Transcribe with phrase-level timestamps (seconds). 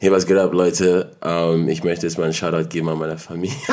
[0.00, 1.10] Hey, was geht ab, Leute?
[1.24, 3.56] Ähm, ich möchte jetzt mal einen Shoutout geben an meine Familie.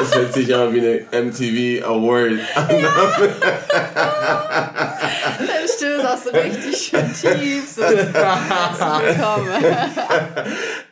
[0.00, 0.78] Das hört sich aber wie
[1.10, 2.68] eine MTV Award an.
[5.38, 7.68] Deine Stimme ist auch so richtig schön tief.
[7.68, 8.52] So, willkommen.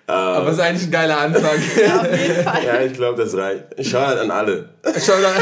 [0.09, 1.57] Aber es ist eigentlich ein geiler Anfang.
[1.81, 2.65] Ja, auf jeden Fall.
[2.65, 3.63] Ja, ich glaube, das reicht.
[3.87, 4.71] Shoutout an alle.
[4.99, 5.33] Schau da.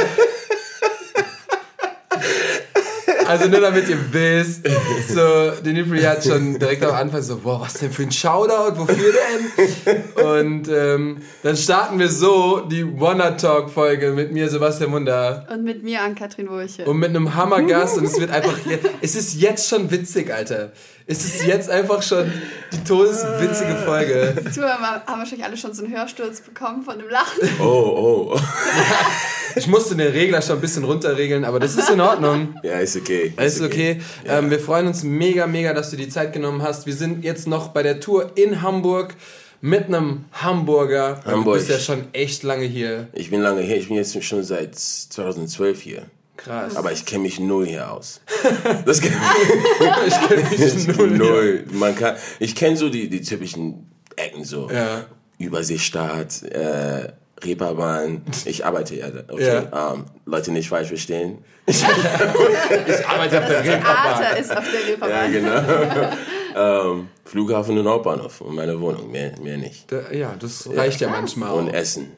[3.27, 4.69] Also nur damit ihr wisst,
[5.09, 9.13] so, Denifri hat schon direkt am Anfang so, boah, was denn für ein Shoutout, wofür
[9.13, 10.25] denn?
[10.25, 15.47] Und ähm, dann starten wir so die Wanna Talk Folge mit mir, Sebastian Munder.
[15.53, 16.85] Und mit mir an Katrin Wurche.
[16.85, 18.57] Und mit einem Hammergast und es wird einfach,
[19.01, 20.73] es ist jetzt schon witzig, Alter.
[21.07, 22.33] Es ist jetzt einfach schon
[22.73, 24.35] die todeswitzige Folge.
[24.41, 27.49] Die Zuhörer haben wahrscheinlich alle schon so einen Hörsturz bekommen von dem Lachen.
[27.61, 28.41] Oh, oh.
[29.57, 32.59] Ich musste den Regler schon ein bisschen runterregeln, aber das ist in Ordnung.
[32.65, 33.33] Ja, ist okay.
[33.37, 34.01] Alles okay.
[34.27, 36.87] Ähm, wir freuen uns mega, mega, dass du die Zeit genommen hast.
[36.87, 39.15] Wir sind jetzt noch bei der Tour in Hamburg
[39.61, 41.21] mit einem Hamburger.
[41.23, 41.59] Du Hamburg.
[41.59, 43.09] bist ja schon echt lange hier.
[43.13, 43.77] Ich bin lange hier.
[43.77, 46.07] Ich bin jetzt schon seit 2012 hier.
[46.45, 46.77] Krass.
[46.77, 48.21] Aber ich kenne mich null hier aus.
[48.87, 49.13] Das kenn
[50.07, 51.11] ich kenne dich ich null.
[51.11, 51.65] null.
[51.73, 54.71] Man kann, ich kenne so die, die typischen Ecken so.
[54.71, 55.07] Ja.
[55.39, 58.23] Überseestaat, äh, Reeperbahn.
[58.45, 59.07] Ich arbeite ja.
[59.29, 59.63] Okay.
[59.73, 61.39] Ähm, Leute nicht falsch verstehen.
[61.67, 64.19] Ich arbeite auf der Das Reeperbahn.
[64.19, 65.33] Theater ist auf der Ja, Reeperbahn.
[66.53, 66.91] genau.
[66.93, 69.11] ähm, Flughafen und Hauptbahnhof und meine Wohnung.
[69.11, 69.91] Mehr, mehr nicht.
[69.91, 71.69] Da- Ja, das reicht ja manchmal Und.
[71.73, 72.13] Essen.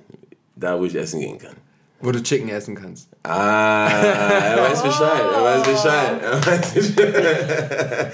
[0.57, 1.55] Da, wo ich essen gehen kann.
[2.01, 3.09] Wo du Chicken essen kannst.
[3.23, 5.23] Ah, er weiß Bescheid.
[5.35, 6.23] Er weiß Bescheid.
[6.23, 8.13] Er weiß Bescheid.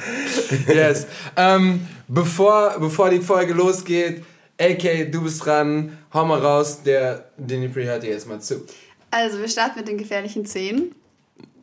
[0.69, 1.07] Yes.
[1.37, 4.23] ähm, bevor, bevor die Folge losgeht,
[4.61, 5.99] AK, du bist dran.
[6.15, 6.83] Hau mal raus.
[6.85, 8.65] Der Dinipri hört dir jetzt mal zu.
[9.11, 10.95] Also, wir starten mit den gefährlichen Zehn.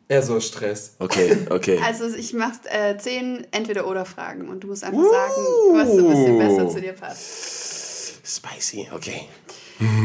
[0.06, 0.96] Er so Stress.
[0.98, 1.80] Okay, okay.
[1.84, 5.32] Also, ich mache äh, zehn Entweder-Oder-Fragen und du musst einfach sagen,
[5.72, 8.20] was so ein bisschen besser zu dir passt.
[8.24, 9.22] Spicy, okay.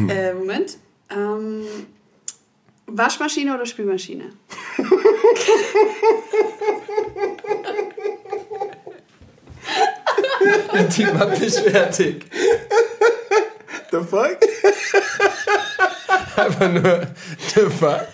[0.08, 0.78] Äh, Moment.
[1.10, 1.66] Ähm,
[2.88, 4.32] Waschmaschine oder Spülmaschine?
[10.74, 12.26] Der Typ macht mich fertig.
[13.92, 14.38] The fuck?
[16.36, 17.08] Einfach nur
[17.54, 18.08] the fuck.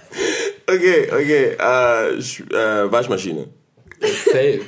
[0.68, 1.58] Okay, okay.
[1.60, 3.48] Äh, äh, Waschmaschine.
[4.00, 4.62] Safe.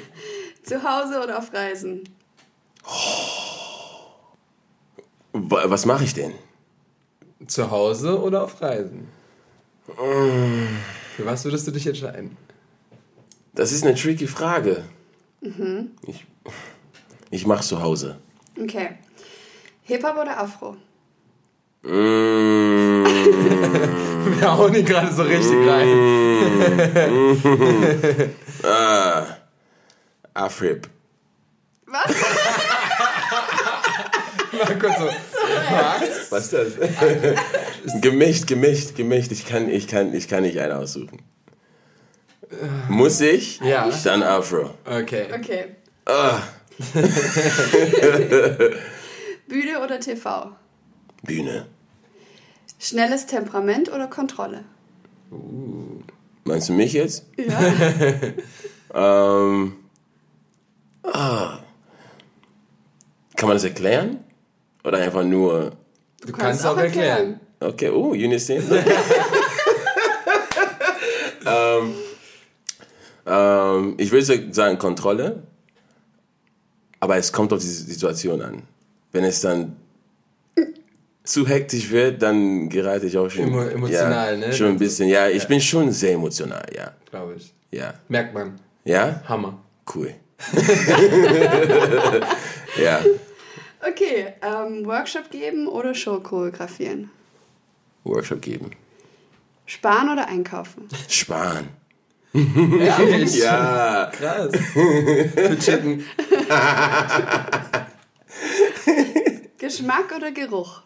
[0.64, 2.04] Zu Hause oder auf Reisen?
[5.34, 6.34] Wa- Was mache ich denn?
[7.48, 9.08] Zu Hause oder auf Reisen?
[9.86, 12.38] Für was würdest du dich entscheiden?
[13.54, 14.84] Das ist eine tricky Frage.
[16.08, 16.26] Ich,
[17.30, 18.18] ich mache zu Hause.
[18.60, 18.98] Okay.
[19.84, 20.78] Hip-Hop oder Afro?
[21.84, 23.04] Mm,
[24.40, 25.90] Wir hauen ihn gerade so richtig rein.
[28.64, 29.26] ah,
[30.34, 30.88] Afrip.
[31.86, 32.06] Was?
[34.54, 35.10] Mal kurz so.
[35.54, 36.32] Was?
[36.32, 36.78] Was ist
[37.86, 38.02] das?
[38.02, 39.32] gemischt, gemischt, gemischt.
[39.32, 41.22] Ich kann, ich kann, ich kann nicht einen aussuchen.
[42.90, 43.60] Muss ich?
[43.62, 43.90] Ja.
[44.04, 44.72] Dann Afro.
[44.86, 45.28] Okay.
[45.34, 45.76] Okay.
[46.06, 46.42] Ah,
[49.48, 50.52] Bühne oder TV?
[51.24, 51.66] Bühne.
[52.80, 54.64] Schnelles Temperament oder Kontrolle?
[56.44, 57.26] Meinst du mich jetzt?
[57.38, 57.60] Ja.
[58.96, 59.74] Ähm,
[61.02, 61.58] ah.
[63.36, 64.24] Kann man das erklären?
[64.84, 65.72] Oder einfach nur.
[66.26, 67.40] Du kannst auch erklären.
[67.60, 68.58] Okay, oh, Unison.
[71.46, 71.94] ähm,
[73.26, 75.44] ähm, ich würde sagen Kontrolle,
[77.00, 78.64] aber es kommt auf die Situation an.
[79.12, 79.76] Wenn es dann
[81.24, 84.54] zu hektisch wird, dann gerate ich auch schon Emo- emotional, ja, ne?
[84.54, 85.30] Schon ein bisschen, ja.
[85.30, 87.54] Ich bin schon sehr emotional, ja, Glaube ich.
[87.72, 88.60] ja, Merkt man.
[88.84, 89.22] ja.
[89.28, 89.58] Hammer.
[89.94, 90.14] Cool.
[92.82, 93.00] ja.
[93.88, 94.34] Okay.
[94.42, 97.10] Ähm, Workshop geben oder Show choreografieren?
[98.04, 98.72] Workshop geben.
[99.66, 100.88] Sparen oder einkaufen?
[101.10, 101.70] Sparen.
[102.34, 103.36] Ehrlich?
[103.44, 104.12] Ja.
[104.12, 104.52] Krass.
[104.74, 106.04] Für Chicken.
[109.60, 110.82] Geschmack oder Geruch?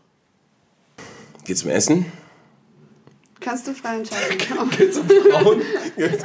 [1.46, 2.12] Geht's zum Essen?
[3.40, 4.92] Kannst du frei entscheiden.
[4.92, 5.62] Zum Frauen.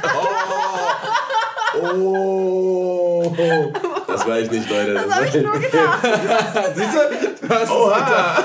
[0.03, 1.42] Oh.
[4.07, 4.93] Das war ich nicht, Leute.
[4.93, 6.03] Das habe ich nur gedacht.
[6.75, 7.47] Siehst du?
[7.47, 8.43] Du hast Oha.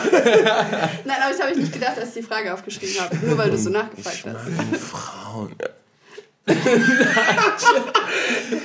[1.04, 3.16] Nein, aber das habe ich nicht gedacht, als ich die Frage aufgeschrieben habe.
[3.16, 4.48] Nur weil du so nachgefragt hast.
[4.80, 5.54] Frauen.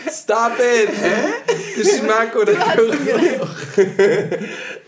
[0.10, 0.90] Stop it.
[0.90, 1.34] Hä?
[1.76, 3.50] Geschmack oder Geruch?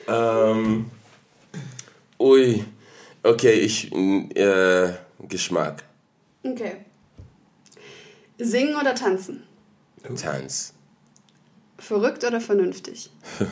[0.07, 0.89] Ähm.
[2.18, 2.63] Ui.
[3.24, 3.92] Okay, ich.
[3.92, 4.94] Äh,
[5.27, 5.83] Geschmack.
[6.44, 6.77] Okay.
[8.38, 9.44] Singen oder tanzen?
[10.16, 10.74] Tanz.
[11.78, 13.12] Verrückt oder vernünftig?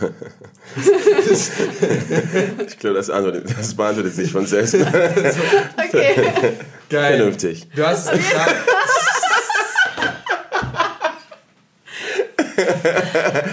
[2.66, 4.76] Ich glaube, das, antwortet, das beantwortet sich von selbst.
[4.76, 4.86] Okay.
[6.90, 7.18] Geil.
[7.18, 7.68] Vernünftig.
[7.76, 8.56] Du hast es gesagt.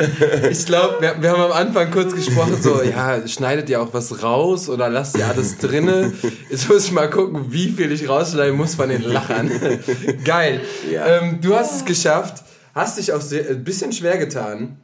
[0.50, 4.22] Ich glaube, wir, wir haben am Anfang kurz gesprochen, so, ja, schneidet ihr auch was
[4.22, 6.12] raus oder lasst ihr alles drinne?
[6.50, 9.50] Jetzt muss ich mal gucken, wie viel ich rausschneiden muss von den Lachern.
[10.24, 10.60] Geil.
[10.90, 11.06] Ja.
[11.06, 12.42] Ähm, du hast es geschafft,
[12.74, 14.78] hast dich auch sehr, ein bisschen schwer getan,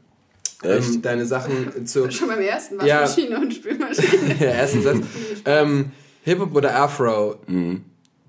[0.63, 3.03] ähm, deine Sachen zu, Schon beim ersten Ja.
[3.03, 4.35] Waschmaschine und Spülmaschine.
[4.41, 4.99] der ersten Satz.
[5.45, 5.93] Ähm,
[6.25, 7.37] Hip-Hop oder Afro?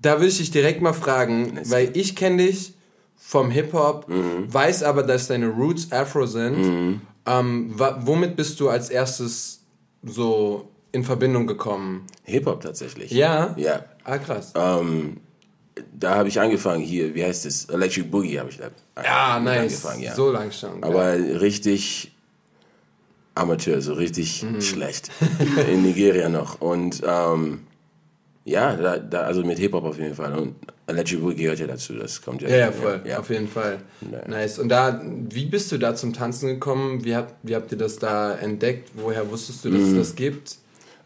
[0.00, 2.74] Da würde ich dich direkt mal fragen, weil ich kenne dich
[3.20, 7.02] vom Hip-Hop, weiß aber, dass deine Roots Afro sind.
[7.26, 9.60] Ähm, wa- womit bist du als erstes
[10.02, 12.06] so in Verbindung gekommen?
[12.24, 13.10] Hip-Hop tatsächlich.
[13.10, 13.54] Ja?
[13.58, 13.84] Ja.
[14.04, 14.52] Ah, krass.
[14.54, 15.18] Ähm,
[15.92, 17.66] da habe ich angefangen hier, wie heißt es?
[17.66, 18.70] Electric Boogie habe ich da
[19.04, 19.84] ja, nice.
[19.84, 20.14] angefangen, ja.
[20.14, 20.82] So lang schon.
[20.82, 22.12] Aber richtig
[23.34, 24.60] Amateur, so richtig Mhm.
[24.60, 25.10] schlecht.
[25.70, 26.60] In Nigeria noch.
[26.60, 27.60] Und ähm,
[28.44, 30.32] ja, da, da, also mit Hip-Hop auf jeden Fall.
[30.36, 30.56] Und
[30.88, 32.48] Electric Boogie gehört ja dazu, das kommt ja.
[32.48, 33.00] Ja, ja, voll.
[33.04, 33.18] Ja.
[33.20, 33.78] Auf jeden Fall.
[34.10, 34.26] Ja.
[34.26, 34.58] Nice.
[34.58, 37.04] Und da, wie bist du da zum Tanzen gekommen?
[37.04, 38.90] Wie habt, wie habt ihr das da entdeckt?
[38.94, 39.98] Woher wusstest du, dass Mhm.
[39.98, 40.56] es das gibt?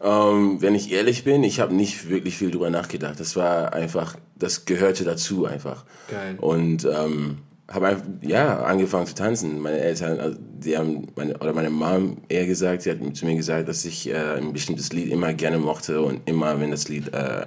[0.01, 3.19] Ähm, wenn ich ehrlich bin, ich habe nicht wirklich viel drüber nachgedacht.
[3.19, 5.85] Das war einfach, das gehörte dazu einfach.
[6.09, 6.35] Geil.
[6.41, 7.37] Und ähm,
[7.71, 9.59] habe einfach, ja, angefangen zu tanzen.
[9.61, 13.35] Meine Eltern, also die haben, meine, oder meine Mom eher gesagt, sie hat zu mir
[13.35, 17.13] gesagt, dass ich äh, ein bestimmtes Lied immer gerne mochte und immer, wenn das Lied
[17.13, 17.45] äh,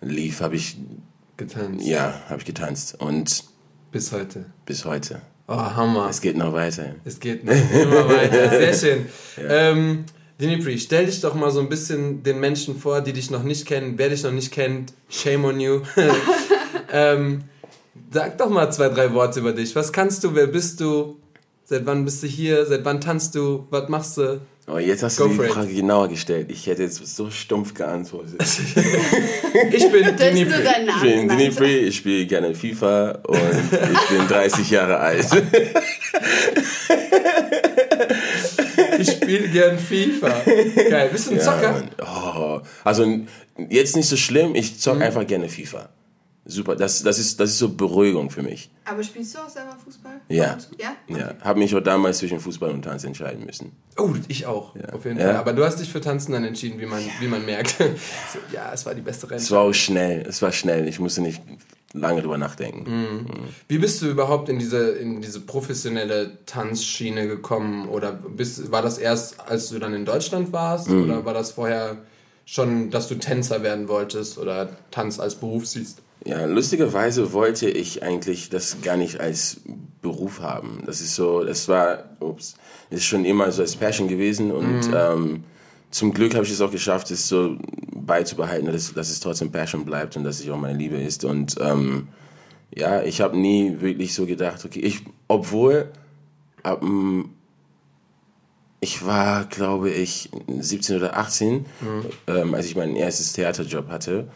[0.00, 0.76] lief, habe ich,
[1.40, 1.86] Getanzt.
[1.86, 2.96] ja, habe ich getanzt.
[3.00, 3.44] Und
[3.92, 4.44] Bis heute.
[4.66, 5.22] bis heute.
[5.48, 6.08] Oh, Hammer.
[6.10, 6.94] Es geht noch weiter.
[7.04, 8.50] Es geht noch immer weiter.
[8.50, 9.06] Sehr schön.
[9.48, 10.04] Ähm,
[10.38, 13.66] Dimitri, stell dich doch mal so ein bisschen den Menschen vor, die dich noch nicht
[13.66, 13.94] kennen.
[13.96, 15.80] Wer dich noch nicht kennt, shame on you.
[16.92, 17.44] ähm,
[18.12, 19.74] sag doch mal zwei, drei Worte über dich.
[19.74, 20.34] Was kannst du?
[20.34, 21.16] Wer bist du?
[21.64, 22.66] Seit wann bist du hier?
[22.66, 23.66] Seit wann tanzt du?
[23.70, 24.42] Was machst du?
[24.70, 25.50] Aber jetzt hast Go du die for it.
[25.52, 26.46] Frage genauer gestellt.
[26.50, 28.40] Ich hätte jetzt so stumpf geantwortet.
[29.72, 30.48] Ich bin dein Ich
[31.00, 31.28] bin.
[31.28, 35.26] Dimitri, ich spiele gerne FIFA und ich bin 30 Jahre alt.
[39.00, 40.42] Ich spiele gern FIFA.
[40.88, 41.08] Geil.
[41.10, 41.82] Bist du ein Ja, Zocker?
[42.02, 43.06] Oh, also
[43.68, 45.88] jetzt nicht so schlimm, ich zock einfach gerne FIFA.
[46.46, 48.70] Super, das, das, ist, das ist so Beruhigung für mich.
[48.86, 50.20] Aber spielst du auch selber Fußball?
[50.28, 50.56] Ja.
[50.78, 50.96] Ja?
[51.14, 53.72] Ja, habe mich auch damals zwischen Fußball und Tanz entscheiden müssen.
[53.98, 54.74] Oh, ich auch.
[54.92, 55.26] Auf jeden Ja.
[55.26, 55.36] Fall.
[55.36, 57.76] Aber du hast dich für Tanzen dann entschieden, wie man, wie man merkt.
[58.32, 59.50] So, ja, es war die beste Es Rente.
[59.50, 61.42] war auch schnell, es war schnell, ich musste nicht
[61.92, 62.84] lange drüber nachdenken.
[62.90, 63.26] Mhm.
[63.68, 67.86] Wie bist du überhaupt in diese, in diese professionelle Tanzschiene gekommen?
[67.88, 70.88] Oder bist, war das erst, als du dann in Deutschland warst?
[70.88, 71.04] Mhm.
[71.04, 71.98] Oder war das vorher
[72.46, 76.00] schon, dass du Tänzer werden wolltest oder Tanz als Beruf siehst?
[76.24, 79.60] Ja, lustigerweise wollte ich eigentlich das gar nicht als
[80.02, 80.82] Beruf haben.
[80.84, 82.56] Das ist so, das war, ups,
[82.90, 85.44] ist schon immer so als Passion gewesen und ähm,
[85.90, 87.56] zum Glück habe ich es auch geschafft, es so
[87.92, 91.24] beizubehalten, dass, dass es trotzdem Passion bleibt und dass es auch meine Liebe ist.
[91.24, 92.08] Und ähm,
[92.74, 95.90] ja, ich habe nie wirklich so gedacht, okay, ich, obwohl,
[96.62, 96.82] ab,
[98.80, 101.66] ich war, glaube ich, 17 oder 18,
[102.26, 104.28] ähm, als ich meinen erstes Theaterjob hatte.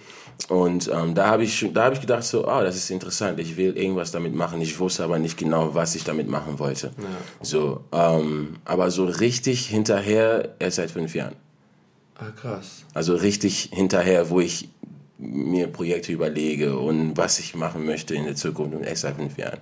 [0.48, 3.56] Und ähm, da habe ich, da habe ich gedacht, so, ah, das ist interessant, ich
[3.56, 4.60] will irgendwas damit machen.
[4.60, 6.90] Ich wusste aber nicht genau, was ich damit machen wollte.
[7.40, 11.36] So, ähm, aber so richtig hinterher erst seit fünf Jahren.
[12.18, 12.84] Ah, krass.
[12.92, 14.68] Also richtig hinterher, wo ich
[15.18, 19.38] mir Projekte überlege und was ich machen möchte in der Zukunft und erst seit fünf
[19.38, 19.58] Jahren.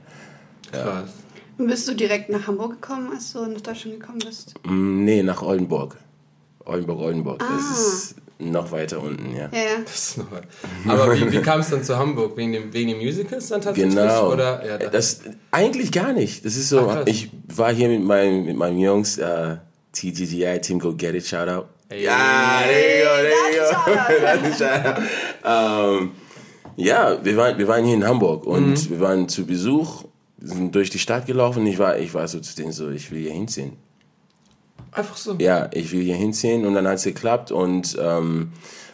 [0.71, 1.11] Krass.
[1.59, 4.55] Und bist du direkt nach Hamburg gekommen, als du nach Deutschland gekommen bist?
[4.65, 5.97] Mm, Nee, nach Oldenburg.
[6.65, 7.43] Oldenburg, Oldenburg.
[7.43, 7.49] Ah.
[7.57, 8.15] Das ist
[8.51, 9.49] noch weiter unten, ja.
[9.53, 9.65] Ja, ja.
[9.85, 10.27] Das ist noch
[10.89, 12.37] Aber wie, wie kam es dann zu Hamburg?
[12.37, 13.95] Wegen dem, wegen den Musicals dann tatsächlich?
[13.95, 14.33] Genau.
[14.33, 14.67] Oder?
[14.67, 15.21] Ja, da- das
[15.51, 16.45] eigentlich gar nicht.
[16.45, 16.89] Das ist so.
[16.91, 19.57] Ach, ich war hier mit meinem mit meinen Jungs, äh,
[19.93, 21.67] TGGI, Team Go Get It, shout out.
[21.89, 22.05] Hey.
[22.05, 23.93] Ja, there you go,
[24.25, 25.03] there you
[25.45, 25.49] go.
[25.49, 26.11] Ähm,
[26.77, 28.91] ja, wir waren, wir waren hier in Hamburg und Mhm.
[28.91, 30.05] wir waren zu Besuch,
[30.41, 31.61] sind durch die Stadt gelaufen.
[31.61, 33.77] und Ich war, ich war so zu denen so, ich will hier hinziehen.
[34.93, 35.35] Einfach so.
[35.39, 38.53] ja, ich will hier hinziehen und dann hat es geklappt und ähm,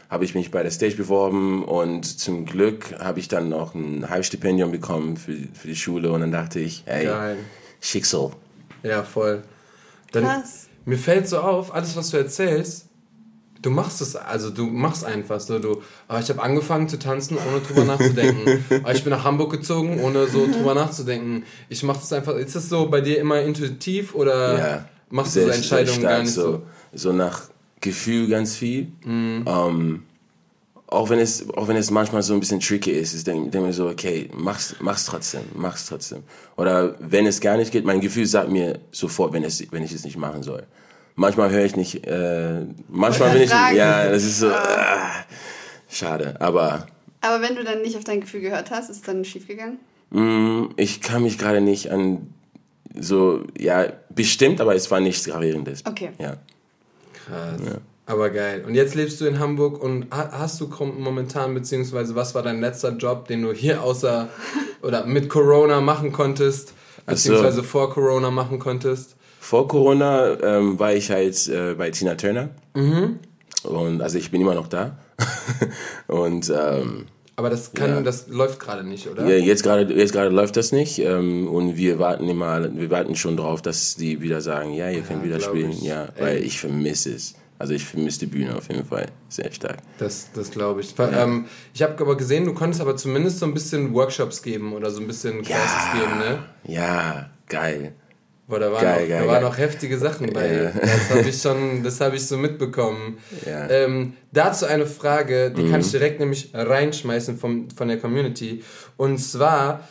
[0.09, 4.09] habe ich mich bei der Stage beworben und zum Glück habe ich dann noch ein
[4.09, 7.37] Halbstipendium bekommen für, für die Schule und dann dachte ich, hey, Geil.
[7.81, 8.31] Schicksal.
[8.83, 9.43] Ja, voll.
[10.13, 10.69] Dann, Krass.
[10.85, 12.87] Mir fällt so auf, alles, was du erzählst,
[13.61, 17.37] du machst es, also du machst einfach so, du, ah, ich habe angefangen zu tanzen,
[17.37, 18.65] ohne drüber nachzudenken.
[18.85, 21.45] Ah, ich bin nach Hamburg gezogen, ohne so drüber nachzudenken.
[21.69, 25.41] Ich mache das einfach, ist das so bei dir immer intuitiv oder Ja, machst du
[25.41, 26.63] sehr- so Entscheidungen gar nicht so?
[26.93, 27.13] so.
[27.13, 27.43] Nach
[27.81, 28.89] Gefühl ganz viel.
[29.05, 29.45] Mhm.
[29.47, 30.03] Ähm,
[30.87, 33.65] auch wenn es, auch wenn es manchmal so ein bisschen tricky ist, ich denke denk
[33.67, 36.23] mir so, okay, mach's, mach's trotzdem, mach's trotzdem.
[36.57, 39.93] Oder wenn es gar nicht geht, mein Gefühl sagt mir sofort, wenn es, wenn ich
[39.93, 40.63] es nicht machen soll.
[41.15, 45.11] Manchmal höre ich nicht, äh, manchmal bin ich, ja, das ist so, ah,
[45.91, 46.87] schade, aber
[47.21, 49.79] Aber wenn du dann nicht auf dein Gefühl gehört hast, ist es dann schiefgegangen?
[50.11, 52.33] mm, ich kann mich gerade nicht an
[52.99, 55.85] so, ja, bestimmt, aber es war nichts Gravierendes.
[55.87, 56.11] Okay.
[56.19, 56.37] Ja.
[57.13, 57.61] Krass.
[58.07, 58.65] Aber geil.
[58.67, 60.69] Und jetzt lebst du in Hamburg und ha- hast du
[60.99, 64.29] momentan, beziehungsweise was war dein letzter Job, den du hier außer
[64.83, 66.73] oder mit Corona machen konntest,
[67.05, 67.33] Ach so.
[67.33, 69.17] beziehungsweise vor Corona machen konntest?
[69.41, 72.51] Vor Corona ähm, war ich halt äh, bei Tina Turner.
[73.65, 74.99] Und also ich bin immer noch da.
[76.07, 77.07] und ähm,
[77.39, 78.01] Aber das kann, Ja.
[78.01, 79.23] das läuft gerade nicht, oder?
[79.25, 80.99] ja, jetzt gerade jetzt gerade läuft das nicht.
[80.99, 85.03] Ähm, und wir warten immer, wir warten schon drauf, dass die wieder sagen, ja, ihr
[85.03, 85.71] könnt wieder spielen.
[85.71, 85.83] ich.
[85.83, 86.23] Ja, Ey.
[86.23, 87.35] weil ich vermisse es.
[87.61, 89.79] Also ich vermisse die Bühne auf jeden Fall sehr stark.
[89.99, 90.95] Das, das glaube ich.
[90.99, 94.91] Ähm, ich habe aber gesehen, du konntest aber zumindest so ein bisschen Workshops geben oder
[94.91, 96.39] so ein bisschen Classes geben, ne?
[96.65, 97.93] Ja, geil.
[98.49, 99.43] Boah, da waren, Geil, noch, geil, da waren geil.
[99.43, 100.53] noch heftige Sachen bei.
[100.53, 100.71] Ja.
[100.71, 103.19] Das habe ich schon, das habe ich so mitbekommen.
[103.47, 103.69] Ja.
[103.69, 105.71] Ähm, dazu eine Frage, die Mhm.
[105.71, 108.65] kann ich direkt nämlich reinschmeißen vom, von der Community.
[108.97, 109.87] Und zwar,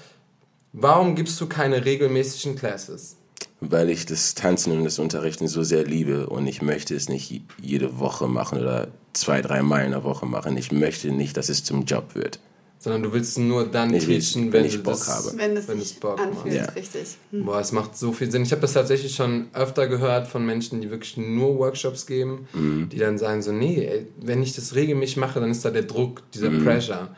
[0.74, 3.16] warum gibst du keine regelmäßigen Classes?
[3.60, 7.42] Weil ich das Tanzen und das Unterrichten so sehr liebe und ich möchte es nicht
[7.62, 10.58] jede Woche machen oder zwei, drei Mal in der Woche machen.
[10.58, 12.40] Ich möchte nicht, dass es zum Job wird.
[12.80, 15.38] Sondern du willst nur dann will- teachen, wenn wenn, ich du Bock das, habe.
[15.38, 16.54] Wenn es wenn es Bock anfühlt.
[16.54, 16.66] Ja.
[16.66, 17.08] richtig.
[17.32, 18.44] Boah, es macht so viel Sinn.
[18.44, 22.90] Ich habe das tatsächlich schon öfter gehört von Menschen, die wirklich nur Workshops geben, Mhm.
[22.90, 25.84] die dann sagen so, nee, ey, wenn ich das regelmäßig mache, dann ist da der
[25.84, 26.64] Druck, dieser Mhm.
[26.64, 27.10] Pressure.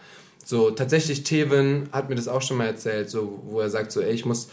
[0.46, 4.00] So, tatsächlich, Tevin hat mir das auch schon mal erzählt, so, wo er sagt so,
[4.02, 4.48] ey, ich muss,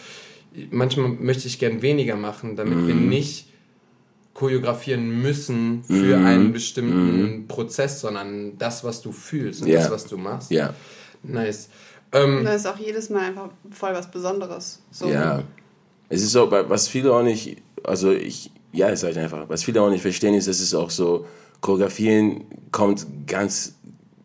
[0.70, 3.08] manchmal möchte ich gern weniger machen, damit wir Mhm.
[3.08, 3.46] nicht
[4.36, 6.26] choreografieren müssen für Mhm.
[6.26, 9.80] einen bestimmten Prozess, sondern das, was du fühlst und Ja.
[9.80, 10.50] das, was du machst.
[10.50, 10.74] Ja,
[11.22, 11.70] Nice.
[12.12, 14.80] Ähm, Da ist auch jedes Mal einfach voll was Besonderes.
[14.90, 15.08] So.
[15.08, 15.42] ja.
[16.10, 19.80] Es ist so, was viele auch nicht, also ich, ja, ich sage einfach, was viele
[19.80, 21.26] auch nicht verstehen, ist, dass es auch so,
[21.62, 23.74] Choreografieren kommt ganz,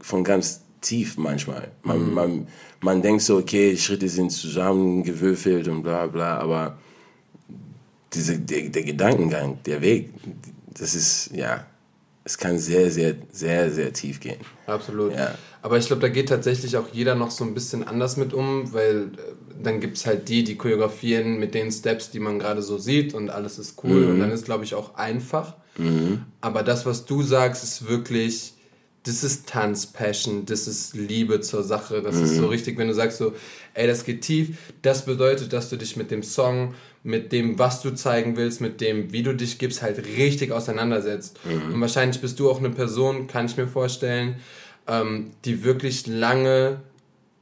[0.02, 1.72] von ganz tief manchmal.
[1.84, 2.48] Man, man,
[2.82, 6.78] man denkt so, okay, Schritte sind zusammengewürfelt und bla bla, aber
[8.14, 10.14] diese, der, der Gedankengang, der Weg,
[10.74, 11.66] das ist, ja,
[12.24, 14.40] es kann sehr, sehr, sehr, sehr tief gehen.
[14.68, 15.14] Absolut.
[15.14, 15.36] Ja.
[15.62, 18.74] Aber ich glaube, da geht tatsächlich auch jeder noch so ein bisschen anders mit um,
[18.74, 22.62] weil äh, dann gibt es halt die, die choreografieren mit den Steps, die man gerade
[22.62, 25.56] so sieht und alles ist cool und dann ist, glaube ich, auch einfach.
[26.42, 28.54] Aber das, was du sagst, ist wirklich,
[29.04, 33.18] das ist Tanz-Passion, das ist Liebe zur Sache, das ist so richtig, wenn du sagst
[33.18, 33.34] so,
[33.74, 37.82] ey, das geht tief, das bedeutet, dass du dich mit dem Song, mit dem, was
[37.82, 41.40] du zeigen willst, mit dem, wie du dich gibst, halt richtig auseinandersetzt.
[41.74, 44.36] Und wahrscheinlich bist du auch eine Person, kann ich mir vorstellen,
[44.88, 46.82] ähm, die wirklich lange,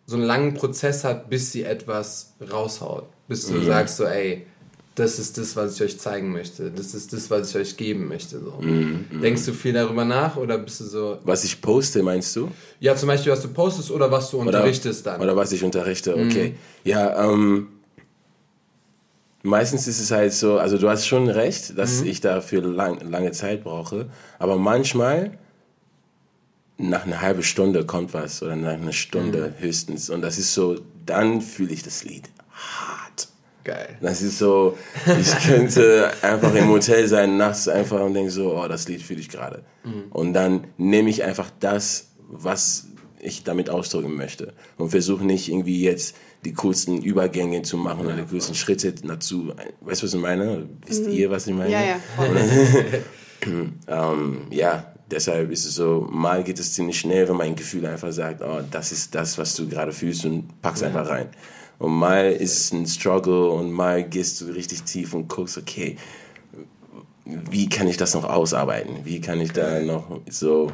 [0.05, 3.09] so einen langen Prozess hat, bis sie etwas raushaut.
[3.27, 4.45] Bis du sagst so, ey,
[4.99, 6.69] das ist das, was ich euch zeigen möchte.
[6.71, 8.39] Das ist das, was ich euch geben möchte.
[8.39, 8.59] So.
[9.21, 12.51] Denkst du viel darüber nach oder bist du so, Was ich poste, meinst du?
[12.79, 15.21] ja, zum Beispiel, was du postest oder was du unterrichtest dann?
[15.21, 16.55] Oder was ich unterrichte, okay.
[16.83, 17.67] Ja, ähm,
[19.43, 23.31] meistens ist es halt so, also du hast schon recht, dass ich dafür lang, lange
[23.31, 25.37] Zeit brauche, aber manchmal
[26.77, 30.77] nach einer halben Stunde kommt was oder nach einer Stunde höchstens und das ist so,
[31.05, 32.29] dann fühle ich das Lied.
[33.69, 33.97] Geil.
[34.01, 38.67] Das ist so, ich könnte einfach im Hotel sein, nachts einfach und denke so, oh,
[38.67, 39.63] das Lied fühle ich gerade.
[40.09, 42.87] Und dann nehme ich einfach das, was
[43.19, 44.53] ich damit ausdrücken möchte.
[44.77, 49.53] Und versuche nicht irgendwie jetzt die coolsten Übergänge zu machen oder die coolsten Schritte dazu.
[49.81, 50.67] Weißt du, was ich meine?
[50.87, 51.71] Wisst ihr, was ich meine?
[51.71, 51.99] Ja, ja.
[52.15, 52.35] Voll.
[53.87, 58.11] Ähm, ja, deshalb ist es so, mal geht es ziemlich schnell, wenn mein Gefühl einfach
[58.11, 61.29] sagt, oh, das ist das, was du gerade fühlst und pack's einfach rein.
[61.79, 65.95] Und mal ist es ein Struggle und mal gehst du richtig tief und guckst, okay,
[67.25, 69.05] wie kann ich das noch ausarbeiten?
[69.05, 70.71] Wie kann ich da noch so,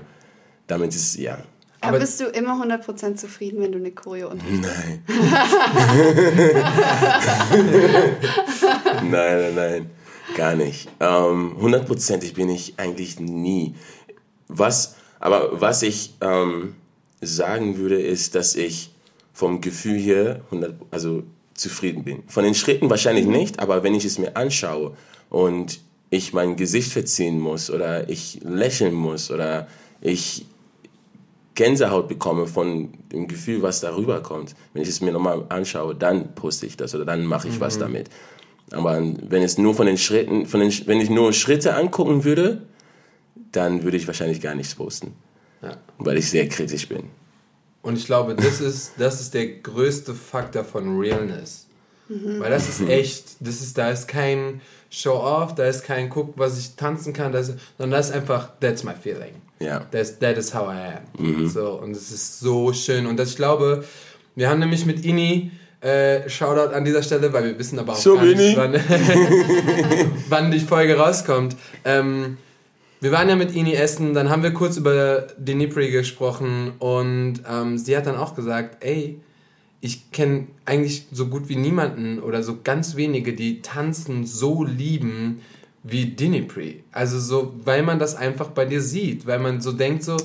[0.68, 1.34] damit ist, ja,
[1.82, 4.64] Aber Aber- bist du immer 100% zufrieden, wenn du eine Choreo unterrichtest?
[4.64, 5.04] Nein.
[9.04, 9.90] nein, nein, nein.
[10.36, 10.90] Gar nicht.
[11.00, 13.76] Ähm, Hundertprozentig bin ich eigentlich nie.
[14.48, 16.76] Was, aber was ich ähm,
[17.22, 18.92] sagen würde, ist, dass ich
[19.36, 21.24] vom Gefühl her 100, also
[21.54, 22.24] zufrieden bin.
[22.28, 24.96] Von den Schritten wahrscheinlich nicht, aber wenn ich es mir anschaue
[25.30, 29.68] und ich mein Gesicht verziehen muss oder ich lächeln muss oder
[30.00, 30.46] ich
[31.54, 34.56] Gänsehaut bekomme von dem Gefühl, was darüber kommt.
[34.74, 37.78] Wenn ich es mir nochmal anschaue, dann poste ich das oder dann mache ich was
[37.78, 38.10] damit.
[38.72, 42.62] Aber wenn es nur von den Schritten, von den, wenn ich nur Schritte angucken würde,
[43.52, 45.14] dann würde ich wahrscheinlich gar nichts posten.
[45.62, 45.78] Ja.
[45.98, 47.06] weil ich sehr kritisch bin.
[47.86, 51.68] Und ich glaube, das ist, das ist der größte Faktor von Realness.
[52.08, 56.58] Weil das ist echt, das ist, da ist kein Show-off, da ist kein Guck, was
[56.58, 59.36] ich tanzen kann, das sondern das ist einfach, that's my feeling.
[59.60, 59.86] Ja.
[59.92, 61.48] That's, that is how I am.
[61.48, 63.06] So, und es ist so schön.
[63.06, 63.84] Und das, ich glaube,
[64.36, 65.52] wir haben nämlich mit Ini,
[65.82, 68.74] äh, Shoutout an dieser Stelle, weil wir wissen aber auch So, gar nicht, wann,
[70.30, 71.56] wann die Folge rauskommt.
[71.84, 72.38] Ähm,
[73.02, 77.78] wir waren ja mit Ini essen, dann haben wir kurz über Denipri gesprochen und ähm,
[77.78, 79.20] sie hat dann auch gesagt, ey,
[79.82, 85.42] ich kenne eigentlich so gut wie niemanden oder so ganz wenige, die tanzen so lieben
[85.84, 86.84] wie Dinipri.
[86.92, 90.18] Also so, weil man das einfach bei dir sieht, weil man so denkt so,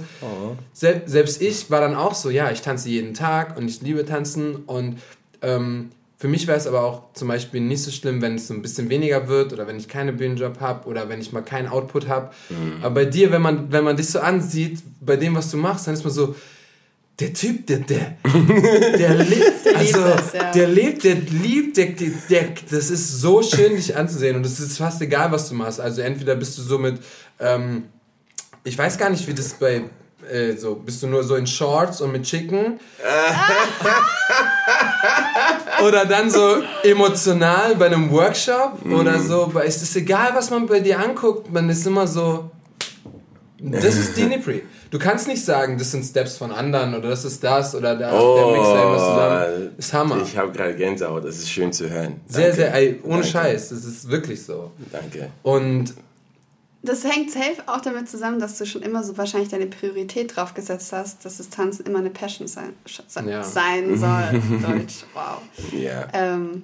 [0.73, 4.07] sel selbst ich war dann auch so, ja, ich tanze jeden Tag und ich liebe
[4.07, 4.99] tanzen und
[5.43, 8.53] ähm, für mich wäre es aber auch zum Beispiel nicht so schlimm, wenn es so
[8.53, 11.67] ein bisschen weniger wird oder wenn ich keine Bühnenjob habe oder wenn ich mal keinen
[11.67, 12.29] Output habe.
[12.83, 15.87] Aber bei dir, wenn man, wenn man dich so ansieht, bei dem, was du machst,
[15.87, 16.35] dann ist man so,
[17.21, 18.19] der Typ, der, der,
[18.99, 19.99] der lebt, Der also,
[20.37, 20.53] ja.
[20.53, 24.61] der lebt, der liebt, der, der, der, das ist so schön, dich anzusehen und es
[24.61, 25.81] ist fast egal, was du machst.
[25.81, 26.99] Also entweder bist du so mit,
[27.39, 27.85] ähm,
[28.65, 29.85] ich weiß gar nicht, wie das bei,
[30.31, 32.81] äh, so, bist du nur so in Shorts und mit Chicken?
[35.87, 40.81] oder dann so emotional bei einem Workshop oder so, es ist egal, was man bei
[40.81, 42.51] dir anguckt, man ist immer so,
[43.59, 44.63] das ist Dinipri.
[44.91, 48.11] Du kannst nicht sagen, das sind Steps von anderen oder das ist das oder der,
[48.11, 49.71] der mixt da irgendwas zusammen.
[49.79, 50.17] Ist Hammer.
[50.19, 52.21] Oh, Ich habe gerade Gänsehaut, das ist schön zu hören.
[52.27, 52.57] Sehr, Danke.
[52.57, 53.29] sehr, ey, ohne Danke.
[53.29, 54.73] Scheiß, das ist wirklich so.
[54.91, 55.31] Danke.
[55.43, 55.95] Und
[56.83, 60.55] Das hängt safe auch damit zusammen, dass du schon immer so wahrscheinlich deine Priorität drauf
[60.55, 62.73] gesetzt hast, dass das Tanzen immer eine Passion sein,
[63.27, 63.43] Ja.
[63.43, 64.43] sein soll.
[64.63, 65.43] Deutsch, wow.
[65.73, 66.09] Ja.
[66.15, 66.63] Ähm,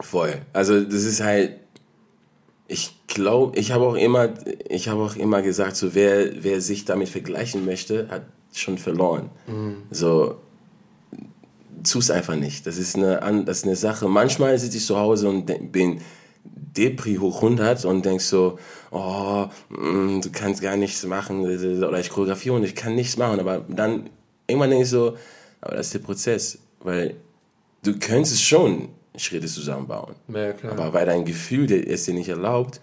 [0.00, 0.40] Voll.
[0.54, 1.56] Also das ist halt,
[2.68, 4.30] ich glaube, ich habe auch immer,
[4.68, 8.22] ich habe auch immer gesagt, so wer, wer sich damit vergleichen möchte, hat
[8.54, 9.28] schon verloren.
[9.90, 10.40] So
[11.84, 12.66] tu's einfach nicht.
[12.66, 14.08] Das ist eine, an- das ist eine Sache.
[14.08, 16.00] Manchmal sitze ich zu Hause und bin
[16.44, 18.58] Depri hoch 100 und denk so,
[18.90, 23.40] oh, mm, du kannst gar nichts machen oder ich choreografiere und ich kann nichts machen.
[23.40, 24.10] Aber dann
[24.46, 25.16] irgendwann denke ich so,
[25.60, 27.14] aber das ist der Prozess, weil
[27.82, 30.14] du könntest schon Schritte zusammenbauen.
[30.28, 30.54] Ja.
[30.70, 32.80] Aber weil dein Gefühl dir- es dir nicht erlaubt,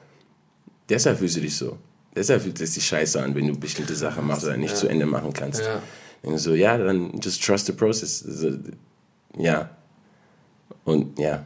[0.89, 1.77] deshalb fühlst du dich so.
[2.15, 5.05] Deshalb fühlt es sich scheiße an, wenn du bestimmte Sachen machst oder nicht zu Ende
[5.05, 5.61] machen kannst.
[5.61, 5.81] Ja.
[6.23, 8.23] Und so, ja, dann just trust the process.
[8.25, 8.51] Also,
[9.37, 9.69] ja.
[10.83, 11.45] Und ja.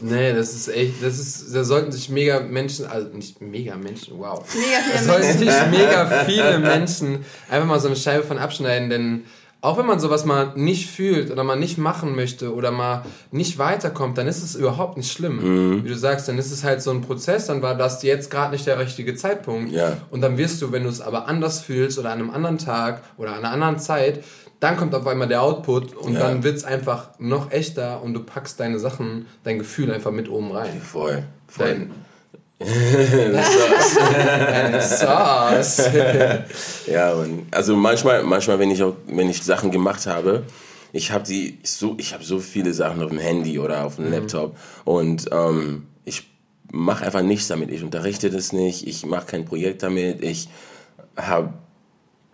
[0.00, 4.18] Nee, das ist echt, das ist, da sollten sich mega Menschen, also nicht mega Menschen,
[4.18, 4.44] wow.
[4.54, 5.70] mega Da viele sollten Menschen.
[5.70, 9.24] sich mega viele Menschen einfach mal so eine Scheibe von abschneiden, denn
[9.62, 13.58] auch wenn man sowas mal nicht fühlt oder mal nicht machen möchte oder mal nicht
[13.58, 15.84] weiterkommt, dann ist es überhaupt nicht schlimm.
[15.84, 18.52] Wie du sagst, dann ist es halt so ein Prozess, dann war das jetzt gerade
[18.52, 19.70] nicht der richtige Zeitpunkt.
[19.70, 19.98] Ja.
[20.10, 23.02] Und dann wirst du, wenn du es aber anders fühlst oder an einem anderen Tag
[23.16, 24.24] oder an einer anderen Zeit,
[24.62, 26.20] dann kommt auf einmal der Output und Ja.
[26.20, 30.28] dann wird es einfach noch echter und du packst deine Sachen, dein Gefühl einfach mit
[30.28, 30.80] oben rein.
[30.80, 31.24] Voll.
[31.48, 31.88] voll.
[32.60, 32.62] Dein,
[34.80, 35.82] Sauce.
[36.86, 40.44] Ja, und also manchmal, manchmal, wenn ich auch, wenn ich Sachen gemacht habe,
[40.92, 44.12] ich habe die so, ich habe so viele Sachen auf dem Handy oder auf dem
[44.12, 46.30] Laptop und ähm, ich
[46.70, 47.72] mache einfach nichts damit.
[47.72, 50.48] Ich unterrichte das nicht, ich mache kein Projekt damit, ich
[51.16, 51.52] habe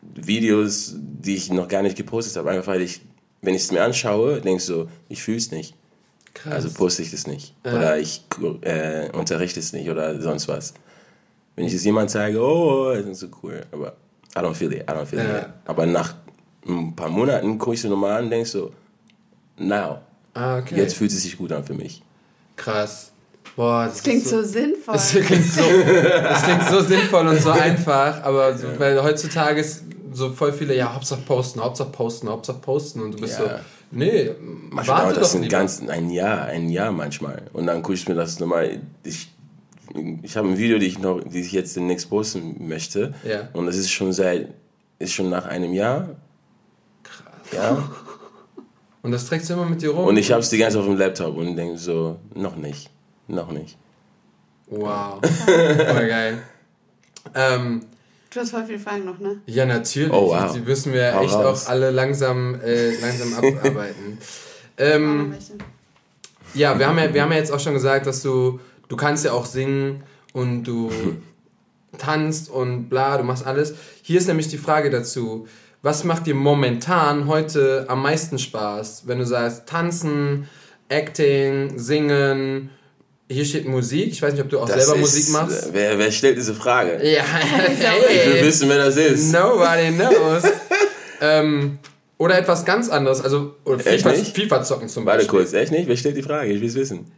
[0.03, 3.01] Videos, die ich noch gar nicht gepostet habe, einfach weil ich,
[3.43, 5.75] wenn ich es mir anschaue, denke ich so, ich fühle es nicht.
[6.35, 6.55] Krass.
[6.55, 7.55] Also poste ich das nicht.
[7.65, 8.25] Oder ich
[8.63, 10.75] äh, unterrichte es nicht oder sonst was.
[11.57, 13.67] Wenn ich es jemand zeige, oh, das ist so cool.
[13.73, 13.97] Aber
[14.37, 15.39] I don't feel it, I don't feel Ja.
[15.41, 15.47] it.
[15.65, 16.15] Aber nach
[16.67, 18.71] ein paar Monaten gucke ich es nochmal an und denke so,
[19.57, 19.99] now,
[20.35, 20.77] ah, okay.
[20.77, 22.03] jetzt fühlt es sich gut an für mich.
[22.57, 23.13] Krass.
[23.59, 24.95] Boah, das, Das klingt ist so sinnvoll.
[24.95, 25.63] Das klingt so,
[26.23, 30.77] das klingt so sinnvoll und so einfach, aber so, weil heutzutage ist so voll viele,
[30.77, 33.45] ja, Hauptsache posten, Hauptsache posten, Hauptsache posten und du bist Ja.
[33.45, 33.51] so,
[33.91, 34.31] nee,
[34.71, 37.43] Manchmal warte dauert das doch ein, ganz, ein Jahr, ein Jahr manchmal.
[37.53, 38.81] Und dann gucke ich mir das nochmal.
[39.03, 39.29] Ich,
[40.23, 43.13] ich habe ein Video, die ich noch, die ich jetzt demnächst posten möchte.
[43.29, 43.49] Ja.
[43.55, 44.55] Und das ist schon seit,
[45.01, 46.11] ist schon nach einem Jahr.
[47.03, 47.25] Krass.
[47.53, 47.91] Ja.
[49.03, 50.07] Und das trägst du immer mit dir rum.
[50.07, 52.89] Und ich habe es die ganze Zeit auf dem Laptop und denke so, noch nicht,
[53.29, 53.77] noch nicht.
[54.67, 56.39] Wow, voll geil.
[57.35, 57.83] Ähm,
[58.31, 59.41] Du hast voll viele Fragen noch, ne?
[59.47, 60.13] ja, natürlich.
[60.13, 60.53] Oh, wow.
[60.53, 61.65] Die müssen wir Hau echt raus.
[61.65, 64.19] auch alle langsam, äh, langsam abarbeiten.
[64.77, 65.35] ähm?
[66.53, 69.25] Ja, wir haben ja, wir haben ja jetzt auch schon gesagt, dass du, du kannst
[69.25, 70.03] ja auch singen
[70.35, 70.91] und du
[71.99, 73.75] tanzt und bla, du machst alles.
[74.03, 75.47] Hier ist nämlich die Frage dazu,
[75.81, 79.05] was macht dir momentan heute am meisten Spaß?
[79.07, 80.49] Wenn du sagst, tanzen,
[80.91, 82.71] Acting, singen,
[83.31, 85.67] hier steht Musik, ich weiß nicht, ob du auch Das selber ist, Musik machst.
[85.67, 86.93] äh, Wer, wer stellt diese Frage?
[87.07, 87.23] Ja,
[87.73, 89.33] Ich will hey, wissen, wer das ist.
[89.33, 90.43] nobody knows.
[91.21, 91.79] Ähm,
[92.19, 94.37] oder etwas ganz anderes, also oder Echt FIFA, nicht?
[94.37, 95.39] FIFA zocken zum Warte Beispiel.
[95.41, 95.89] kurz, echt nicht?
[95.89, 96.53] Wer stellt die Frage?
[96.53, 97.11] Ich will es wissen.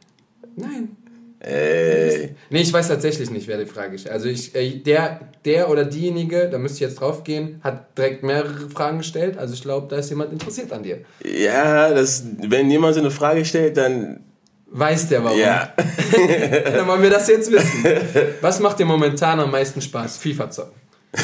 [0.57, 0.97] Nein.
[1.41, 2.35] Ey.
[2.51, 4.13] Nee, ich weiß tatsächlich nicht, wer die Frage stellt.
[4.15, 8.23] Also ich, äh, der, der oder diejenige, da müsste ich jetzt drauf gehen, hat direkt
[8.23, 9.39] mehrere Fragen gestellt.
[9.39, 10.99] Also ich glaube, da ist jemand interessiert an dir.
[11.25, 14.21] Ja, das, wenn jemand so eine Frage stellt, dann
[14.73, 15.37] Weiß der warum?
[15.39, 15.73] ja.
[16.65, 17.85] Dann wollen wir das jetzt wissen.
[18.41, 20.19] Was macht dir momentan am meisten Spaß?
[20.19, 20.81] FIFA zocken.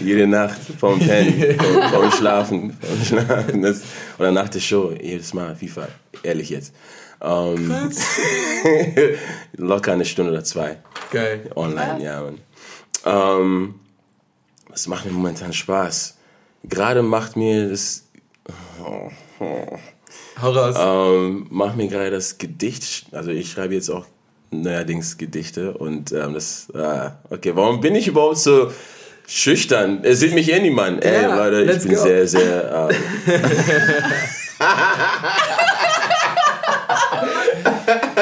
[0.00, 3.80] Jede Nacht vorm Pennen, vorm, vorm Schlafen, vorm Schlafen das,
[4.18, 5.88] oder nach der Show, jedes Mal FIFA,
[6.22, 6.74] ehrlich jetzt.
[7.22, 7.72] Ähm,
[9.56, 10.76] locker eine Stunde oder zwei
[11.10, 11.50] Geil.
[11.54, 12.20] online, ja.
[12.22, 12.38] Mann.
[13.04, 13.74] Ähm,
[14.68, 16.18] was macht mir momentan Spaß?
[16.64, 18.04] Gerade macht mir das,
[20.40, 20.76] Hau raus.
[20.78, 24.06] ähm, macht mir gerade das Gedicht, also ich schreibe jetzt auch
[24.50, 28.72] neuerdings Gedichte und ähm, das, ah, okay, warum bin ich überhaupt so
[29.26, 30.00] schüchtern?
[30.02, 31.04] Es sieht mich eh niemand.
[31.04, 32.02] Ey, Ja, Leute, ich bin go.
[32.02, 32.96] sehr, sehr, ähm,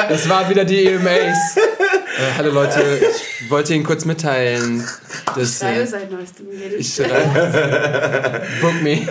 [0.09, 1.57] Das war wieder die EMAs.
[1.57, 1.61] äh,
[2.37, 2.99] hallo Leute,
[3.41, 4.85] ich wollte Ihnen kurz mitteilen,
[5.35, 6.75] dass Schreibe äh, seit neuestem Gedicht.
[6.79, 8.41] ich schreibe.
[8.61, 9.07] Book me.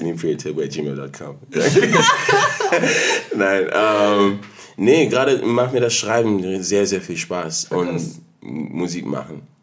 [0.00, 1.36] gmail.com.
[3.36, 4.38] Nein, ähm,
[4.76, 9.53] nee, gerade macht mir das Schreiben sehr, sehr viel Spaß und Musik machen.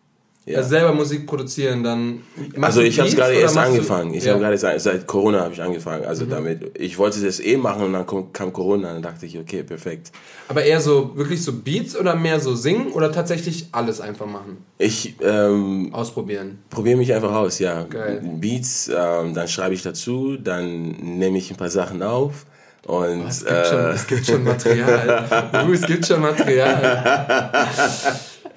[0.46, 0.58] Ja.
[0.58, 2.22] Also selber Musik produzieren, dann.
[2.60, 4.16] Also ich habe Beats gerade erst angefangen.
[4.16, 4.34] Ich ja.
[4.34, 6.04] habe gerade seit, Corona habe ich angefangen.
[6.04, 9.28] Also damit, ich wollte das eh machen und dann kam, kam Corona und dann dachte
[9.28, 10.12] ich, okay, perfekt.
[10.48, 14.58] Aber eher so wirklich so Beats oder mehr so singen oder tatsächlich alles einfach machen?
[14.80, 16.58] Ich ähm, Ausprobieren.
[16.72, 17.84] probiere mich einfach aus, ja.
[17.84, 18.22] Geil.
[18.40, 22.48] Beats, ähm, dann schreibe ich dazu, dann nehme ich ein paar Sachen auf
[22.88, 25.54] und Es gibt, schon, äh, es gibt schon Material.
[25.68, 27.30] uh, es gibt schon Material.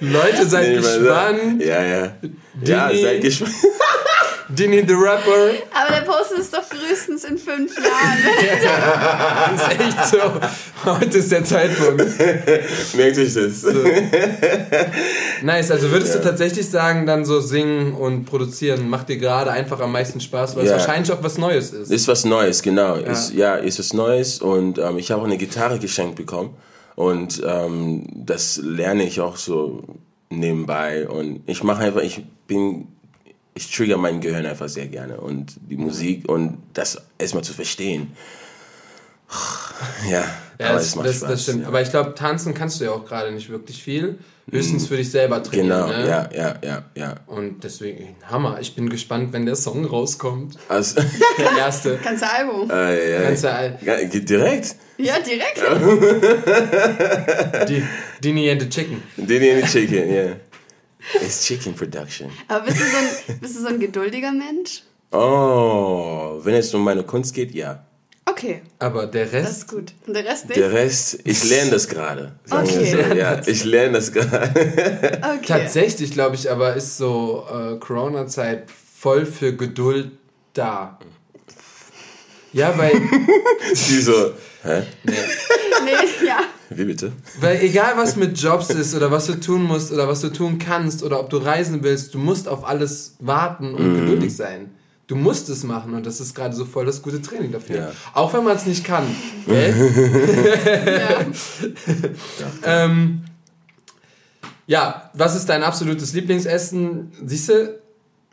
[0.01, 1.63] Leute, seid nee, gespannt.
[1.63, 2.13] Ja, ja.
[2.63, 3.03] Ja, Dini.
[3.03, 3.55] seid gespannt.
[4.49, 5.53] Dini the Rapper.
[5.73, 9.55] Aber der Post ist doch frühestens in fünf Jahren.
[9.55, 10.19] ist echt so.
[10.85, 12.05] Heute ist der Zeitpunkt.
[12.95, 13.65] Merkt euch das.
[15.43, 19.81] Nice, also würdest du tatsächlich sagen, dann so singen und produzieren macht dir gerade einfach
[19.81, 20.77] am meisten Spaß, weil Ja.
[20.77, 21.91] es wahrscheinlich auch was Neues ist.
[21.91, 22.97] Ist was Neues, genau.
[22.97, 26.55] Ist, ja, ist was Neues und ähm, ich habe auch eine Gitarre geschenkt bekommen
[26.97, 29.83] und ähm, das lerne ich auch so
[30.31, 32.89] nebenbei und ich mache einfach, ich bin,
[33.55, 38.17] ich trigger mein Gehirn einfach sehr gerne und die Musik und das erstmal zu verstehen.
[40.09, 40.25] Ja,
[40.59, 41.63] Ja, das, das, das stimmt.
[41.63, 41.69] ja.
[41.69, 44.19] Aber ich glaube, tanzen kannst du ja auch gerade nicht wirklich viel.
[44.51, 45.69] Höchstens für dich selber trainieren.
[45.69, 46.07] Genau, ne?
[46.07, 47.15] ja, ja, ja, ja.
[47.27, 48.59] Und deswegen, Hammer.
[48.61, 50.59] Ich bin gespannt, wenn der Song rauskommt.
[50.69, 51.01] Also,
[51.39, 51.97] Der erste.
[52.05, 52.71] Ganze Album.
[52.71, 54.77] äh, ja, Ganze Al- ja, direkt.
[54.99, 55.59] Ja, direkt.
[57.69, 57.83] Die,
[58.23, 59.03] Dini and the Chicken.
[59.17, 60.37] Diddy and the Chicken, yeah.
[61.21, 62.31] It's Chicken Production.
[62.49, 64.83] Aber bist du, so ein, bist du so ein geduldiger Mensch?
[65.11, 67.85] Oh, wenn es um meine Kunst geht, ja.
[68.27, 69.53] Okay, Aber der das Rest.
[69.59, 69.93] ist gut.
[70.07, 70.59] Und der Rest nicht?
[70.59, 72.33] Der Rest, ich lerne das gerade.
[72.51, 72.91] Okay.
[72.91, 73.15] so.
[73.15, 74.51] Ja, ich lerne das gerade.
[75.23, 75.47] Okay.
[75.47, 78.65] Tatsächlich, glaube ich, aber ist so äh, Corona-Zeit
[78.99, 80.13] voll für Geduld
[80.55, 80.99] da.
[82.53, 82.93] Ja, weil,
[83.73, 84.33] Die so,
[84.63, 84.83] hä?
[85.85, 86.39] Nee, ja.
[86.71, 87.13] Wie bitte?
[87.41, 90.59] weil egal was mit Jobs ist oder was du tun musst oder was du tun
[90.59, 94.71] kannst oder ob du reisen willst, du musst auf alles warten und geduldig sein.
[95.15, 97.77] Du musst es machen und das ist gerade so voll das gute Training dafür.
[97.77, 97.93] Ja.
[98.15, 99.05] Auch wenn man es nicht kann.
[102.67, 103.23] Ähm,
[104.67, 107.13] ja, was ist dein absolutes Lieblingsessen?
[107.25, 107.79] Siehst du,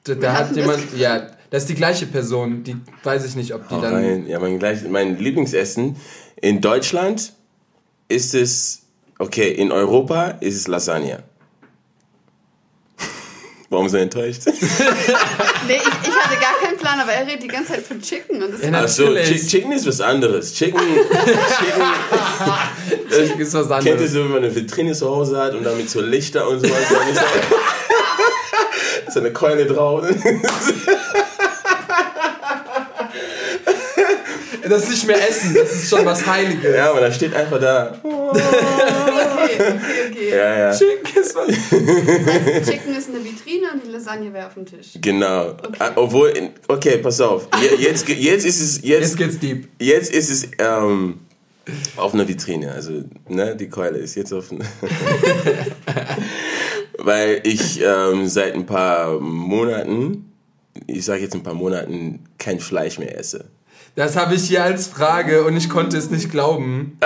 [0.06, 3.68] da, da hat jemand, ja, das ist die gleiche Person, die weiß ich nicht, ob
[3.68, 3.94] die Hau dann.
[3.94, 4.26] rein.
[4.28, 5.98] Ja, mein, gleich, mein Lieblingsessen
[6.42, 7.34] in Deutschland
[8.08, 8.84] ist es,
[9.20, 11.24] okay, in Europa ist es Lasagne.
[13.72, 14.42] Warum so enttäuscht?
[15.68, 18.42] Nee, ich, ich hatte gar keinen Plan, aber er redet die ganze Zeit von Chicken.
[18.44, 19.16] Und das Ja, Achso.
[19.24, 20.54] Chick Chicken ist was anderes.
[20.56, 20.82] Chicken,
[23.10, 24.12] Chicken ist was kennt ihr anderes.
[24.12, 26.80] so, wenn man eine Vitrine zu Hause hat und damit so Lichter und sowas.
[26.90, 27.26] dann ist so,
[29.14, 30.04] so eine Keule drauf.
[34.72, 36.74] Das ist nicht mehr Essen, das ist schon was Heiliges.
[36.76, 38.00] Ja, aber da steht einfach da.
[38.04, 38.42] okay,
[39.58, 39.76] okay,
[40.10, 40.30] okay.
[40.30, 40.78] Ja, ja.
[40.78, 41.48] Chicken ist was.
[42.70, 44.92] Chicken ist eine Vitrine und die Lasagne wäre auf dem Tisch.
[45.02, 45.56] Genau.
[45.80, 46.34] Ah, Obwohl,
[46.68, 47.48] okay, pass auf.
[47.62, 49.68] Je- Jetzt, jetzt ist es, Jetzt jetzt, geht's deep.
[49.80, 51.20] jetzt ist es ähm,
[51.98, 52.72] auf einer Vitrine.
[52.72, 54.46] Also, ne, die Keule ist jetzt auf.
[56.98, 60.32] Weil ich ähm, seit ein paar Monaten,
[60.88, 63.46] ich sage jetzt ein paar Monaten, kein Fleisch mehr esse.
[63.96, 66.98] Das habe ich hier als Frage und ich konnte es nicht glauben.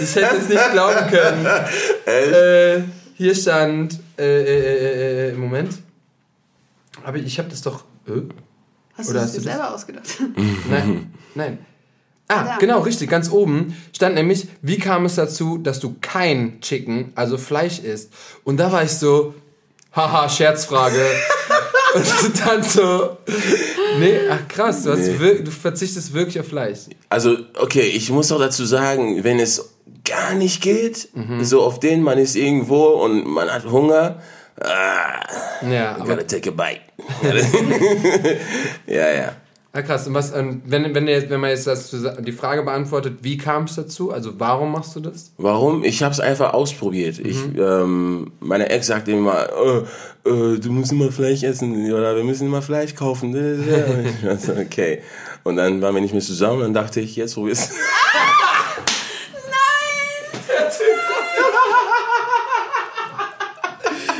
[0.00, 1.46] Ich hätte es nicht glauben können.
[2.06, 2.82] Äh,
[3.14, 5.74] hier stand, äh, äh, äh, äh, Moment.
[7.04, 7.84] Aber ich habe das doch.
[8.08, 8.22] Äh?
[8.96, 10.06] Hast Oder du hast das du dir das- selber ausgedacht?
[10.70, 11.58] Nein, nein.
[12.28, 17.12] Ah, genau, richtig, ganz oben stand nämlich, wie kam es dazu, dass du kein Chicken,
[17.14, 18.12] also Fleisch isst?
[18.42, 19.34] Und da war ich so,
[19.94, 21.00] haha, Scherzfrage.
[21.94, 23.16] Und dann so,
[23.98, 25.38] nee, ach krass, du, hast Nee.
[25.42, 26.80] du verzichtest wirklich auf Fleisch.
[27.08, 29.70] Also, okay, ich muss auch dazu sagen, wenn es
[30.04, 31.44] gar nicht geht, Mhm.
[31.44, 34.20] so auf den, man ist irgendwo und man hat Hunger,
[34.62, 36.80] Ja, I aber gotta take a bite.
[38.86, 39.32] ja, ja.
[39.76, 40.06] Ah, krass.
[40.06, 43.64] Und was, ähm, wenn, wenn, jetzt, wenn man jetzt das, die Frage beantwortet, wie kam
[43.64, 44.10] es dazu?
[44.12, 45.32] Also warum machst du das?
[45.38, 45.84] Warum?
[45.84, 47.18] Ich habe es einfach ausprobiert.
[47.18, 47.60] Ich, Mhm.
[47.60, 52.46] ähm, meine Ex sagte immer, äh, äh, du musst immer Fleisch essen oder wir müssen
[52.46, 53.34] immer Fleisch kaufen.
[54.36, 55.02] Ich so, okay.
[55.44, 56.60] Und dann waren wir nicht mehr zusammen.
[56.62, 57.70] Dann dachte ich, jetzt probier's.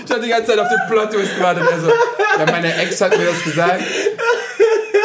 [0.05, 1.65] Ich hatte die ganze Zeit auf den Plot-Twist gewartet.
[1.71, 3.83] Also, ja, meine Ex hat mir das gesagt.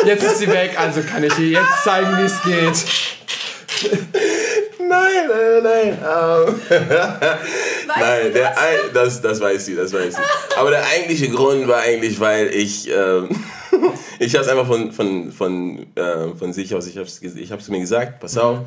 [0.06, 2.86] Jetzt ist sie weg, also kann ich ihr jetzt zeigen, wie es geht.
[4.80, 5.88] Nein, nein, nein.
[5.90, 6.56] Ähm,
[7.88, 8.58] Weißt nein, der das?
[8.58, 10.22] ein, das, das weiß sie, das weiß sie.
[10.58, 13.30] Aber der eigentliche Grund war eigentlich, weil ich, ähm,
[14.20, 17.52] ich habe es einfach von, von, von, äh, von sich aus, ich habe es ich
[17.52, 18.60] hab's mir gesagt, pass auf,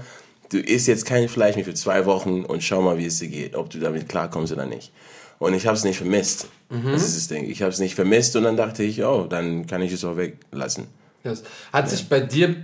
[0.50, 3.28] du isst jetzt kein Fleisch mehr für zwei Wochen und schau mal, wie es dir
[3.28, 4.92] geht, ob du damit klarkommst oder nicht.
[5.38, 6.46] Und ich habe es nicht vermisst.
[6.70, 7.48] Das ist das Ding.
[7.50, 10.16] Ich habe es nicht vermisst und dann dachte ich, oh, dann kann ich es auch
[10.16, 10.86] weglassen.
[11.24, 12.54] Das hat sich bei dir,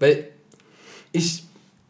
[0.00, 0.28] weil
[1.12, 1.44] ich,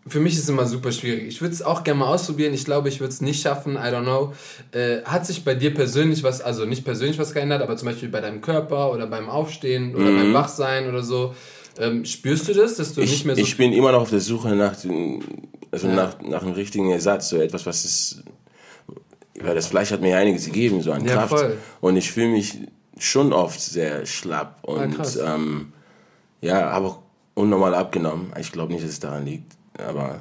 [0.07, 1.29] für mich ist es immer super schwierig.
[1.29, 2.53] Ich würde es auch gerne mal ausprobieren.
[2.53, 3.77] Ich glaube, ich würde es nicht schaffen.
[3.77, 4.33] I don't know.
[4.73, 8.09] Äh, hat sich bei dir persönlich was, also nicht persönlich was geändert, aber zum Beispiel
[8.09, 11.35] bei deinem Körper oder beim Aufstehen oder beim Wachsein oder so?
[11.79, 14.11] Ähm, spürst du das, dass du Ich, nicht mehr so ich bin immer noch auf
[14.11, 15.25] der Suche nach, den,
[15.71, 18.23] also nach, nach einem richtigen Ersatz, so etwas, was es,
[19.41, 21.29] weil das Fleisch hat mir ja einiges gegeben, so an Ja, Kraft.
[21.31, 21.57] voll.
[21.81, 22.59] Und ich fühle mich
[22.99, 25.17] schon oft sehr schlapp und krass.
[26.43, 26.99] Ja, habe auch
[27.35, 28.31] unnormal abgenommen.
[28.39, 30.21] Ich glaube nicht, dass es daran liegt, aber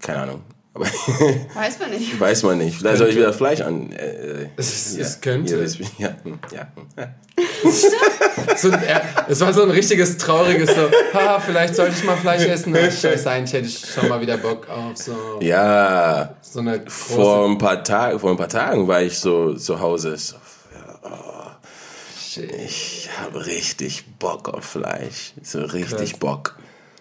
[0.00, 0.40] keine Ahnung.
[0.74, 0.86] Aber
[1.54, 2.18] Weiß man nicht.
[2.18, 2.78] weiß man nicht.
[2.78, 3.92] Vielleicht soll ich wieder Fleisch an.
[3.92, 5.56] Äh, Es- ja, es könnte.
[5.64, 7.08] Ja, ja, hm, ja, ja.
[8.56, 12.44] So äh, es war so ein richtiges trauriges so, haha, vielleicht sollte ich mal Fleisch
[12.46, 12.76] essen.
[12.76, 17.38] Ach, scheiße, eigentlich hätte ich schon mal wieder Bock auf so, ja so eine vor
[17.46, 20.16] große ein paar Tagen, vor ein paar Tagen war ich so zu Hause.
[20.16, 20.36] So,
[22.38, 25.32] Ich habe richtig Bock auf Fleisch.
[25.42, 26.18] So richtig Krass.
[26.20, 26.58] Bock.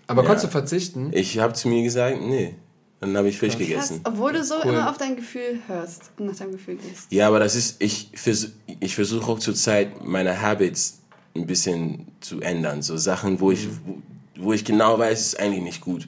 [0.08, 0.28] Aber Ja.
[0.28, 1.12] konntest du verzichten?
[1.14, 2.56] Ich habe zu mir gesagt, nee.
[3.00, 4.02] Dann habe ich Fisch Krass, gegessen.
[4.06, 4.74] obwohl du so Cool.
[4.74, 7.12] immer auf dein Gefühl hörst und nach deinem Gefühl gehst.
[7.12, 11.00] Ja, aber das ist, ich, vers ich versuche auch zur Zeit meine Habits
[11.36, 12.82] ein bisschen zu ändern.
[12.82, 13.98] So Sachen, wo ich, wo,
[14.38, 16.08] wo ich genau weiß, es ist eigentlich nicht gut.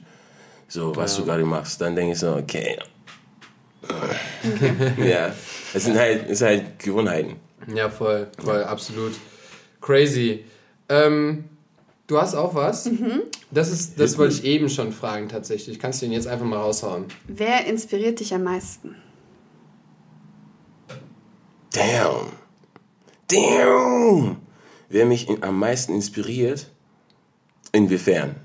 [0.68, 1.80] So, was du gerade machst.
[1.80, 2.78] Dann denke ich so, okay.
[4.98, 5.32] ja,
[5.74, 7.36] es sind halt, es sind halt Gewohnheiten.
[7.74, 9.12] Ja, voll, voll, absolut.
[9.80, 10.44] Crazy.
[10.88, 11.44] Ähm,
[12.06, 12.88] du hast auch was?
[13.50, 15.78] Das ist, das wollte ich eben schon fragen tatsächlich.
[15.78, 17.06] Kannst du ihn jetzt einfach mal raushauen?
[17.26, 18.94] Wer inspiriert dich am meisten?
[21.72, 22.32] Damn.
[23.28, 24.36] Damn.
[24.88, 26.70] Wer mich in, am meisten inspiriert?
[27.72, 28.36] Inwiefern?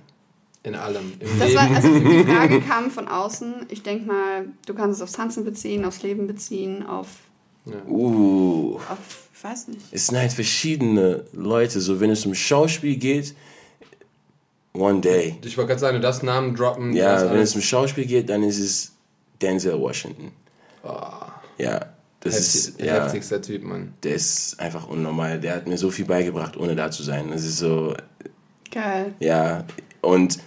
[0.63, 1.13] In allem.
[1.19, 1.55] Im Das Leben.
[1.59, 3.67] war, also die Frage kam von außen.
[3.69, 7.07] Ich denke mal, du kannst es aufs Tanzen beziehen, aufs Leben beziehen, auf,
[7.87, 9.81] Uh, auf ich weiß nicht.
[9.91, 11.79] es sind halt verschiedene Leute.
[11.81, 13.33] So, wenn es um Schauspiel geht,
[14.73, 15.35] one day.
[15.43, 16.93] ich wollte gerade sagen, du darfst Namen droppen.
[16.93, 18.91] Ja, wenn alles- es um Schauspiel geht, dann ist es
[19.41, 20.31] Denzel Washington.
[21.57, 21.87] Ja,
[22.19, 23.93] das Heftig, ist, ja, heftigster Typ, Mann.
[24.03, 25.39] der ist einfach unnormal.
[25.39, 27.29] Der hat mir so viel beigebracht, ohne da zu sein.
[27.31, 27.95] Das ist so,
[28.71, 29.13] Geil.
[29.19, 29.65] ja,
[30.01, 30.37] und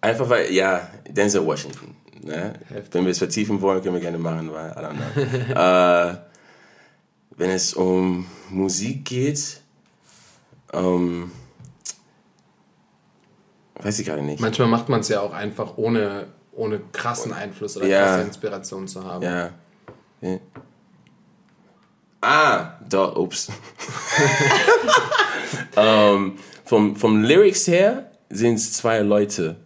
[0.00, 1.94] einfach weil, ja, Denzel Washington.
[2.24, 2.54] Ne?
[2.90, 5.60] Wenn wir es vertiefen wollen, können wir gerne machen, weil, I don't know.
[5.60, 6.16] äh,
[7.36, 9.60] wenn es um Musik geht,
[10.72, 11.30] ähm,
[13.80, 14.40] weiß ich gerade nicht.
[14.40, 18.04] Manchmal macht man es ja auch einfach ohne, ohne krassen Einfluss oder Ja.
[18.06, 19.22] krasse Inspiration zu haben.
[19.22, 19.50] Ja.
[20.22, 20.38] ja.
[22.22, 23.48] Ah, doch, ups.
[25.76, 29.56] ähm, vom, vom Lyrics her sind es zwei Leute.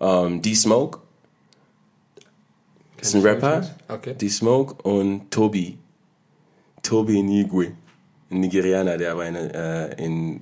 [0.00, 1.00] Ähm, D-Smoke
[3.00, 3.68] ist ein Rapper.
[3.88, 4.14] Okay.
[4.14, 5.78] D-Smoke und Tobi.
[6.82, 7.72] Tobi Nigwe.
[8.30, 10.40] Ein Nigerianer, der aber in, äh, in,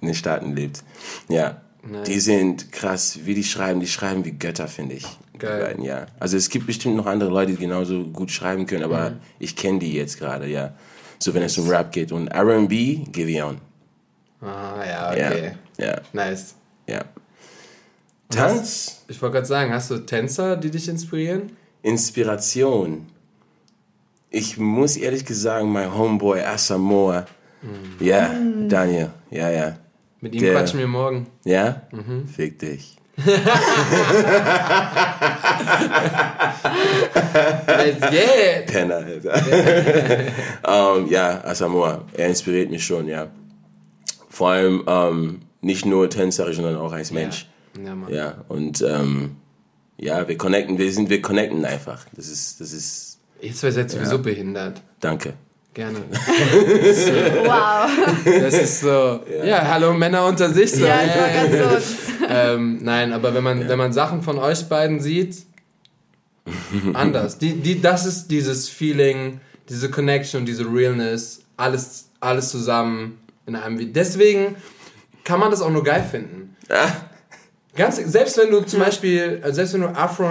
[0.00, 0.82] in den Staaten lebt.
[1.28, 1.60] Ja.
[1.82, 2.08] Nice.
[2.08, 3.80] Die sind krass, wie die schreiben.
[3.80, 5.06] Die schreiben wie Götter, finde ich.
[5.34, 5.60] Die Geil.
[5.62, 6.06] beiden, ja.
[6.18, 9.16] Also es gibt bestimmt noch andere Leute, die genauso gut schreiben können, aber Mhm.
[9.38, 10.72] ich kenne die jetzt gerade, ja.
[11.18, 12.10] So wenn es um Rap geht.
[12.12, 13.58] Und R&B, Giveon.
[14.40, 15.28] Ah, ja, Ja.
[15.30, 15.52] okay.
[15.78, 16.00] Ja.
[16.12, 16.54] Nice.
[16.88, 17.04] Ja.
[18.28, 21.52] Tanz, Ich wollte gerade sagen, hast du Tänzer, die dich inspirieren?
[21.86, 23.06] Inspiration.
[24.30, 27.26] ich muss ehrlich gesagt, mein Homeboy Asamoah,
[28.00, 28.30] ja,
[28.68, 29.76] Daniel, ja, ja.
[30.20, 31.26] Mit ihm Der- quatschen wir morgen.
[31.44, 31.82] Ja?
[31.92, 32.26] Mhm.
[32.26, 32.96] Fick dich.
[37.66, 38.66] Let's get!
[38.66, 39.34] Penner, Alter.
[40.68, 43.28] ähm, ja, Asamoah, er inspiriert mich schon, ja.
[44.28, 47.48] Vor allem ähm, nicht nur tänzerisch, sondern auch als Mensch.
[47.82, 48.12] Ja, Mann.
[48.12, 49.36] Ja, und ähm,
[49.98, 52.04] ja, wir connecten, wir sind, wir connecten einfach.
[52.14, 54.82] Das ist, das ist, Ihr zwei seid sowieso behindert.
[55.00, 55.34] danke.
[55.74, 55.98] Gerne.
[57.44, 57.90] Wow.
[58.24, 59.20] Das ist so.
[59.44, 60.72] Ja, hallo Männer unter sich.
[60.72, 60.86] So.
[60.86, 62.24] Ja, ich war ganz so.
[62.30, 65.36] ähm, nein, aber wenn man, wenn man Sachen von euch beiden sieht,
[66.94, 67.36] anders.
[67.36, 73.78] Die, die, das ist dieses Feeling, diese Connection, diese Realness, alles, alles zusammen in einem
[73.78, 73.92] Video.
[73.92, 74.56] Deswegen
[75.24, 76.56] kann man das auch nur geil finden.
[77.76, 80.30] Ganz, selbst wenn du zum Beispiel, äh, selbst wenn du Afro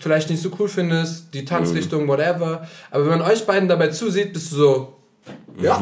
[0.00, 4.32] vielleicht nicht so cool findest, die Tanzrichtung, whatever, aber wenn man euch beiden dabei zusieht,
[4.32, 4.96] bist du so,
[5.60, 5.80] ja,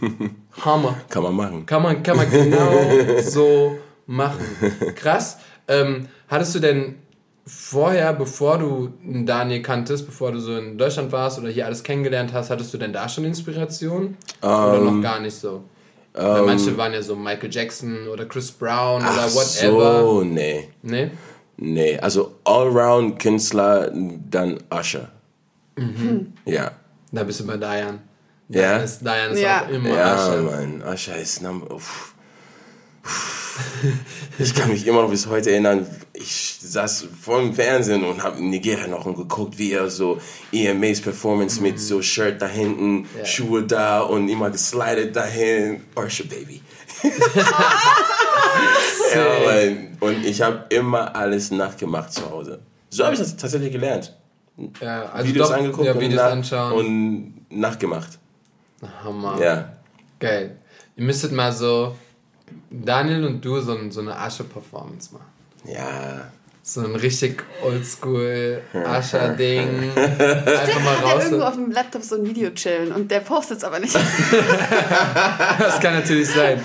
[0.64, 0.96] Hammer.
[1.08, 1.66] Kann man machen.
[1.66, 2.72] Kann man, kann man genau
[3.22, 4.44] so machen.
[4.94, 5.38] Krass.
[5.66, 6.96] Ähm, hattest du denn
[7.46, 12.32] vorher, bevor du Daniel kanntest, bevor du so in Deutschland warst oder hier alles kennengelernt
[12.32, 14.16] hast, hattest du denn da schon Inspiration?
[14.42, 15.64] oder Ähm, noch gar nicht so?
[16.14, 20.00] Weil manche waren ja so Michael Jackson oder Chris Brown oder Ach whatever.
[20.00, 20.68] so, nee.
[20.82, 21.10] Nee?
[21.56, 25.10] Nee, also Allround-Künstler, dann Usher.
[26.44, 26.70] Ja.
[27.10, 27.98] Da bist du bei Diane.
[28.48, 28.60] Ja?
[28.78, 29.64] Diane ist, Diane ist Ja.
[29.64, 30.42] auch immer Ja, Usher.
[30.42, 31.74] Mann, Usher ist Number.
[31.74, 32.14] Uff.
[34.38, 38.42] Ich kann mich immer noch bis heute erinnern, ich saß vor dem Fernsehen und habe
[38.42, 40.18] Nigeria noch geguckt, wie er so
[40.52, 43.24] EMAs Performance mit so Shirt da hinten, Ja.
[43.24, 45.82] Schuhe da und immer geslidet dahin.
[45.96, 46.62] Usher Baby.
[49.14, 49.72] ja.
[50.00, 52.60] Und ich habe immer alles nachgemacht zu Hause.
[52.90, 54.16] So habe ich das tatsächlich gelernt.
[54.80, 56.72] Ja, also Videos doch, angeguckt ja, und, Videos nach- anschauen.
[56.72, 58.18] und nachgemacht.
[59.02, 59.40] Hammer.
[59.42, 59.72] Ja.
[60.20, 60.58] Geil.
[60.96, 61.96] Ihr müsstet mal so,
[62.70, 65.26] Daniel und du, so, ein- so eine Asche-Performance machen.
[65.66, 66.30] Ja.
[66.66, 69.90] So ein richtig oldschool Ascher-Ding.
[69.94, 71.24] Einfach mal Der raus.
[71.24, 73.94] irgendwo auf dem Laptop so ein Video chillen und der postet es aber nicht.
[75.58, 76.58] Das kann natürlich sein.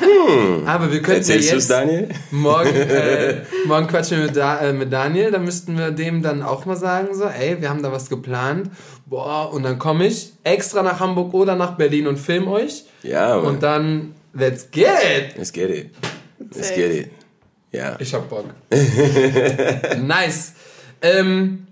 [0.65, 2.09] Aber wir könnten ja jetzt Daniel?
[2.31, 5.31] morgen, äh, morgen quatschen wir mit, da, äh, mit Daniel.
[5.31, 8.69] Da müssten wir dem dann auch mal sagen, so, ey, wir haben da was geplant.
[9.05, 12.85] Boah, und dann komme ich extra nach Hamburg oder nach Berlin und film euch.
[13.03, 13.45] Ja, Mann.
[13.45, 15.37] Und dann, let's get it.
[15.37, 15.95] Let's get it.
[16.39, 17.11] Let's get it.
[17.71, 17.95] Ja.
[17.99, 18.45] Ich hab Bock.
[19.99, 20.53] nice.
[21.01, 21.67] Ähm,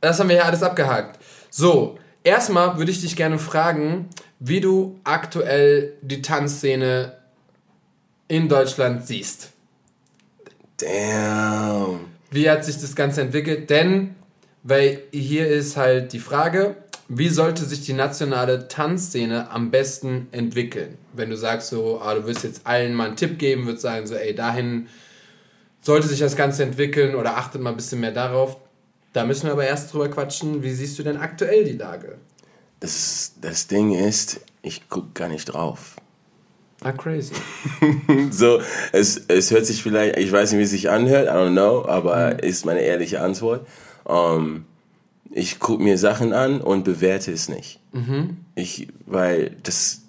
[0.00, 1.18] das haben wir hier alles abgehakt.
[1.50, 7.16] So, erstmal würde ich dich gerne fragen, wie du aktuell die Tanzszene
[8.28, 9.52] in Deutschland siehst.
[10.76, 12.06] Damn.
[12.30, 13.70] Wie hat sich das Ganze entwickelt?
[13.70, 14.14] Denn,
[14.62, 16.76] weil hier ist halt die Frage,
[17.08, 20.98] wie sollte sich die nationale Tanzszene am besten entwickeln?
[21.14, 24.06] Wenn du sagst so, ah, du wirst jetzt allen mal einen Tipp geben, würdest sagen
[24.06, 24.88] so, ey, dahin
[25.80, 28.58] sollte sich das Ganze entwickeln oder achtet mal ein bisschen mehr darauf.
[29.14, 32.18] Da müssen wir aber erst drüber quatschen, wie siehst du denn aktuell die Lage?
[32.80, 35.96] Das, das Ding ist, ich guck gar nicht drauf.
[36.82, 37.34] Ah, crazy.
[38.30, 38.60] So,
[38.92, 41.86] es, es hört sich vielleicht, ich weiß nicht, wie es sich anhört, I don't know,
[41.86, 43.66] aber ist meine ehrliche Antwort.
[44.06, 44.66] Ähm,
[45.30, 47.80] ich gucke mir Sachen an und bewerte es nicht.
[48.54, 50.02] Ich, weil das,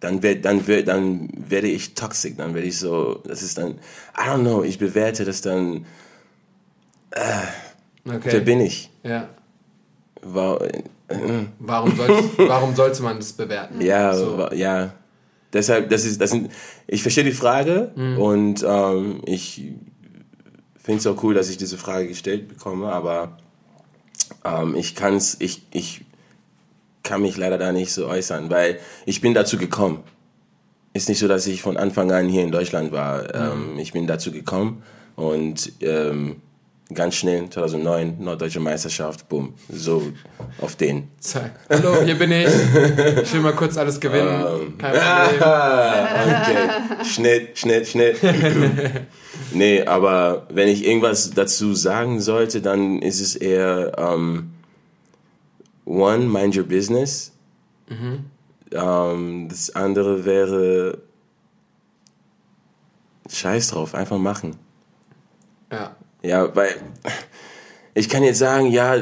[0.00, 3.72] dann wird, dann wird, dann werde ich toxic, dann werde ich so, das ist dann,
[4.18, 5.86] I don't know, ich bewerte das dann,
[8.04, 8.40] wer Okay.
[8.40, 8.90] bin ich?
[9.02, 9.28] Ja.
[10.22, 10.58] War,
[11.58, 13.80] Warum, sollst, warum sollte man das bewerten?
[13.80, 14.48] Ja, So.
[14.52, 14.92] ja.
[15.52, 16.50] Deshalb, das ist, das sind,
[16.86, 19.72] ich verstehe die Frage und ähm, ich
[20.76, 23.36] finde es auch cool, dass ich diese Frage gestellt bekomme, aber
[24.44, 26.04] ähm, ich kann's, ich, ich
[27.02, 30.02] kann mich leider da nicht so äußern, weil ich bin dazu gekommen.
[30.92, 33.34] Ist nicht so, dass ich von Anfang an hier in Deutschland war.
[33.34, 34.82] Ähm, ich bin dazu gekommen
[35.14, 36.42] und ähm,
[36.94, 40.12] ganz schnell 2009 Norddeutsche Meisterschaft, boom, so
[40.60, 41.08] auf den.
[41.18, 41.60] Zack.
[41.68, 42.48] Hallo, hier bin ich.
[43.22, 44.76] Ich will mal kurz alles gewinnen.
[44.78, 45.42] Kein Problem.
[45.42, 46.08] Ah,
[46.42, 47.04] okay.
[47.04, 48.16] Schnitt, Schnitt, Schnitt.
[49.52, 54.52] nee, aber wenn ich irgendwas dazu sagen sollte, dann ist es eher ähm,
[55.84, 57.32] one, mind your business.
[58.72, 60.98] Ähm, das andere wäre
[63.28, 64.56] Scheiß drauf, einfach machen.
[65.70, 65.96] Ja.
[66.22, 66.74] Ja, weil
[67.94, 68.96] ich kann jetzt sagen, ja,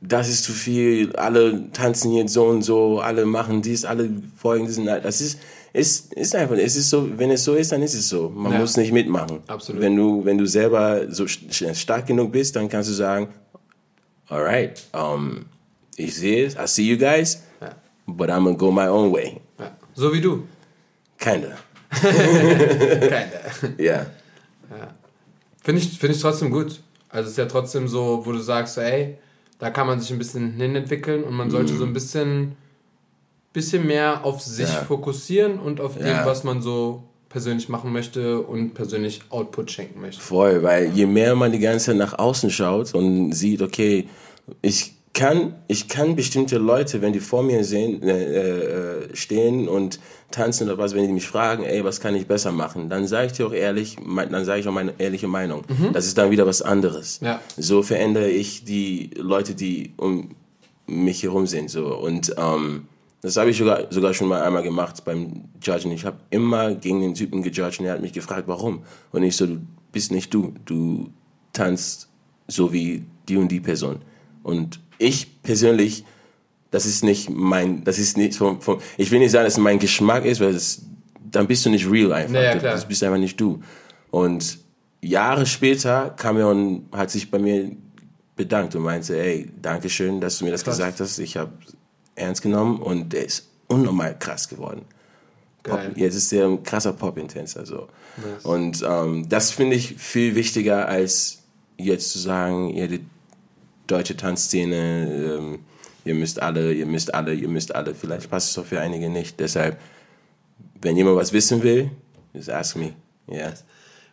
[0.00, 4.66] das ist zu viel, alle tanzen jetzt so und so, alle machen dies, alle folgen
[4.66, 4.86] diesen.
[4.86, 5.38] Das ist,
[5.72, 8.28] ist, ist einfach, es ist so, wenn es so ist, dann ist es so.
[8.30, 8.58] Man Ja.
[8.60, 9.40] muss nicht mitmachen.
[9.46, 9.80] Absolut.
[9.82, 13.28] Wenn du, wenn du selber so st- stark genug bist, dann kannst du sagen,
[14.28, 15.46] alright, um,
[15.96, 17.70] ich sehe es, I see you guys, Ja.
[18.06, 19.40] but I'm gonna go my own way.
[19.58, 19.76] Ja.
[19.94, 20.44] So wie du.
[21.18, 21.56] Kinda.
[21.90, 23.30] Keine.
[23.78, 24.06] Yeah.
[25.66, 26.78] Finde ich, find ich trotzdem gut.
[27.08, 29.16] Also es ist ja trotzdem so, wo du sagst, ey,
[29.58, 32.52] da kann man sich ein bisschen hinentwickeln und man sollte so ein bisschen,
[33.52, 34.84] bisschen mehr auf sich Ja.
[34.84, 36.24] fokussieren und auf dem, Ja.
[36.24, 40.20] was man so persönlich machen möchte und persönlich Output schenken möchte.
[40.22, 44.08] Voll, weil je mehr man die ganze Zeit nach außen schaut und sieht, okay,
[44.62, 49.98] ich kann, ich kann bestimmte Leute, wenn die vor mir sehen, äh, äh, stehen und
[50.30, 53.28] tanzen oder was, wenn die mich fragen, ey, was kann ich besser machen, dann sage
[53.28, 55.62] ich dir auch ehrlich, mein, dann sage ich auch meine ehrliche Meinung.
[55.94, 57.20] Das ist dann wieder was anderes.
[57.22, 57.40] Ja.
[57.56, 60.34] So verändere ich die Leute, die um
[60.86, 61.70] mich herum sind.
[61.70, 61.96] So.
[61.96, 62.86] Und ähm,
[63.22, 65.92] das habe ich sogar, sogar schon mal einmal gemacht beim Judgen.
[65.92, 68.82] Ich habe immer gegen den Typen gejudged und er hat mich gefragt, warum.
[69.12, 69.60] Und ich so, du
[69.92, 70.52] bist nicht du.
[70.66, 71.08] Du
[71.54, 72.10] tanzt
[72.48, 74.00] so wie die und die Person.
[74.42, 76.04] Und ich persönlich,
[76.70, 79.58] das ist nicht mein, das ist nicht vom, vom ich will nicht sagen, dass es
[79.58, 80.82] mein Geschmack ist, weil das,
[81.30, 82.34] dann bist du nicht real einfach.
[82.34, 82.72] Ja, ja, Du- klar.
[82.72, 83.60] Das bist einfach nicht du.
[84.10, 84.58] Und
[85.02, 87.70] Jahre später kam er und hat sich bei mir
[88.34, 90.76] bedankt und meinte, ey, danke schön, dass du mir das Krass.
[90.76, 91.18] gesagt hast.
[91.18, 91.52] Ich habe
[92.14, 94.82] ernst genommen und der ist unnormal krass geworden.
[95.62, 97.66] Pop, jetzt ist der ein krasser Pop-Intenser.
[97.66, 97.88] So.
[98.18, 98.44] Nice.
[98.44, 101.42] Und ähm, das finde ich viel wichtiger, als
[101.76, 103.00] jetzt zu sagen, ihr die
[103.86, 105.58] deutsche Tanzszene, ähm,
[106.04, 107.94] ihr müsst alle, ihr müsst alle, ihr müsst alle.
[107.94, 109.38] Vielleicht passt es doch für einige nicht.
[109.40, 109.78] Deshalb,
[110.80, 111.90] wenn jemand was wissen will,
[112.34, 112.92] just ask me.
[113.28, 113.52] Yeah.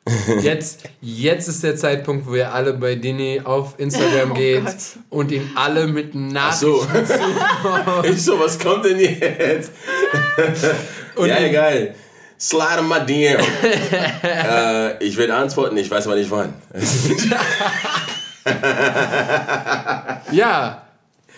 [0.42, 4.76] Jetzt, jetzt ist der Zeitpunkt, wo ihr alle bei Dini auf Instagram Oh geht Gott.
[5.10, 6.84] und ihn alle mit Ach so.
[6.84, 9.72] Nachrichten ich so, was kommt denn jetzt?
[11.16, 11.96] Und ja, egal.
[12.38, 13.40] Slide my DM.
[14.24, 16.54] äh, ich werde antworten, ich weiß aber nicht wann.
[20.32, 20.82] Ja,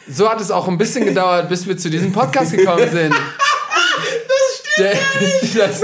[0.09, 3.13] so hat es auch ein bisschen gedauert, bis wir zu diesem Podcast gekommen sind.
[4.77, 5.55] Das stimmt.
[5.55, 5.81] Das,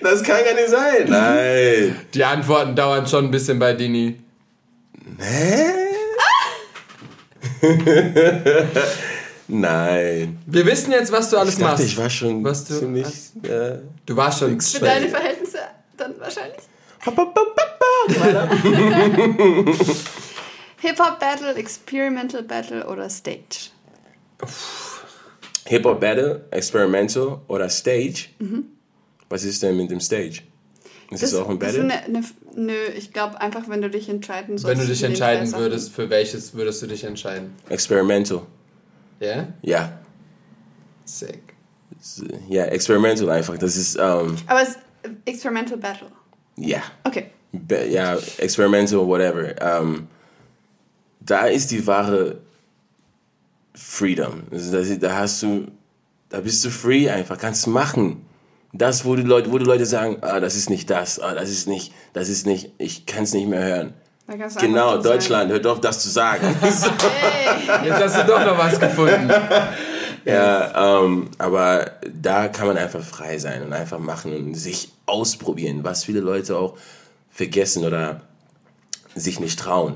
[0.00, 1.06] Das kann gar nicht sein.
[1.08, 1.96] Nein.
[2.14, 4.18] die Antworten dauern schon ein bisschen bei Dini.
[5.18, 5.64] Hä?
[9.48, 10.38] Nein.
[10.46, 11.84] Wir wissen jetzt, was du alles Ich dachte, machst.
[11.92, 13.04] ich war schon Was du ziemlich.
[13.06, 13.36] hast.
[13.48, 14.60] Äh, Du warst schon.
[14.60, 15.58] Für deine Verhältnisse
[15.96, 16.62] dann wahrscheinlich.
[20.82, 23.70] Hip-Hop Battle, Experimental Battle oder Stage?
[25.66, 28.26] Hip-Hop Battle, Experimental oder Stage.
[29.28, 30.40] Was ist denn mit dem Stage?
[31.10, 31.84] Ist das, auch ein das Battle?
[31.84, 32.24] eine, eine,
[32.54, 34.78] nö, ich glaube einfach, wenn du dich entscheiden sollst.
[34.78, 37.54] Wenn du dich entscheiden würdest, für welches würdest du dich entscheiden?
[37.68, 38.42] Experimental.
[39.20, 39.48] Ja?
[39.62, 39.98] Ja.
[41.04, 41.42] Sick.
[42.48, 43.56] Ja, Experimental einfach.
[43.58, 44.78] Das ist, ähm, Aber es ist
[45.26, 46.08] Experimental Battle.
[46.56, 46.82] ja.
[47.04, 47.26] Okay.
[47.52, 49.54] Be- ja, Experimental, whatever.
[49.60, 50.08] Ähm,
[51.26, 52.38] da ist die wahre
[53.74, 54.42] Freedom.
[54.50, 55.66] Also da, da hast du,
[56.28, 58.26] da bist du free einfach, kannst machen.
[58.74, 61.50] Das, wo die Leute, wo die Leute sagen, ah, das ist nicht das, ah, das
[61.50, 63.94] ist nicht, das ist nicht, ich kann es nicht mehr hören.
[64.26, 66.54] Da kannst du Genau, Deutschland, hört auf, das zu sagen.
[66.62, 69.30] Sagen, hey, Jetzt hast du doch noch was gefunden.
[70.24, 75.84] ja, ähm, aber da kann man einfach frei sein und einfach machen und sich ausprobieren,
[75.84, 76.78] was viele Leute auch
[77.30, 78.22] vergessen oder
[79.14, 79.94] sich nicht trauen.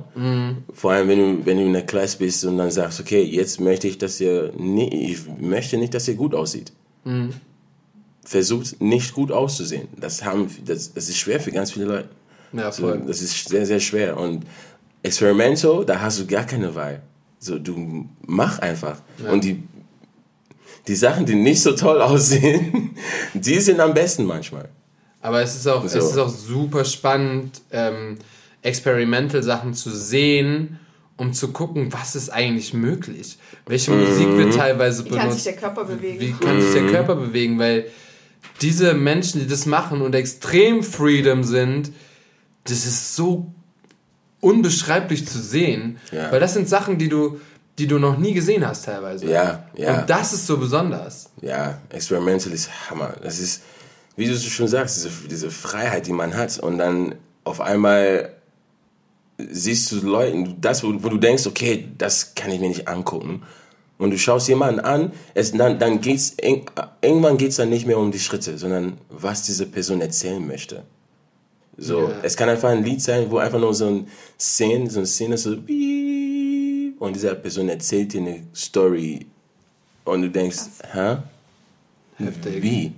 [0.73, 3.61] Vor allem, wenn du, wenn du in der Klasse bist und dann sagst, okay, jetzt
[3.61, 6.73] möchte ich, dass ihr, nee, ich möchte nicht, dass ihr gut aussieht.
[8.25, 9.87] Versucht nicht gut auszusehen.
[9.97, 12.09] Das haben, das, das ist schwer für ganz viele Leute.
[12.53, 13.03] Ja, So, voll.
[13.07, 14.17] das ist sehr, sehr schwer.
[14.19, 14.45] Und
[15.03, 17.03] Experimental, da hast du gar keine Wahl.
[17.39, 18.99] So, du mach einfach.
[19.31, 19.63] Und die,
[20.89, 22.97] die Sachen, die nicht so toll aussehen,
[23.35, 24.69] die sind am besten manchmal.
[25.21, 25.99] Aber es ist auch, So.
[25.99, 28.17] es ist auch super spannend, ähm,
[28.67, 30.79] Experimental-Sachen zu sehen,
[31.17, 33.39] um zu gucken, was ist eigentlich möglich.
[33.67, 35.47] Welche Musik wird teilweise wie kann sich benutzt.
[35.47, 36.21] der Körper bewegen?
[36.21, 37.59] Wie kann sich der Körper bewegen?
[37.59, 37.87] Weil
[38.61, 41.93] diese Menschen, die das machen und extrem Freedom sind,
[42.65, 43.53] das ist so
[44.41, 45.99] unbeschreiblich zu sehen.
[46.13, 46.31] Ja.
[46.31, 47.41] Weil das sind Sachen, die du,
[47.79, 49.27] die du noch nie gesehen hast teilweise.
[49.27, 50.01] Ja, ja.
[50.01, 51.31] Und das ist so besonders.
[51.41, 53.15] Ja, Experimental ist Hammer.
[53.23, 53.63] Das ist,
[54.17, 56.59] wie du schon sagst, diese, diese Freiheit, die man hat.
[56.59, 57.15] Und dann
[57.45, 58.36] auf einmal
[59.39, 63.43] siehst du Leuten, das, wo, wo du denkst, okay, das kann ich mir nicht angucken.
[63.99, 66.67] Und du schaust jemanden an, es, dann, dann geht's, eng-
[67.01, 70.83] irgendwann geht's dann nicht mehr um die Schritte, sondern was diese Person erzählen möchte.
[71.79, 72.21] So, Ja.
[72.23, 74.09] es kann einfach ein Lied sein, wo einfach nur so ein
[74.39, 75.51] Szene, so eine Szene so
[76.99, 79.27] und diese Person erzählt dir eine Story
[80.05, 80.59] und du denkst,
[80.93, 81.17] hä?
[82.17, 82.63] Heftig.
[82.63, 82.93] Wie?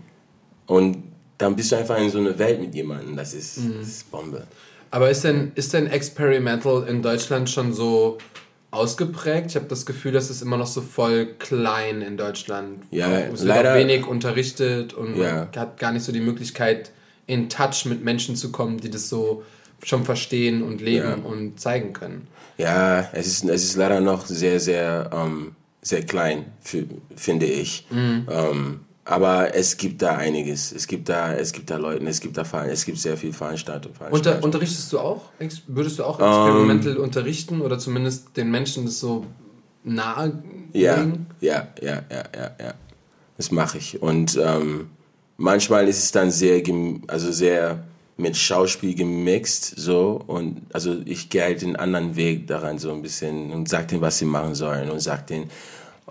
[0.67, 1.03] Und
[1.39, 3.17] dann bist du einfach in so einer Welt mit jemandem.
[3.17, 4.47] Das ist, das ist Bombe.
[4.91, 8.19] Aber ist denn, ist denn Experimental in Deutschland schon so
[8.71, 9.47] ausgeprägt.
[9.51, 12.85] Ich habe das Gefühl, das ist immer noch so voll klein in Deutschland.
[12.91, 15.49] Ja, es leider- wenig unterrichtet und Ja.
[15.53, 16.91] man hat gar nicht so die Möglichkeit,
[17.27, 19.43] in Touch mit Menschen zu kommen, die das so
[19.83, 21.15] schon verstehen und leben Ja.
[21.15, 22.27] und zeigen können.
[22.59, 26.47] Ja, es ist, es ist leider noch sehr, sehr, ähm, sehr klein,
[27.15, 27.87] finde ich.
[27.91, 28.27] Mhm.
[28.31, 30.71] Ähm, aber es gibt da einiges.
[30.71, 33.33] Es gibt da, es gibt da Leute, es gibt da Verein, es gibt sehr viel
[33.33, 33.95] Veranstaltungen.
[34.11, 35.23] Unter, unterrichtest du auch?
[35.67, 36.27] Würdest du auch Ähm.
[36.27, 39.25] experimental unterrichten oder zumindest den Menschen das so
[39.83, 40.43] nahe
[40.75, 41.07] Ja,
[41.41, 42.75] ja, ja, ja, ja, ja.
[43.39, 44.03] Das mache ich.
[44.03, 44.91] Und ähm,
[45.39, 46.63] manchmal ist es dann sehr,
[47.07, 47.85] also sehr
[48.19, 50.23] mit Schauspiel gemixt, so.
[50.27, 54.03] Und also ich gehe halt den anderen Weg daran so ein bisschen und sag denen,
[54.03, 55.51] was sie machen sollen und sag denen,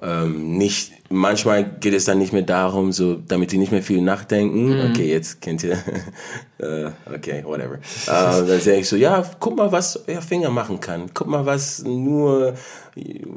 [0.02, 4.02] ähm, nicht, manchmal geht es dann nicht mehr darum, so, damit die nicht mehr viel
[4.02, 4.92] nachdenken.
[4.92, 5.74] Okay, jetzt kennt ihr,
[6.60, 7.76] äh, okay, whatever.
[7.76, 11.10] Äh, dann sage ich so, ja, guck mal, was euer Finger machen kann.
[11.14, 12.54] Guck mal, was nur,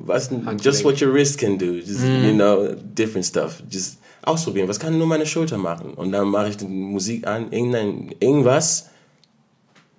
[0.04, 0.30] was,
[0.62, 1.76] just what your wrist can do.
[1.76, 3.62] Just, you know, different stuff.
[3.70, 4.68] Just ausprobieren.
[4.68, 5.94] Was kann nur meine Schulter machen?
[5.94, 8.90] Und dann mache ich die Musik an, irgendein, irgendwas.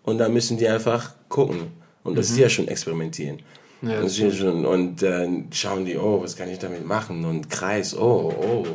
[0.04, 1.72] Und dann müssen die einfach gucken.
[2.04, 3.40] Und das ist ja schon experimentieren.
[3.82, 7.26] Ja, ja schon, und dann schauen die, oh, was kann ich damit machen?
[7.26, 8.66] Und Kreis, oh, oh.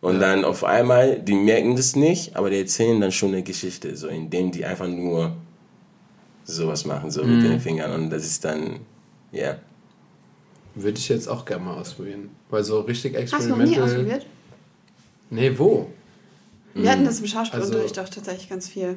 [0.00, 3.96] Und dann auf einmal, die merken das nicht, aber die erzählen dann schon eine Geschichte,
[3.96, 5.36] so indem die einfach nur
[6.44, 7.92] sowas machen, so mit den Fingern.
[7.92, 8.80] Und das ist dann,
[9.32, 9.58] ja.
[10.74, 12.30] Würde ich jetzt auch gerne mal ausprobieren.
[12.48, 13.84] Weil so richtig Hast du noch nie experimental.
[13.84, 14.26] ausprobiert?
[15.30, 15.90] Nee, wo?
[16.74, 18.96] Wir hatten das im Schauspielunterricht Also- auch tatsächlich ganz viel.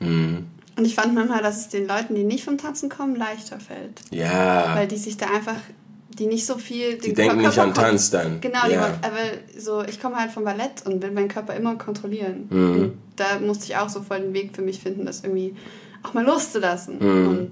[0.00, 0.46] Mhm.
[0.76, 4.00] Und ich fand manchmal, dass es den Leuten, die nicht vom Tanzen kommen, leichter fällt.
[4.10, 4.74] Ja.
[4.74, 5.56] Weil die sich da einfach,
[6.08, 6.98] die nicht so viel...
[6.98, 8.40] Die denken nicht an Tanz dann.
[8.40, 8.82] Genau, die Ja.
[8.82, 12.46] wollen, aber so, ich komme halt vom Ballett und will meinen Körper immer kontrollieren.
[12.48, 12.74] Mhm.
[12.74, 15.54] Und da musste ich auch so voll den Weg für mich finden, das irgendwie
[16.02, 16.96] auch mal loszulassen.
[16.98, 17.28] Mhm.
[17.28, 17.50] Und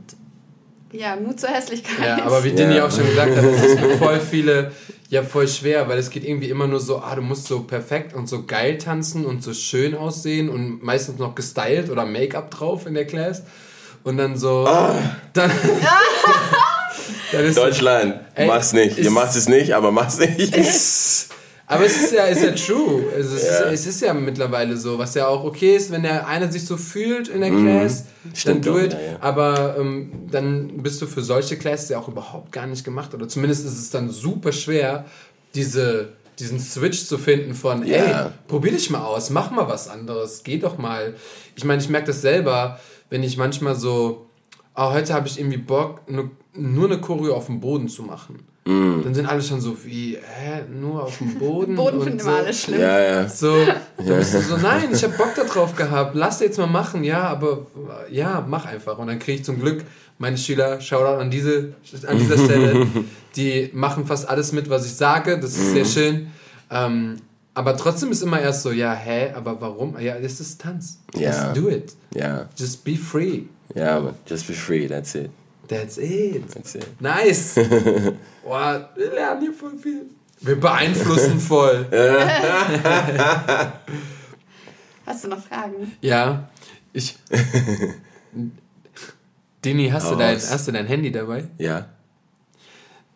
[0.93, 2.05] ja, Mut zur Hässlichkeit.
[2.05, 2.55] Ja, aber wie Ja.
[2.57, 4.73] Dini auch schon gesagt hat, das ist für voll viele
[5.09, 8.15] ja voll schwer, weil es geht irgendwie immer nur so, ah, du musst so perfekt
[8.15, 12.87] und so geil tanzen und so schön aussehen und meistens noch gestylt oder Make-up drauf
[12.87, 13.43] in der Class.
[14.05, 15.51] Und dann so, dann,
[17.33, 18.99] dann ist Deutschland, Ey, mach's nicht.
[18.99, 20.55] Ihr ist- macht es nicht, aber mach's nicht.
[21.71, 23.05] Aber es ist ja, ist ja true.
[23.17, 23.37] Es, Ja.
[23.71, 26.65] ist, es ist ja mittlerweile so, was ja auch okay ist, wenn der eine sich
[26.67, 28.35] so fühlt in der Class, dann Mhm.
[28.37, 28.93] Stimmt do it.
[28.93, 29.17] ja, ja.
[29.21, 33.15] Aber ähm, dann bist du für solche Classes ja auch überhaupt gar nicht gemacht.
[33.15, 35.05] Oder zumindest ist es dann super schwer,
[35.55, 36.09] diese,
[36.39, 38.33] diesen Switch zu finden von, ey, Ja.
[38.49, 41.15] probier dich mal aus, mach mal was anderes, geh doch mal.
[41.57, 44.27] Ich meine, ich merke das selber, wenn ich manchmal so,
[44.81, 48.39] oh, heute habe ich irgendwie Bock, nur, nur eine Choreo auf dem Boden zu machen.
[48.65, 49.03] Mm.
[49.03, 51.75] Dann sind alle schon so wie, hä, nur auf dem Boden?
[51.77, 52.27] Boden und finden so.
[52.27, 52.81] wir alle schlimm.
[52.81, 53.29] ja, ja.
[53.29, 53.55] So,
[53.97, 57.05] dann bist du so, nein, ich hab Bock da drauf gehabt, lass jetzt mal machen,
[57.05, 57.67] ja, aber
[58.11, 58.99] ja, mach einfach.
[58.99, 59.85] Und dann kriege ich zum Glück
[60.19, 61.75] meine Schüler, Shoutout an, diese,
[62.07, 62.87] an dieser Stelle,
[63.37, 66.29] die machen fast alles mit, was ich sage, das ist sehr schön.
[66.71, 67.17] Ähm,
[67.55, 69.99] aber trotzdem ist immer erst so, ja, hä, aber warum?
[69.99, 71.01] Ja, das ist Tanz.
[71.15, 71.31] Ja.
[71.31, 71.95] Just do it.
[72.15, 73.43] Ja, Just be free.
[73.75, 75.31] Ja, aber just be free, that's it.
[75.69, 76.51] That's it.
[76.53, 77.01] That's it.
[77.01, 77.55] Nice.
[78.45, 80.07] Boah, wir lernen hier voll viel.
[80.41, 81.87] Wir beeinflussen voll.
[85.07, 85.93] Hast du noch Fragen?
[86.01, 86.49] Ja,
[86.93, 87.19] ich.
[89.65, 91.45] Dini, hast, du dein, hast du dein Handy dabei?
[91.59, 91.87] Ja.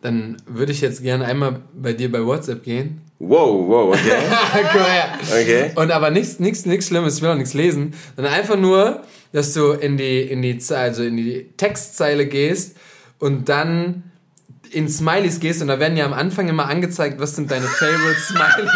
[0.01, 3.01] Dann würde ich jetzt gerne einmal bei dir bei WhatsApp gehen.
[3.19, 4.17] Wow, wow, okay.
[4.71, 5.19] Komm her.
[5.29, 5.71] Okay.
[5.75, 9.53] Und aber nichts, nichts, nichts Schlimmes, ich will auch nichts lesen, sondern einfach nur, dass
[9.53, 12.75] du in die, in die, also in die Textzeile gehst
[13.19, 14.03] und dann
[14.71, 18.19] in Smileys gehst und da werden ja am Anfang immer angezeigt, was sind deine Favorite
[18.19, 18.71] Smileys.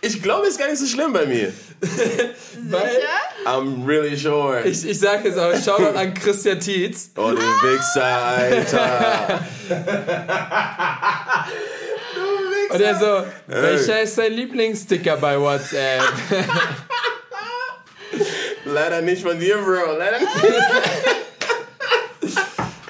[0.00, 1.52] Ich glaube, es ist gar nicht so schlimm bei mir.
[2.70, 2.90] Weil
[3.44, 4.62] I'm really sure.
[4.64, 7.10] ich, ich sage jetzt auch, Shoutout an Christian Tietz.
[7.16, 9.40] oh, du Wichser, Alter.
[12.76, 16.02] Und er so, welcher ist dein Lieblingssticker bei WhatsApp?
[18.64, 19.96] Leider nicht von dir, Bro.
[19.98, 20.30] Leider nicht.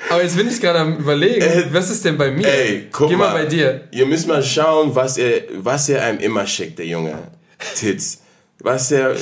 [0.08, 2.46] Aber jetzt bin ich gerade am überlegen, was ist denn bei mir?
[2.46, 3.42] Ey, guck Geh mal, mal.
[3.42, 3.88] bei dir.
[3.90, 7.18] Ihr müsst mal schauen, was er, was er einem immer schickt, der Junge.
[7.74, 8.22] Tits.
[8.60, 9.14] Was er.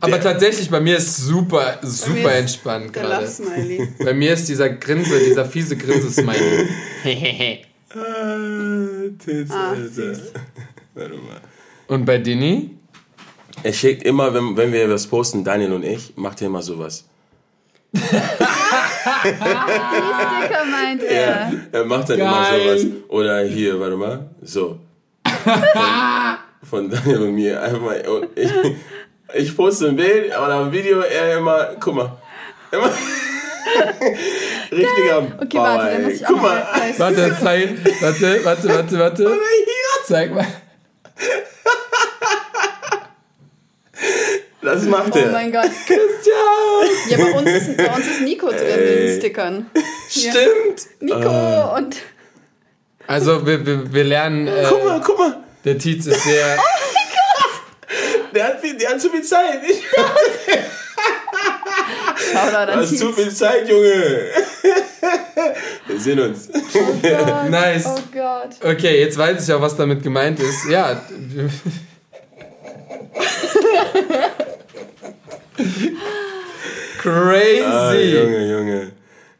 [0.00, 3.28] Aber tatsächlich, bei mir ist super, super entspannt gerade.
[4.02, 7.60] Bei mir ist dieser Grinse, dieser fiese Grinse-Smiley.
[7.94, 9.88] Ah, Tits, Ah, Alter.
[9.88, 10.20] süß.
[10.94, 11.40] Warte mal.
[11.88, 12.76] Und bei Dini?
[13.62, 17.04] Er schickt immer, wenn, wenn wir was posten, Daniel und ich, macht er immer sowas.
[17.92, 17.98] Die
[19.26, 21.52] Sticker meint er.
[21.72, 22.78] Er macht dann immer Geil.
[22.78, 22.92] sowas.
[23.08, 24.78] Oder hier, warte mal, so.
[25.44, 25.60] Von,
[26.62, 27.60] von Daniel und mir.
[27.62, 28.50] Einfach mal, und ich,
[29.34, 32.16] ich poste ein Bild oder ein Video, er immer, guck mal.
[32.70, 32.90] Immer,
[34.72, 36.94] richtiger Okay, Bauer, warte, dann muss ich auch Guck mal mal.
[36.98, 39.38] Warte, zeig, warte, warte, warte, warte.
[40.06, 40.46] Zeig mal.
[44.62, 45.30] Das macht Oh er.
[45.32, 45.70] mein Gott.
[45.86, 47.08] Christian!
[47.08, 49.06] Ja, bei uns ist, bei uns ist Nico drin in Ey.
[49.06, 49.70] den Stickern.
[50.12, 50.32] Ja.
[50.32, 50.88] Stimmt.
[51.00, 51.94] Nico und.
[53.06, 55.36] Also wir, wir, wir lernen, äh, Guck mal, guck mal.
[55.64, 56.58] der Tietz ist sehr...
[58.34, 59.60] Der hat, viel, der hat zu viel Zeit.
[59.68, 59.82] Ich,
[62.34, 63.16] An du hast zu Tietz.
[63.16, 64.26] viel Zeit, Junge.
[65.86, 66.48] Wir sehen uns.
[67.50, 67.86] Nice.
[67.86, 68.50] Oh Gott.
[68.62, 70.68] Okay, jetzt weiß ich auch, was damit gemeint ist.
[70.68, 71.00] Ja.
[76.98, 77.62] Crazy.
[77.64, 78.92] Ah, Junge, Junge.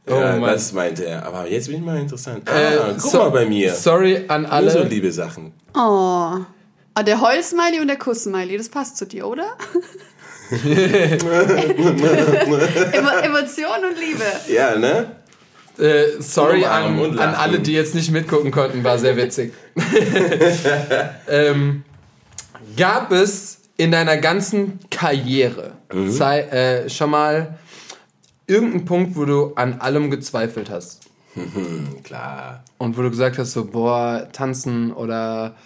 [0.08, 0.50] Oh Ja, Mann.
[0.52, 1.24] das meinte er.
[1.26, 2.48] Aber jetzt bin ich mal interessant.
[2.50, 3.72] Ah, Äh, guck so- mal bei mir.
[3.74, 4.70] Sorry an Nur alle.
[4.70, 5.52] so liebe Sachen.
[5.74, 6.38] Oh.
[6.94, 9.56] Ah, der Heul-Smiley und der Kuss-Smiley, das passt zu dir, oder?
[10.50, 11.30] Emo
[13.22, 14.24] Emotion und Liebe.
[14.48, 15.12] Ja, ne?
[15.78, 19.52] Äh, sorry an, an alle, die jetzt nicht mitgucken konnten, war sehr witzig.
[21.28, 21.84] ähm,
[22.76, 26.10] gab es in deiner ganzen Karriere Mhm.
[26.10, 27.58] sei, äh, schon mal
[28.46, 31.00] irgendeinen Punkt, wo du an allem gezweifelt hast?
[31.34, 32.62] Hm, klar.
[32.78, 35.56] Und wo du gesagt hast, so, boah, tanzen oder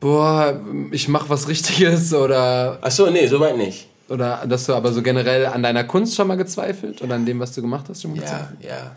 [0.00, 0.58] boah,
[0.92, 3.89] ich mach was Richtiges oder, Ach so, nee, soweit nicht.
[4.10, 7.38] Oder dass du aber so generell an deiner Kunst schon mal gezweifelt oder an dem,
[7.40, 8.62] was du gemacht hast, schon mal gezweifelt?
[8.62, 8.96] Ja, ja.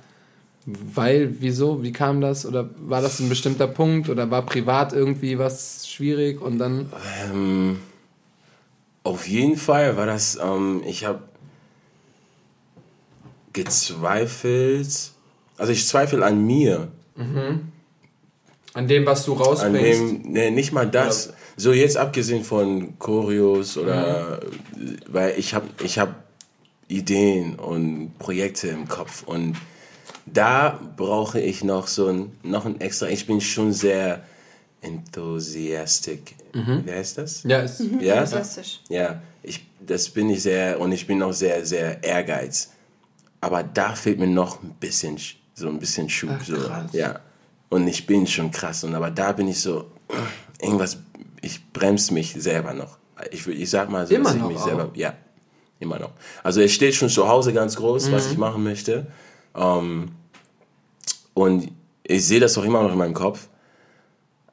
[0.65, 2.45] Weil, wieso, wie kam das?
[2.45, 4.09] Oder war das ein bestimmter Punkt?
[4.09, 6.89] Oder war privat irgendwie was schwierig und dann.
[7.29, 7.79] Ähm,
[9.03, 11.19] auf jeden Fall war das, ähm, ich habe
[13.51, 15.11] gezweifelt,
[15.57, 16.87] also ich zweifle an mir,
[18.73, 19.99] An dem, was du an rausbringst.
[20.01, 24.39] dem, nee, nicht mal das, so jetzt abgesehen von Choreos oder,
[25.07, 26.23] weil ich habe ich hab
[26.87, 29.55] Ideen und Projekte im Kopf und
[30.25, 34.23] da brauche ich noch so ein, noch ein extra, ich bin schon sehr
[34.81, 37.43] enthusiastic, wie heißt das?
[37.43, 38.25] ja, ist, Ja?
[38.25, 38.79] Fantastisch.
[38.89, 42.71] Ja, ich, das bin ich sehr und ich bin auch sehr, sehr ehrgeiz.
[43.41, 46.29] Aber da fehlt mir noch ein bisschen, Sch- so ein bisschen Schub.
[46.39, 46.55] Ach, so.
[46.97, 47.19] Ja.
[47.69, 48.83] Und ich bin schon krass.
[48.83, 49.91] Und aber da bin ich so,
[50.61, 50.97] irgendwas,
[51.43, 52.97] ich bremse mich selber noch.
[53.31, 54.65] Ich, ich sag mal so, Immer dass ich mich auch?
[54.65, 55.13] selber, ja,
[55.79, 56.11] immer noch.
[56.43, 58.31] Also es steht schon zu Hause ganz groß, was Mhm.
[58.31, 59.07] ich machen möchte.
[59.55, 60.11] Ähm,
[61.33, 61.71] und
[62.03, 63.47] ich sehe das auch immer noch in meinem Kopf.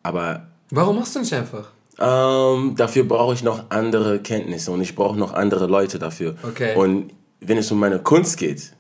[0.03, 1.71] Aber Warum machst du nicht einfach?
[1.99, 6.37] ähm, dafür brauche ich noch andere Kenntnisse und ich brauche noch andere Leute dafür.
[6.43, 6.75] Okay.
[6.77, 8.73] Und wenn es um meine Kunst geht,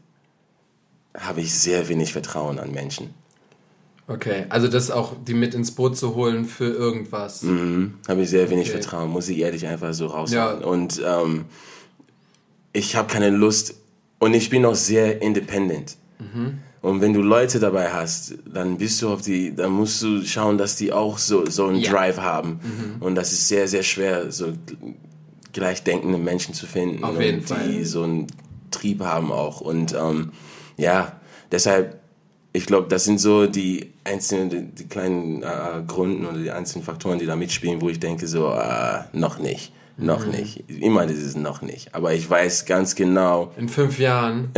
[1.18, 3.12] habe ich sehr wenig Vertrauen an Menschen.
[4.10, 7.42] Okay, also das auch die mit ins Boot zu holen für irgendwas.
[7.42, 7.94] Mhm.
[8.08, 8.80] Habe ich sehr wenig Okay.
[8.82, 10.60] Vertrauen, muss ich ehrlich einfach so raushauen.
[10.60, 10.66] Ja.
[10.66, 11.44] Und ähm,
[12.72, 13.74] ich habe keine Lust
[14.18, 15.96] und ich bin auch sehr independent.
[16.18, 16.58] Mhm.
[16.82, 20.58] Und wenn du Leute dabei hast, dann bist du auf die, dann musst du schauen,
[20.58, 21.92] dass die auch so, so einen Ja.
[21.92, 22.58] Drive haben.
[22.62, 23.02] Mhm.
[23.02, 24.54] Und das ist sehr, sehr schwer, so
[25.52, 27.04] gleichdenkende Menschen zu finden.
[27.04, 27.68] Auf jeden und Fall.
[27.68, 28.26] Die so einen
[28.70, 29.60] Trieb haben auch.
[29.60, 30.32] Und ähm,
[30.76, 31.20] ja,
[31.52, 31.99] deshalb,
[32.52, 35.46] ich glaube, das sind so die einzelnen, die, die kleinen äh,
[35.86, 39.72] Gründen oder die einzelnen Faktoren, die da mitspielen, wo ich denke so, äh, noch nicht.
[39.96, 40.30] Noch Mhm.
[40.32, 40.64] nicht.
[40.70, 41.94] Immer dieses noch nicht.
[41.94, 44.48] Aber ich weiß ganz genau, In fünf Jahren.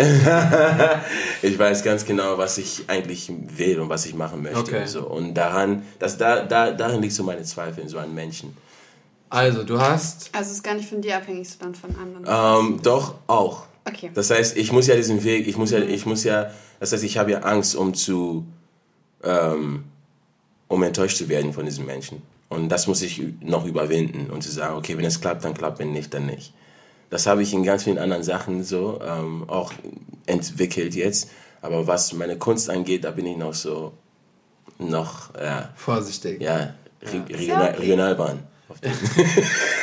[1.42, 4.58] ich weiß ganz genau, was ich eigentlich will und was ich machen möchte.
[4.60, 4.82] Okay.
[4.82, 5.02] Und, so.
[5.08, 8.56] und daran, das, da, da, darin liegt so meine Zweifel, so an Menschen.
[9.30, 10.30] Also, du hast.
[10.32, 12.66] Also es ist gar nicht von dir abhängig, sondern von anderen.
[12.74, 13.66] Ähm, doch, auch.
[13.84, 14.10] Okay.
[14.14, 17.04] Das heißt, ich muss ja diesen Weg, ich muss ja, ich muss ja, das heißt,
[17.04, 18.46] ich habe ja Angst, um zu,
[19.24, 19.84] ähm,
[20.68, 22.22] um enttäuscht zu werden von diesen Menschen.
[22.48, 25.78] Und das muss ich noch überwinden und zu sagen, okay, wenn es klappt, dann klappt,
[25.78, 26.52] wenn nicht, dann nicht.
[27.10, 29.72] Das habe ich in ganz vielen anderen Sachen so ähm, auch
[30.26, 31.30] entwickelt jetzt.
[31.60, 33.92] Aber was meine Kunst angeht, da bin ich noch so,
[34.78, 36.40] noch, ja, Vorsichtig.
[36.40, 37.80] ja, Re ja Regional okay.
[37.80, 38.38] Regionalbahn.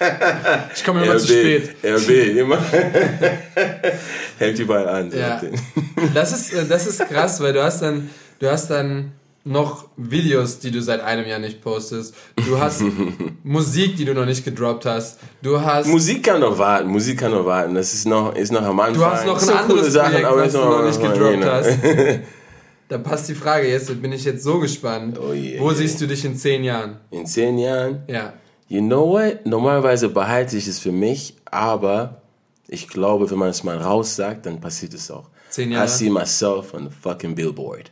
[0.00, 0.04] Die-
[0.76, 1.76] Ich komme immer zu spät.
[1.84, 2.58] RB, immer.
[4.38, 5.10] Hält überall an.
[5.10, 5.40] so Ja.
[6.14, 9.12] Das ist, äh, das ist krass, weil du hast dann, du hast dann
[9.44, 12.14] noch Videos, die du seit einem Jahr nicht postest.
[12.46, 12.82] Du hast
[13.42, 15.18] Musik, die du noch nicht gedroppt hast.
[15.42, 17.74] Du hast, Musik kann noch warten, Musik kann noch warten.
[17.74, 18.94] Das ist noch, ist noch am Anfang.
[18.94, 21.46] du hast noch Das ein anderes Projekt, was ist du noch nicht gedroppt genau.
[21.52, 21.78] hast.
[22.88, 25.18] Da passt die Frage jetzt, bin ich jetzt so gespannt.
[25.18, 26.96] Oh je, Wo siehst du dich in zehn Jahren?
[27.10, 28.32] In zehn Jahren, Ja.
[28.70, 29.44] You know what?
[29.44, 32.22] Normalerweise behalte ich es für mich, aber
[32.68, 35.28] ich glaube, wenn man es mal raussagt, dann passiert es auch.
[35.50, 35.88] Zehn I Jahre?
[35.88, 37.90] see myself on the fucking billboard.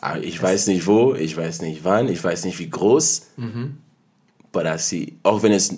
[0.00, 3.28] Ah, Ich weiß nicht wo, ich weiß nicht wann, ich weiß nicht wie groß.
[3.36, 3.78] Mhm.
[4.52, 5.74] But I see, auch wenn es,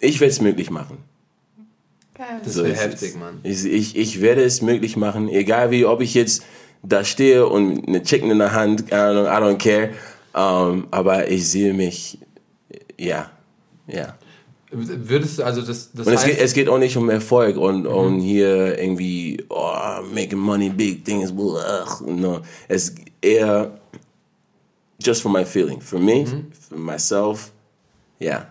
[0.00, 0.98] ich werde es möglich machen.
[2.44, 3.16] Das So wäre ist heftig.
[3.16, 3.40] Mann.
[3.42, 6.44] Ich, ich, ich werde es möglich machen, egal wie, ob ich jetzt
[6.84, 9.90] da stehe und eine Chicken in der Hand, I don't, I don't care.
[10.34, 12.18] Um, aber ich sehe mich,
[12.98, 13.30] ja,
[13.86, 14.16] ja.
[14.70, 17.58] Würdest du, also das, das Und es heißt, geht, es geht auch nicht um Erfolg
[17.58, 19.74] und um hier irgendwie, oh,
[20.14, 22.40] making money, big things, ugh, no.
[22.68, 23.78] Es eher
[24.98, 25.80] just for my feeling.
[25.82, 26.24] For me,
[26.68, 27.52] for myself,
[28.18, 28.46] ja.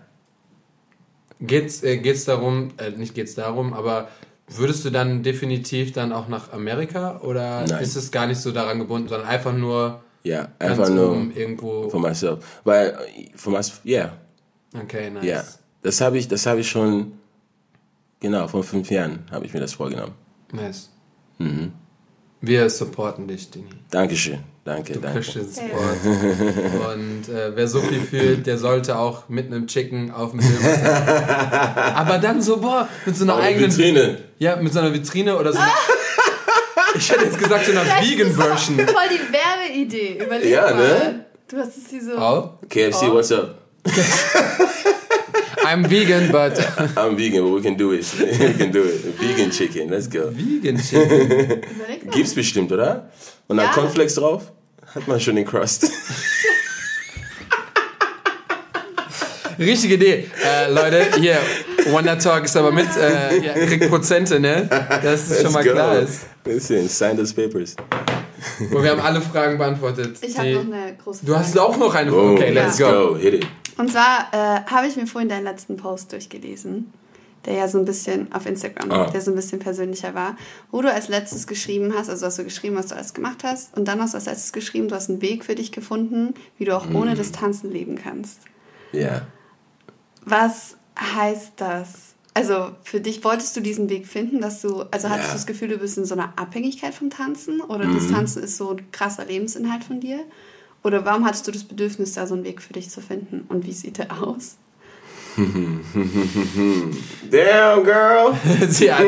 [1.40, 4.08] geht's, äh, geht's darum, äh, nicht geht's darum, aber
[4.46, 7.82] würdest du dann definitiv dann auch nach Amerika oder Nein.
[7.82, 11.88] ist es gar nicht so daran gebunden, sondern einfach nur Ja, ganz einfach nur irgendwo,
[11.90, 12.60] for myself.
[12.64, 12.96] Weil,
[13.34, 14.12] for myself, yeah,
[14.80, 15.24] okay, nice.
[15.24, 15.44] ja.
[15.82, 17.12] Das habe ich, das habe ich schon,
[18.20, 20.14] genau, vor fünf Jahren habe ich mir das vorgenommen.
[20.52, 20.90] Nice.
[21.38, 21.72] Mhm.
[22.40, 23.68] Wir supporten dich, Dini.
[23.90, 25.20] Dankeschön, danke, danke.
[25.20, 26.96] Christian Support.
[26.96, 30.60] Und äh, wer so viel fühlt, der sollte auch mit einem Chicken auf dem Bild
[30.60, 30.74] sein.
[31.94, 33.70] Aber dann so, boah, mit so einer Aber eigenen.
[33.70, 34.18] Vitrine.
[34.38, 35.58] Ja, mit so einer Vitrine oder so.
[37.02, 38.76] Ich hätte jetzt gesagt, so einer Vegan Version.
[38.78, 40.24] Voll die Werbeidee.
[40.24, 40.74] Überleg Ja, mal.
[40.76, 41.24] ne?
[41.48, 42.12] Du hast es hier so.
[42.16, 43.14] Oh, KFC, Oh.
[43.14, 43.56] what's up?
[45.66, 46.56] I'm vegan, but.
[46.96, 48.06] I'm vegan, but we can do it.
[48.20, 49.18] we can do it.
[49.20, 50.30] Vegan chicken, let's go.
[50.30, 51.62] vegan Chicken.
[52.12, 53.10] Gibt's bestimmt, oder?
[53.48, 53.72] Und dann Ja.
[53.72, 54.52] Cornflakes drauf?
[54.94, 55.90] Hat man schon den Crust.
[59.58, 60.30] Richtige Idee.
[60.44, 61.38] Äh, Leute, hier,
[61.90, 64.68] Wonder Talk ist aber mit, äh, ja, kriegt Prozente, ne?
[65.02, 66.26] Dass es schon mal klar ist.
[66.44, 67.74] Listen, sign those papers.
[68.60, 70.18] Und wir haben alle Fragen beantwortet.
[70.22, 71.44] Ich habe noch eine große Du Frage.
[71.44, 72.22] hast auch noch eine Frage.
[72.24, 73.10] Oh, Okay, let's go.
[73.10, 73.16] go.
[73.16, 73.46] Hit it.
[73.78, 76.92] Und zwar äh, habe ich mir vorhin deinen letzten Post durchgelesen,
[77.46, 79.10] der ja so ein bisschen auf Instagram, Ah.
[79.10, 80.36] der so ein bisschen persönlicher war,
[80.70, 83.76] wo du als letztes geschrieben hast, also hast du geschrieben, was du alles gemacht hast,
[83.76, 86.64] und dann hast du als letztes geschrieben, du hast einen Weg für dich gefunden, wie
[86.64, 86.96] du auch Mhm.
[86.96, 88.40] ohne das Tanzen leben kannst.
[88.92, 89.22] Ja.
[90.24, 91.88] Was heißt das?
[92.34, 95.32] Also für dich wolltest du diesen Weg finden, dass du, also hattest Ja.
[95.32, 98.12] du das Gefühl, du bist in so einer Abhängigkeit vom Tanzen oder das Mhm.
[98.12, 100.20] Tanzen ist so ein krasser Lebensinhalt von dir?
[100.82, 103.44] Oder warum hattest du das Bedürfnis, da so einen Weg für dich zu finden?
[103.48, 104.56] Und wie sieht der aus?
[107.30, 108.34] Damn, girl.
[108.68, 109.04] sie, hat,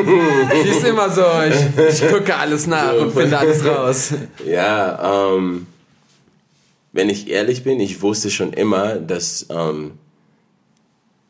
[0.63, 4.13] sie ist immer so, ich, ich gucke alles nach und finde alles raus.
[4.45, 5.67] Ja, ähm,
[6.93, 9.91] wenn ich ehrlich bin, ich wusste schon immer, dass ähm,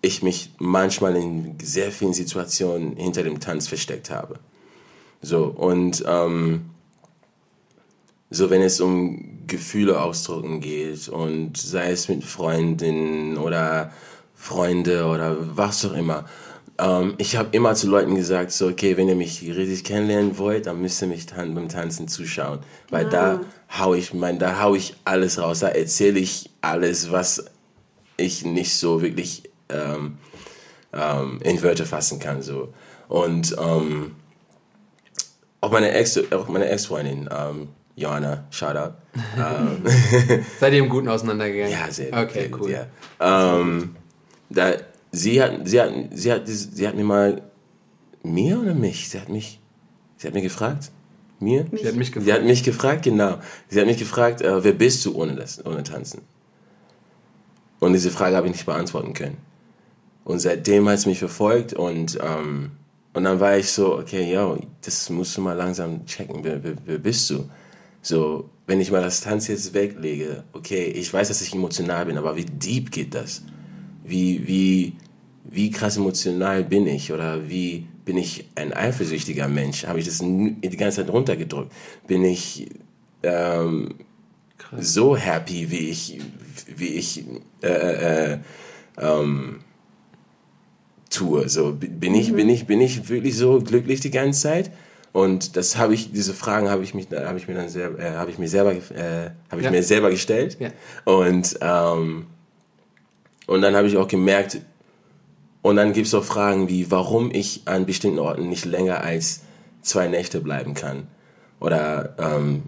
[0.05, 4.39] ich mich manchmal in sehr vielen Situationen hinter dem Tanz versteckt habe.
[5.21, 6.69] So, und ähm,
[8.29, 13.91] so wenn es um Gefühle ausdrücken geht und sei es mit Freundinnen oder
[14.35, 16.25] Freunde oder was auch immer.
[16.77, 20.67] Ähm, ich habe immer zu Leuten gesagt, so okay, wenn ihr mich richtig kennenlernen wollt,
[20.67, 23.41] dann müsst ihr mich tan beim Tanzen zuschauen, weil da
[23.79, 27.45] hau ich mein, da hau ich alles raus, da erzähle ich alles, was
[28.17, 30.17] ich nicht so wirklich ähm,
[30.93, 32.73] ähm, in Wörter fassen kann so
[33.07, 34.15] und ähm,
[35.61, 38.93] auch meine Ex, auch meine Ex-Freundin, ähm, Joanna, Shoutout.
[39.37, 39.83] ähm,
[40.59, 41.71] Seid ihr im Guten auseinandergegangen?
[41.71, 42.71] ja, sehr, Okay, sehr gut, cool.
[42.71, 42.87] Ja.
[43.59, 43.95] Ähm,
[44.49, 44.73] da,
[45.11, 47.41] sie, hat, sie, hat, sie, hat, sie hat mir mal,
[48.21, 49.09] mir oder mich?
[49.09, 49.59] Sie hat mich,
[50.17, 50.91] sie hat mir gefragt.
[51.39, 51.65] Mir?
[51.71, 52.45] Sie hat mich Sie hat gefragt.
[52.45, 53.39] mich gefragt, genau.
[53.69, 56.21] Sie hat mich gefragt, äh, wer bist du ohne, das, ohne Tanzen?
[57.79, 59.37] Und diese Frage habe ich nicht beantworten können.
[60.25, 62.71] Und seitdem hat es mich verfolgt und, ähm,
[63.13, 66.73] und dann war ich so, okay, yo, das musst du mal langsam checken, wer, wer,
[66.83, 67.47] wer bist du?
[68.01, 72.17] So, wenn ich mal das Tanz jetzt weglege, okay, ich weiß, dass ich emotional bin,
[72.17, 73.43] aber wie deep geht das?
[74.03, 74.93] Wie, wie,
[75.43, 77.13] wie krass emotional bin ich?
[77.13, 79.85] Oder wie bin ich ein eifersüchtiger Mensch?
[79.85, 81.71] Habe ich das die ganze Zeit runtergedrückt?
[82.07, 82.67] Bin ich
[83.21, 83.93] ähm,
[84.79, 86.19] so happy, wie ich,
[86.75, 87.23] wie ich
[87.61, 88.37] äh, äh, äh,
[88.97, 89.59] ähm,
[91.15, 91.49] tue?
[91.49, 94.71] So, bin ich, bin ich, bin ich wirklich so glücklich die ganze Zeit?
[95.11, 98.11] Und das habe ich, diese Fragen habe ich mich, habe ich mir dann selber, äh,
[98.15, 99.71] habe ich mir selber, äh, habe ich Ja.
[99.71, 100.57] mir selber gestellt.
[100.59, 100.69] Ja.
[101.05, 102.27] Und ähm,
[103.47, 104.59] und dann habe ich auch gemerkt,
[105.61, 109.41] und dann gibt es auch Fragen wie, warum ich an bestimmten Orten nicht länger als
[109.81, 111.07] zwei Nächte bleiben kann.
[111.59, 112.63] Oder ähm,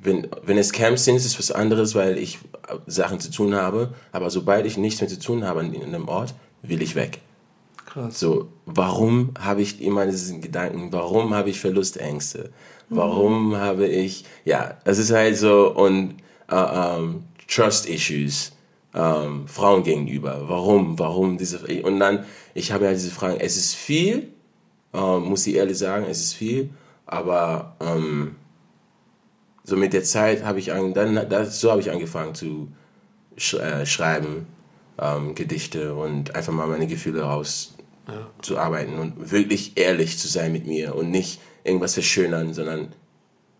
[0.00, 3.54] wenn, wenn es Camps sind, ist es was anderes, weil ich äh, Sachen zu tun
[3.54, 3.92] habe.
[4.12, 7.20] Aber sobald ich nichts mehr zu tun habe an einem Ort, will ich weg.
[7.94, 8.18] Krass.
[8.18, 12.50] So, warum habe ich immer diesen Gedanken, warum habe ich Verlustängste?
[12.88, 16.16] Warum habe ich, ja, es ist halt so, und
[16.50, 18.50] äh, ähm, Trust Issues
[18.94, 20.42] ähm, Frauen gegenüber.
[20.48, 24.28] Warum, warum diese, und dann, ich habe ja diese Fragen, es ist viel,
[24.92, 26.70] ähm, muss ich ehrlich sagen, es ist viel,
[27.06, 28.34] aber ähm,
[29.62, 32.72] so mit der Zeit habe ich, an, dann, das, so habe ich angefangen zu
[33.36, 34.48] sch äh, schreiben,
[35.34, 37.74] Gedichte und einfach mal meine Gefühle raus
[38.42, 42.92] zu arbeiten und wirklich ehrlich zu sein mit mir und nicht irgendwas verschönern, sondern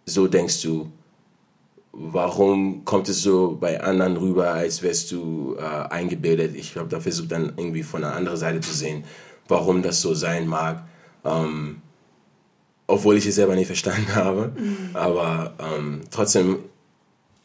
[0.06, 0.90] so denkst du,
[1.92, 6.54] warum kommt es so bei anderen rüber, als wärst du äh, eingebildet?
[6.56, 9.04] Ich glaube, da versucht dann irgendwie von einer anderen Seite zu sehen,
[9.48, 10.84] warum das so sein mag.
[11.24, 11.80] Ähm,
[12.86, 14.52] obwohl ich es selber nicht verstanden habe.
[14.92, 16.58] Aber ähm, trotzdem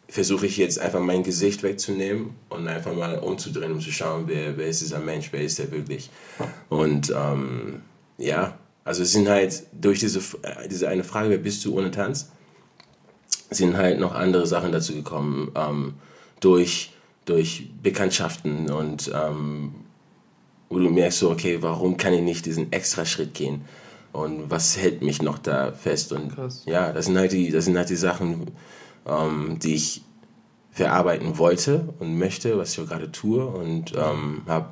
[0.10, 4.58] versuche ich jetzt einfach mein Gesicht wegzunehmen und einfach mal umzudrehen, um zu schauen, wer,
[4.58, 6.10] wer ist dieser Mensch, wer ist der wirklich.
[6.70, 7.82] Und ähm,
[8.18, 11.92] ja, also es sind halt durch diese, äh, diese eine Frage, wer bist du ohne
[11.92, 12.32] Tanz,
[13.52, 15.94] sind halt noch andere Sachen dazu gekommen, ähm,
[16.40, 16.92] durch,
[17.26, 19.76] durch Bekanntschaften und ähm,
[20.70, 23.62] wo du merkst so, okay, warum kann ich nicht diesen extra Schritt gehen?
[24.12, 26.12] Und was hält mich noch da fest?
[26.14, 26.64] Und Krass.
[26.66, 28.48] ja, das sind halt die, das sind halt die Sachen,
[29.08, 30.02] ähm, die ich
[30.72, 33.46] verarbeiten wollte und möchte, was ich auch gerade tue.
[33.46, 34.68] Und ähm, habe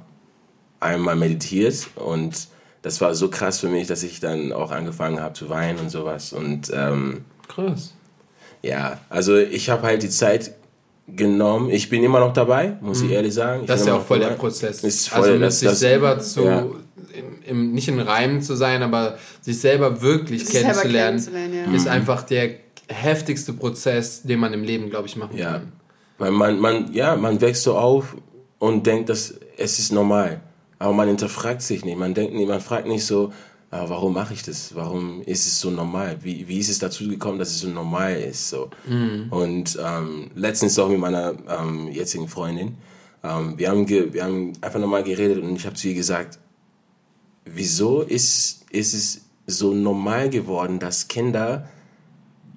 [0.79, 2.47] einmal meditiert und
[2.83, 5.89] das war so krass für mich, dass ich dann auch angefangen habe zu weinen und
[5.89, 6.31] sowas.
[6.33, 7.93] Und ähm, Krass.
[8.61, 10.53] ja, also ich habe halt die Zeit
[11.07, 11.69] genommen.
[11.69, 13.61] Ich bin immer noch dabei, muss ich ehrlich sagen.
[13.61, 13.67] Ich Mhm.
[13.67, 14.27] Das ist ja auch voll der.
[14.29, 14.83] Prozess.
[14.83, 16.59] Ist voll, also mit das- sich das- selber zu, ja.
[16.59, 21.71] im, im, nicht in Reimen zu sein, aber sich selber wirklich Sich selber kennenzulernen, kennenzulernen,
[21.71, 21.75] ja.
[21.75, 22.51] ist einfach der
[22.89, 25.53] heftigste Prozess, den man im Leben, glaube ich, machen Ja.
[25.53, 25.71] kann.
[26.17, 28.15] Weil man, man, ja, man wächst so auf
[28.59, 30.41] und denkt, dass es ist normal.
[30.79, 31.97] Aber man hinterfragt sich nicht.
[31.97, 33.31] Man denkt nicht, man fragt nicht so,
[33.71, 34.73] ah, warum mache ich das?
[34.75, 36.17] Warum ist es so normal?
[36.21, 38.49] Wie, wie ist es dazu gekommen, dass es so normal ist?
[38.49, 38.69] So.
[39.29, 42.77] Und ähm, letztens auch mit meiner ähm, jetzigen Freundin.
[43.23, 46.39] Ähm, wir, haben wir haben einfach nochmal geredet und ich habe zu ihr gesagt,
[47.45, 51.67] wieso ist, ist es so normal geworden, dass Kinder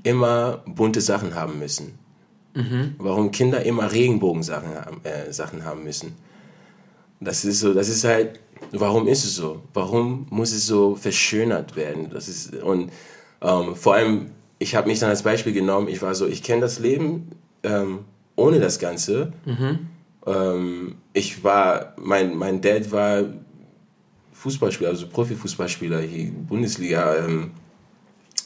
[0.03, 1.99] immer bunte Sachen haben müssen?
[2.99, 6.17] Warum Kinder immer Regenbogensachen haben, äh, Sachen haben müssen?
[7.21, 8.41] Das ist so, das ist halt,
[8.73, 9.63] warum ist es so?
[9.75, 12.11] Warum muss es so verschönert werden?
[12.11, 12.91] Das ist, und
[13.43, 16.63] ähm, vor allem, ich habe mich dann als Beispiel genommen, ich war so, ich kenne
[16.63, 17.31] das Leben
[17.63, 18.01] ähm,
[18.37, 19.33] ohne das Ganze.
[20.27, 23.25] Ähm, ich war, mein, mein Dad war
[24.33, 27.15] Fußballspieler, also Profifußballspieler, hier Bundesliga.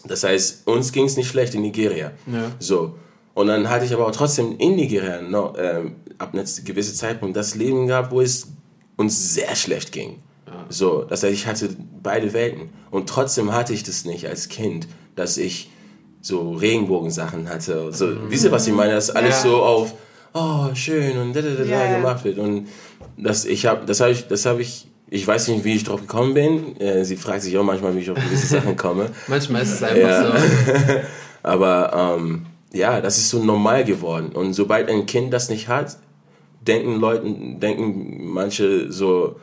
[0.06, 2.12] Das heißt, uns ging es nicht schlecht in Nigeria.
[2.26, 2.50] Ja.
[2.58, 2.94] So.
[3.34, 7.36] Und dann hatte ich aber auch trotzdem in Nigeria noch, ähm, ab einem gewissen Zeitpunkt
[7.36, 8.48] das Leben gehabt, wo es
[8.96, 10.18] uns sehr schlecht ging.
[10.68, 11.68] So, das heißt, ich hatte
[12.02, 12.70] beide Welten.
[12.90, 14.86] Und trotzdem hatte ich das nicht als Kind,
[15.16, 15.70] dass ich
[16.20, 17.92] so Regenbogensachen hatte.
[17.92, 18.92] So, Wisst ihr, was ich meine?
[18.94, 19.50] Dass alles Ja.
[19.50, 19.94] so auf,
[20.32, 21.96] oh, schön und da, da, da, Ja, da ja.
[21.96, 22.38] gemacht wird.
[22.38, 22.68] Und
[23.18, 26.00] das, ich habe, das habe ich, das habe ich, ich weiß nicht, wie ich drauf
[26.00, 26.80] gekommen bin.
[26.80, 29.10] Äh, sie fragt sich auch manchmal, wie ich auf gewisse Sachen komme.
[29.28, 30.26] Manchmal ist es einfach Ja.
[30.26, 30.32] so.
[31.42, 34.30] Aber ähm, ja, das ist so normal geworden.
[34.32, 35.98] Und sobald ein Kind das nicht hat,
[36.66, 39.36] denken Leuten, denken manche so,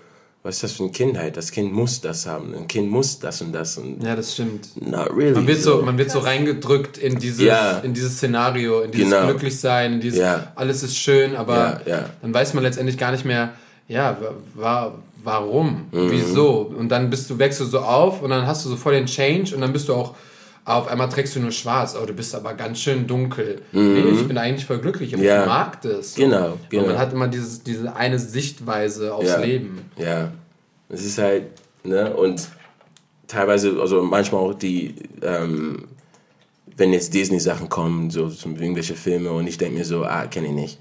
[0.44, 1.38] was ist das für eine Kindheit?
[1.38, 2.56] Das Kind muss das haben.
[2.56, 3.78] Ein Kind muss das und das.
[3.78, 4.70] Und Ja, das stimmt.
[4.82, 5.34] not really.
[5.34, 7.78] Man wird so, man wird so reingedrückt in dieses, Ja.
[7.84, 9.28] in dieses Szenario, in dieses Genau.
[9.28, 10.52] Glücklichsein, in dieses Ja.
[10.56, 12.06] alles ist schön, aber ja.
[12.24, 13.52] dann weiß man letztendlich gar nicht mehr,
[13.88, 14.94] ja, wa- wa
[15.24, 16.12] warum, Mhm.
[16.12, 16.72] wieso.
[16.78, 19.06] Und dann bist du, wächst du so auf und dann hast du so voll den
[19.06, 20.16] Change und dann bist du auch,
[20.64, 23.62] auf einmal trägst du nur schwarz, oh, du bist aber ganz schön dunkel.
[23.72, 25.26] Nee, ich bin eigentlich voll glücklich und Mhm.
[25.26, 25.42] Ja.
[25.42, 26.14] ich mag das.
[26.16, 26.86] Genau, Und genau.
[26.88, 29.40] man hat immer dieses, diese eine Sichtweise aufs Ja.
[29.40, 29.80] Leben.
[29.98, 30.32] Ja,
[30.90, 31.46] es ist halt,
[31.84, 32.48] ne, und
[33.28, 35.86] teilweise, also manchmal auch die, ähm,
[36.78, 40.54] wenn jetzt Disney-Sachen kommen, so irgendwelche Filme und ich denke mir so, ah, kenne ich
[40.54, 40.80] nicht.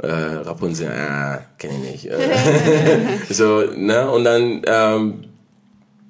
[0.00, 2.06] Äh, Rapunzel, ah, kenne ich nicht.
[2.06, 5.24] Äh, so, ne, und dann ähm,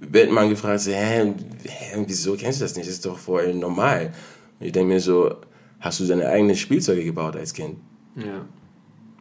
[0.00, 1.32] wird man gefragt, so, hä,
[1.64, 2.86] hä, wieso kennst du das nicht?
[2.86, 4.12] Das ist doch voll normal.
[4.60, 5.36] Und ich denke mir so,
[5.80, 7.78] hast du deine eigenen Spielzeuge gebaut als Kind?
[8.16, 8.44] Ja.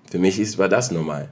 [0.10, 1.30] Für mich ist, war das normal.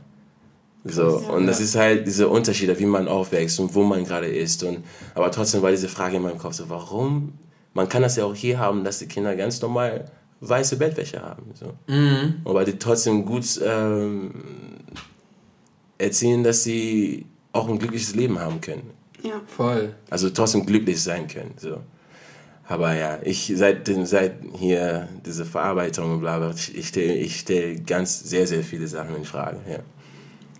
[0.87, 4.63] So, und das ist halt diese Unterschiede, wie man aufwächst und wo man gerade ist.
[4.63, 4.83] Und,
[5.15, 7.33] aber trotzdem war diese Frage in meinem Kopf so, warum?
[7.73, 10.05] Man kann das ja auch hier haben, dass die Kinder ganz normal
[10.41, 11.51] weiße Bettwäsche haben.
[11.53, 11.73] So.
[12.45, 14.31] Aber die trotzdem gut ähm,
[15.97, 18.91] erziehen, dass sie auch ein glückliches Leben haben können.
[19.23, 19.41] Ja.
[19.47, 19.95] Voll.
[20.09, 21.53] Also trotzdem glücklich sein können.
[21.57, 21.81] So.
[22.67, 27.39] Aber ja, ich seit, seit hier diese Verarbeitung und bla bla, ich, ich stelle ich
[27.39, 29.59] stell ganz sehr, sehr viele Sachen in Frage.
[29.69, 29.79] Ja.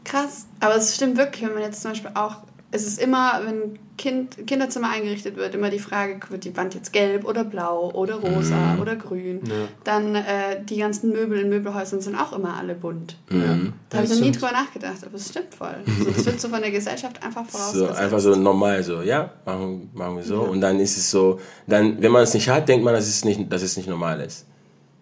[0.03, 0.45] Krass.
[0.59, 2.37] Aber es stimmt wirklich, wenn man jetzt zum Beispiel auch,
[2.71, 6.73] es ist immer, wenn ein kind, Kinderzimmer eingerichtet wird, immer die Frage, wird die Wand
[6.73, 9.41] jetzt gelb oder blau oder rosa oder grün.
[9.47, 9.53] Ja.
[9.85, 13.15] Dann äh, die ganzen Möbel in Möbelhäusern sind auch immer alle bunt.
[13.29, 13.71] Mhm.
[13.89, 15.75] Da habe ich noch nie drüber nachgedacht, aber es stimmt voll.
[15.99, 17.99] So, das wird so von der Gesellschaft einfach So, vorausgesetzt.
[17.99, 20.41] einfach so normal, so, ja, machen, machen wir so.
[20.41, 23.23] Und dann ist es so, dann, wenn man es nicht hat, denkt man, dass es
[23.23, 24.45] nicht, dass es nicht normal ist.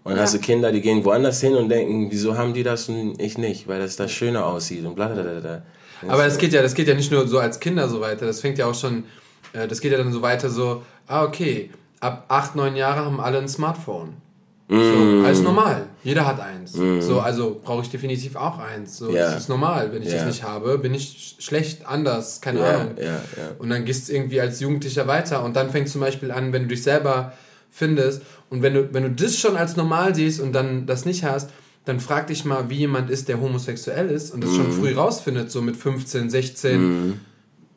[0.04, 0.24] Und dann Ja.
[0.24, 3.38] hast du Kinder, die gehen woanders hin und denken, wieso haben die das und ich
[3.40, 5.62] nicht, weil das da schöner aussieht und bla bla bla.
[6.08, 8.26] Aber es geht ja, das geht ja nicht nur so als Kinder so weiter.
[8.26, 9.04] Das fängt ja auch schon,
[9.54, 13.20] äh, das geht ja dann so weiter so, ah, okay, ab acht, neun Jahre haben
[13.20, 14.14] alle ein Smartphone.
[14.70, 14.76] So,
[15.26, 15.88] alles normal.
[16.04, 16.72] Jeder hat eins.
[16.74, 18.98] So, also brauche ich definitiv auch eins.
[18.98, 19.26] So, Ja.
[19.32, 19.92] das ist normal.
[19.94, 20.16] Wenn ich Ja.
[20.16, 22.96] das nicht habe, bin ich sch- schlecht, anders, keine Ja, Ahnung.
[23.60, 26.64] Und dann gehst du irgendwie als Jugendlicher weiter und dann fängt zum Beispiel an, wenn
[26.64, 27.34] du dich selber
[27.70, 31.24] findest und wenn du, wenn du das schon als normal siehst und dann das nicht
[31.24, 31.50] hast,
[31.86, 35.52] dann frag dich mal, wie jemand ist, der homosexuell ist und das schon früh rausfindet,
[35.52, 37.20] so mit 15, 16.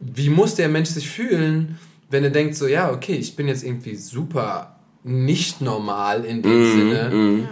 [0.00, 1.78] Wie muss der Mensch sich fühlen,
[2.10, 6.64] wenn er denkt so, ja, okay, ich bin jetzt irgendwie super nicht normal in dem
[6.72, 7.48] Sinne.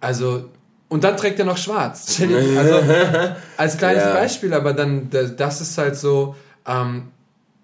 [0.00, 0.44] Also,
[0.88, 2.20] und dann trägt er noch schwarz.
[2.56, 2.80] Also,
[3.56, 4.12] als kleines Ja.
[4.14, 6.36] Beispiel, aber dann, da- das ist halt so,
[6.66, 7.08] ähm,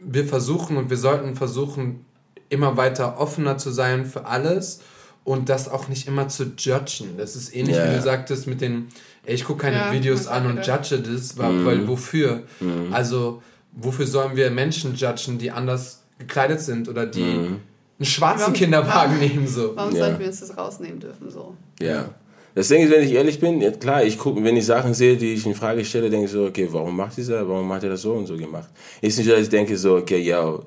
[0.00, 2.04] wir versuchen und wir sollten versuchen,
[2.48, 4.80] immer weiter offener zu sein für alles
[5.24, 7.16] und das auch nicht immer zu judgen.
[7.16, 7.90] Das ist ähnlich, Ja.
[7.90, 8.88] wie du sagtest, mit den,
[9.24, 12.42] ey, ich gucke keine Ja, Videos an und judge das, weil, weil wofür?
[12.90, 13.42] Also,
[13.72, 17.60] wofür sollen wir Menschen judgen, die anders gekleidet sind oder die einen
[18.00, 19.76] schwarzen Warum- Kinderwagen warum- nehmen so?
[19.76, 20.04] Warum Ja.
[20.06, 21.56] sollten wir uns das rausnehmen dürfen so?
[21.80, 22.10] Ja.
[22.54, 25.16] Das Ding ist, wenn ich ehrlich bin, ja, klar, ich gucke, wenn ich Sachen sehe,
[25.16, 27.88] die ich in Frage stelle, denke ich so, okay, warum macht dieser, warum hat er
[27.90, 28.68] das so und so gemacht?
[29.00, 30.58] Ist nicht, dass ich denke so, okay, ja,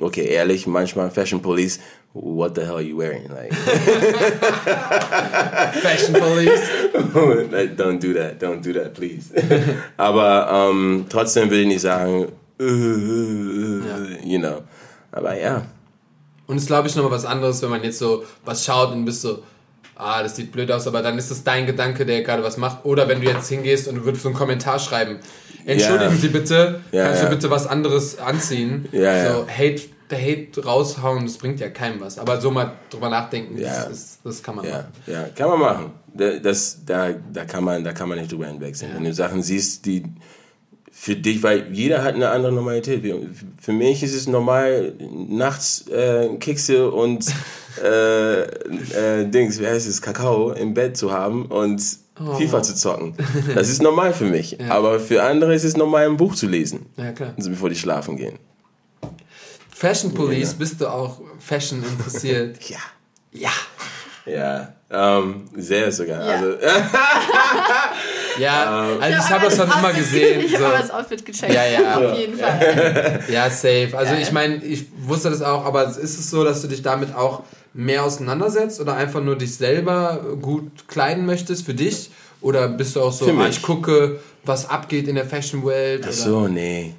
[0.00, 1.80] okay, ehrlich, manchmal Fashion Police,
[2.14, 3.28] what the hell are you wearing?
[3.28, 3.52] Like,
[5.82, 6.62] Fashion Police.
[7.52, 9.30] like, don't do that, don't do that, please.
[9.98, 14.62] Aber ähm, trotzdem will ich nicht sagen, äh, äh, you know.
[15.12, 15.66] Aber ja,
[16.48, 19.04] Und es ist, glaube ich, nochmal was anderes, wenn man jetzt so was schaut und
[19.04, 19.42] bist so,
[19.98, 22.84] ah, das sieht blöd aus, aber dann ist es dein Gedanke, der gerade was macht.
[22.84, 25.18] Oder wenn du jetzt hingehst und du würdest so einen Kommentar schreiben,
[25.66, 26.16] entschuldigen Ja.
[26.16, 27.28] Sie bitte, Ja, kannst ja.
[27.28, 28.88] du bitte was anderes anziehen?
[28.92, 32.18] Ja, so, Hate, der Hate raushauen, das bringt ja keinem was.
[32.18, 33.84] Aber so mal drüber nachdenken, Ja.
[33.84, 34.86] das, ist, das kann man Ja, machen.
[35.06, 35.90] ja, kann man machen.
[36.14, 38.92] Da- Das, da, da, kann man, da kann man nicht drüber hinwegsehen.
[38.94, 40.04] Wenn du Sachen siehst, die
[40.90, 43.04] für dich, weil jeder hat eine andere Normalität.
[43.60, 44.94] Für mich ist es normal,
[45.28, 47.26] nachts äh, Kekse und
[47.82, 48.42] äh,
[49.22, 51.80] äh, Dings, wie heißt es, Kakao im Bett zu haben und
[52.36, 53.14] FIFA zu zocken.
[53.54, 54.58] Das ist normal für mich.
[54.70, 57.32] Aber für andere ist es normal, ein Buch zu lesen, Ja, klar.
[57.36, 58.38] also bevor die schlafen gehen.
[59.70, 62.58] Fashion Police, bist du auch Fashion interessiert?
[62.68, 62.78] Ja.
[63.32, 63.50] ja.
[64.90, 66.22] Ja, ähm, sehr sogar.
[66.26, 66.32] Ja.
[66.34, 66.52] Also,
[68.38, 70.40] Ja, also ich hab habe das schon einmal immer Outfit- gesehen.
[70.44, 70.70] Ich habe so.
[70.82, 71.52] das Outfit gecheckt.
[71.54, 71.96] Ja, ja.
[71.96, 73.20] Auf jeden Fall.
[73.30, 73.88] Ja, safe.
[73.94, 74.22] Also Geil.
[74.22, 77.42] ich meine, ich wusste das auch, aber ist es so, dass du dich damit auch
[77.78, 82.10] mehr auseinandersetzt oder einfach nur dich selber gut kleiden möchtest für dich?
[82.40, 86.00] Oder bist du auch so, ah, ich gucke, was abgeht in der Fashion-Welt?
[86.02, 86.94] Ach oder- so, nee.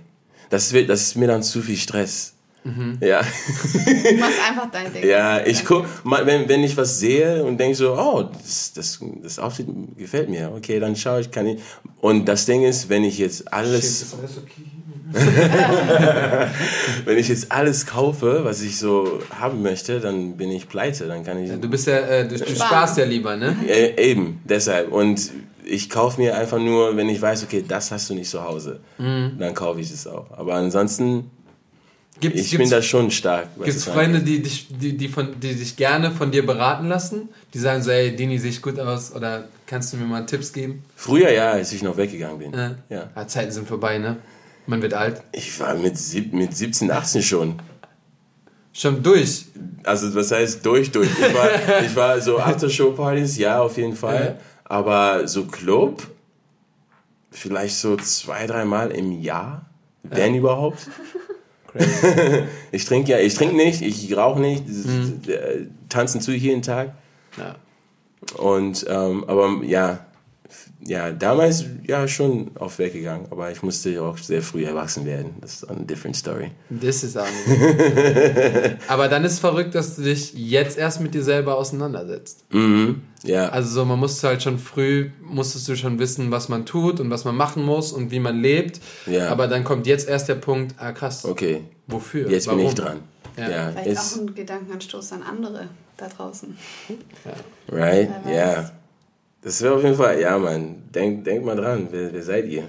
[0.49, 2.33] Das, wird, das ist mir dann zu viel Stress.
[2.63, 2.97] Mhm.
[3.01, 5.05] Ja, Du machst einfach dein Ding.
[5.07, 8.99] ja, ich guck, mal, wenn, wenn ich was sehe und denke so, oh, das, das,
[9.23, 9.67] das Outfit
[9.97, 11.61] gefällt mir, okay, dann schaue ich, kann ich.
[12.01, 14.63] Und das Ding ist, wenn ich jetzt Shit, alles, ist alles okay?
[17.05, 21.23] wenn ich jetzt alles kaufe, was ich so haben möchte, dann bin ich pleite, dann
[21.23, 21.51] kann ich.
[21.59, 23.55] Du bist ja, äh, du, du sparst ja lieber, ne?
[23.67, 24.91] Äh, eben, deshalb.
[24.91, 25.31] Und
[25.65, 28.79] ich kaufe mir einfach nur, wenn ich weiß, okay, das hast du nicht zu Hause,
[28.97, 29.37] Mhm.
[29.39, 30.25] dann kaufe ich es auch.
[30.31, 31.29] Aber ansonsten,
[32.19, 33.47] Gibt's, ich bin gibt's, da schon stark.
[33.55, 36.89] was gibt's das Freunde, die dich, die, die, von, die dich gerne von dir beraten
[36.89, 37.29] lassen?
[37.53, 40.83] Die sagen so, ey, Dini, sieht gut aus oder kannst du mir mal Tipps geben?
[40.97, 42.53] Früher ja, als ich noch weggegangen bin.
[42.53, 42.75] Ja.
[43.15, 44.17] ja, Zeiten sind vorbei, ne?
[44.69, 45.23] Man wird alt.
[45.31, 47.59] Ich war mit, sieb, mit 17, 18 schon.
[48.71, 49.45] Schon durch.
[49.83, 51.09] Also was heißt durch, durch.
[51.09, 54.39] Ich war, ich war so Aftershow-Partys, ja, auf jeden Fall.
[54.65, 56.05] Aber so Club,
[57.31, 59.65] vielleicht so zwei, dreimal im Jahr,
[60.03, 60.87] wenn überhaupt.
[62.71, 64.65] ich trinke ja, ich trinke nicht, ich rauche nicht,
[65.27, 66.93] äh, tanzen zu jeden Tag.
[67.37, 67.55] Ja.
[68.37, 70.05] Und ähm, aber ja,
[70.85, 75.35] ja, damals ja schon oft weggegangen, aber ich musste auch sehr früh erwachsen werden.
[75.41, 76.51] Das ist eine different story.
[76.69, 78.77] Das ist auch nicht.
[78.87, 82.45] Aber dann ist verrückt, dass du dich jetzt erst mit dir selber auseinandersetzt.
[82.53, 83.01] Mhm.
[83.23, 83.49] Ja.
[83.49, 87.09] Also so, man musste halt schon früh, musstest du schon wissen, was man tut und
[87.09, 88.79] was man machen muss und wie man lebt.
[89.05, 89.29] Ja.
[89.29, 92.29] Aber dann kommt jetzt erst der Punkt, ah krass, okay, wofür?
[92.29, 92.59] jetzt Warum?
[92.59, 92.99] bin ich dran.
[93.37, 93.49] Ja.
[93.49, 95.67] Ja, Vielleicht auch ein Gedankenanstoß an andere
[95.97, 96.57] da draußen.
[97.69, 98.09] right?
[98.23, 98.71] Wer Ja.
[99.41, 100.83] Das wäre auf jeden Fall, ja, Mann.
[100.93, 102.63] Denk, denk mal dran, wer, wer seid ihr?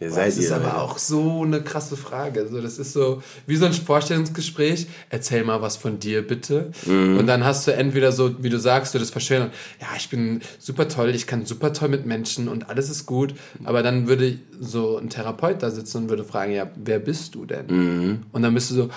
[0.00, 0.54] Wer seid Das ist ihr?
[0.56, 0.76] aber Leute?
[0.78, 2.46] auch so eine krasse Frage.
[2.46, 4.86] So, das ist so wie so ein Vorstellungsgespräch.
[5.10, 6.70] Erzähl mal was von dir, bitte.
[6.86, 7.18] Mhm.
[7.18, 9.50] Und dann hast du entweder so, wie du sagst, du das Verstehen.
[9.80, 13.34] Ja, ich bin super toll, ich kann super toll mit Menschen und alles ist gut.
[13.64, 17.44] Aber dann würde so ein Therapeut da sitzen und würde fragen, ja, wer bist du
[17.44, 17.66] denn?
[17.66, 18.18] Mhm.
[18.30, 18.90] Und dann bist du so,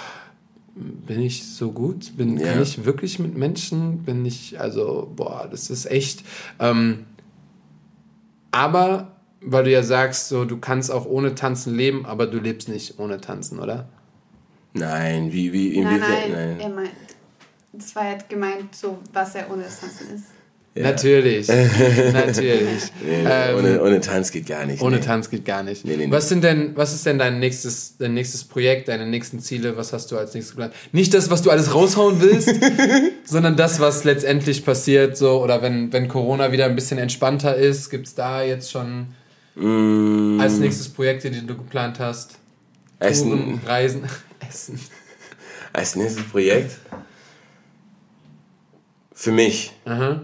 [1.08, 2.16] bin ich so gut?
[2.18, 2.54] Bin, Ja.
[2.54, 4.00] Kann ich wirklich mit Menschen?
[4.04, 6.24] Bin ich, also, boah, das ist echt.
[6.60, 7.06] Ähm,
[8.52, 9.12] aber
[9.42, 13.00] weil du ja sagst, so du kannst auch ohne Tanzen leben, aber du lebst nicht
[13.00, 13.90] ohne Tanzen, oder?
[14.74, 16.32] Nein, wie, wie, Nein, inwiefern?
[16.32, 16.92] nein, er meint,
[17.74, 20.26] das war jetzt gemeint, so was er ohne das Tanzen ist.
[20.74, 20.84] Ja.
[20.84, 21.48] Natürlich.
[22.14, 22.92] Natürlich.
[23.06, 24.82] Nee, Ähm, ohne, ohne Tanz geht gar nicht.
[24.82, 25.02] Ohne nee.
[25.02, 25.84] Tanz geht gar nicht.
[25.84, 26.12] Nee, nee, nee.
[26.12, 29.76] Was sind denn, was ist denn dein nächstes, dein nächstes Projekt, deine nächsten Ziele?
[29.76, 30.74] Was hast du als nächstes geplant?
[30.94, 32.56] Nicht das, was du alles raushauen willst,
[33.26, 37.90] sondern das, was letztendlich passiert, so, oder wenn, wenn Corona wieder ein bisschen entspannter ist,
[37.90, 39.08] gibt es da jetzt schon
[39.54, 42.38] Mm, als nächstes Projekte, die du geplant hast?
[43.00, 44.04] als, Touren, Reisen,
[44.50, 44.80] Essen.
[45.74, 46.78] als nächstes Projekt?
[49.14, 49.74] Für mich.
[49.84, 50.22] Aha.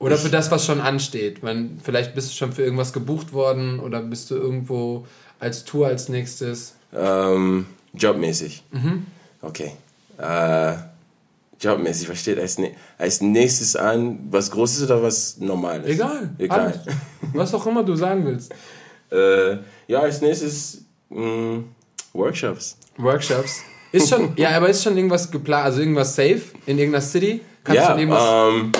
[0.00, 1.42] Oder für das, was schon ansteht.
[1.42, 5.06] Man, vielleicht bist du schon für irgendwas gebucht worden oder bist du irgendwo
[5.38, 6.74] als Tour als nächstes.
[6.96, 8.64] Ähm, jobmäßig.
[8.72, 9.06] Mhm.
[9.42, 9.72] Okay.
[10.16, 10.72] Äh,
[11.60, 12.56] jobmäßig, was steht als,
[12.96, 14.20] als nächstes an?
[14.30, 15.86] Was Großes oder was Normales?
[15.86, 16.30] Egal.
[16.38, 16.60] Egal.
[16.60, 16.96] Alles.
[17.34, 18.52] Was auch immer du sagen willst.
[19.12, 21.64] Äh, ja, als nächstes mh,
[22.12, 22.76] Workshops.
[22.96, 23.62] Workshops.
[23.90, 27.40] Ist schon, ja, aber ist schon irgendwas geplant, also irgendwas safe in irgendeiner City?
[27.64, 28.52] Kannst ja, du irgendwas.
[28.52, 28.72] ähm,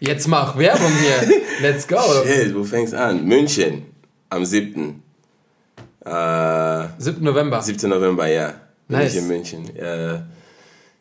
[0.00, 1.40] Jetzt mach Werbung hier.
[1.62, 1.98] Let's go.
[2.24, 3.24] shit, wo fängt's an?
[3.24, 3.86] München
[4.28, 5.02] am 7.
[6.04, 7.24] Äh, 7.
[7.24, 7.62] November.
[7.62, 7.88] 17.
[7.88, 8.60] November, ja.
[8.88, 9.12] Bin Nice.
[9.14, 9.76] ich in München.
[9.76, 10.20] Äh,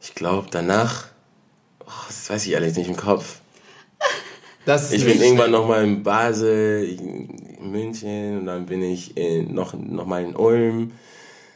[0.02, 1.08] ich glaube, danach,
[1.82, 3.40] oh, das weiß ich alles nicht im Kopf.
[4.92, 10.08] Ich bin irgendwann nochmal in Basel, in München und dann bin ich in, noch, noch
[10.08, 10.94] mal in Ulm.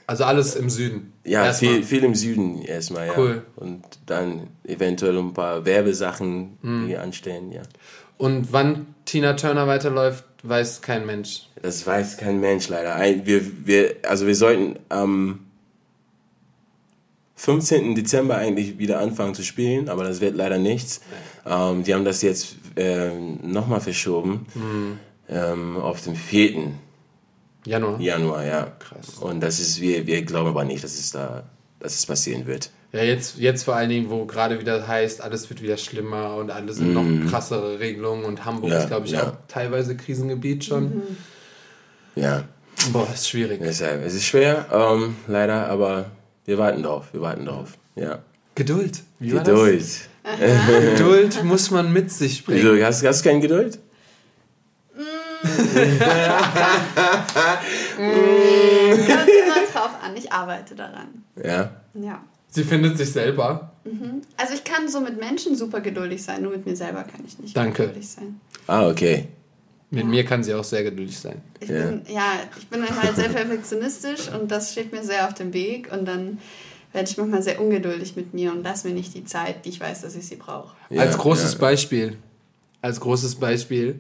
[0.09, 1.13] Also alles im Süden.
[1.23, 1.73] Ja, Erstmal.
[1.75, 3.13] viel, viel im Süden erstmal, ja.
[3.15, 3.43] Cool.
[3.57, 6.87] Und dann eventuell ein paar Werbesachen, Hm.
[6.87, 7.61] die anstehen, ja.
[8.17, 11.47] Und wann Tina Turner weiterläuft, weiß kein Mensch.
[11.61, 12.97] Das weiß kein Mensch leider.
[13.23, 15.41] Wir, wir, also wir sollten am
[17.35, 17.93] 15.
[17.93, 21.01] Dezember eigentlich wieder anfangen zu spielen, aber das wird leider nichts.
[21.45, 24.47] Ähm, die haben das jetzt ähm, nochmal verschoben
[25.29, 26.71] ähm, auf den 4.
[27.65, 27.99] Januar.
[27.99, 28.71] Januar, ja.
[28.79, 29.17] Krass.
[29.19, 31.43] Und das ist, wir, wir glauben aber nicht, dass es da,
[31.79, 32.71] dass es passieren wird.
[32.91, 36.49] Ja, jetzt, jetzt vor allen Dingen, wo gerade wieder heißt, alles wird wieder schlimmer und
[36.49, 38.71] alles sind noch krassere Regelungen und Hamburg Mhm.
[38.71, 39.27] Ja, ist, glaube ich, ja.
[39.27, 41.03] auch teilweise Krisengebiet schon.
[42.15, 42.43] Ja,
[42.91, 43.59] Boah, ist schwierig.
[43.63, 44.03] deshalb.
[44.03, 46.05] Es ist schwer, ähm, leider, aber
[46.45, 47.77] wir warten drauf, wir warten drauf.
[47.95, 48.19] Ja.
[48.55, 49.03] Geduld.
[49.19, 49.81] Wie war Geduld.
[50.23, 50.39] Das?
[50.97, 52.83] Geduld muss man mit sich bringen.
[52.83, 53.77] Hast, hast du keine Geduld?
[55.41, 55.59] Kommt
[59.29, 61.23] immer drauf an, ich arbeite daran.
[61.43, 61.71] Ja.
[61.93, 62.23] Ja.
[62.49, 63.71] Sie findet sich selber.
[64.37, 67.39] Also ich kann so mit Menschen super geduldig sein, nur mit mir selber kann ich
[67.39, 67.83] nicht Danke.
[67.87, 68.39] geduldig sein.
[68.67, 69.27] Ah, okay.
[69.91, 71.41] Mit mir kann sie auch sehr geduldig sein.
[71.59, 71.85] Ich Ja.
[71.85, 75.91] bin, ja, ich bin halt sehr perfektionistisch und das steht mir sehr auf dem Weg
[75.91, 76.37] und dann
[76.93, 79.79] werde ich manchmal sehr ungeduldig mit mir und lass mir nicht die Zeit, die ich
[79.79, 80.75] weiß, dass ich sie brauche.
[80.89, 81.59] Ja, als großes ja.
[81.59, 82.17] Beispiel.
[82.81, 83.99] Als großes Beispiel.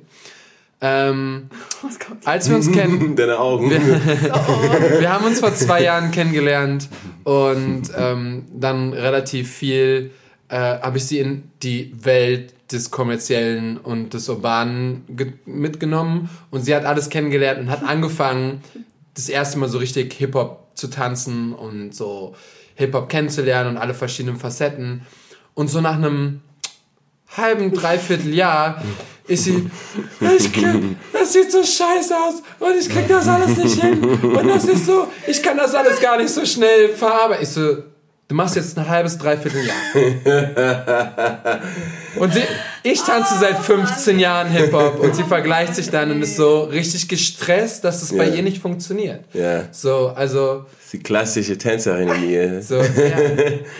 [0.81, 1.49] Ähm,
[2.25, 3.69] als wir uns kennen, Deine Augen.
[4.99, 6.87] wir haben uns vor zwei Jahren kennengelernt
[7.23, 10.11] und ähm, dann relativ viel
[10.47, 16.63] äh, habe ich sie in die Welt des kommerziellen und des urbanen ge- mitgenommen und
[16.63, 18.61] sie hat alles kennengelernt und hat angefangen,
[19.15, 22.35] das erste Mal so richtig Hip-Hop zu tanzen und so
[22.75, 25.01] Hip-Hop kennenzulernen und alle verschiedenen Facetten.
[25.55, 26.39] Und so nach einem
[27.35, 28.81] halben, dreiviertel Jahr
[29.27, 29.69] ist sie,
[30.37, 34.47] ich kann, das sieht so scheiße aus und ich krieg das alles nicht hin und
[34.47, 37.43] das ist so, ich kann das alles gar nicht so schnell verarbeiten.
[37.43, 37.83] Ich so,
[38.29, 41.59] du machst jetzt ein halbes, dreiviertel Jahr.
[42.15, 42.41] Und sie,
[42.83, 47.07] ich tanze seit 15 Jahren Hip-Hop und sie vergleicht sich dann und ist so richtig
[47.09, 48.35] gestresst, dass es bei Ja.
[48.35, 49.25] ihr nicht funktioniert.
[49.33, 49.63] Ja.
[49.71, 52.61] So, also, Die klassische Tänzerin in mir.
[52.63, 52.85] so, ja.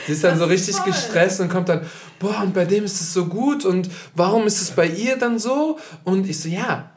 [0.07, 0.85] Sie ist dann so richtig toll.
[0.87, 1.81] gestresst und kommt dann,
[2.19, 5.39] boah, und bei dem ist es so gut und warum ist es bei ihr dann
[5.39, 5.77] so?
[6.03, 6.89] Und ich so, ja,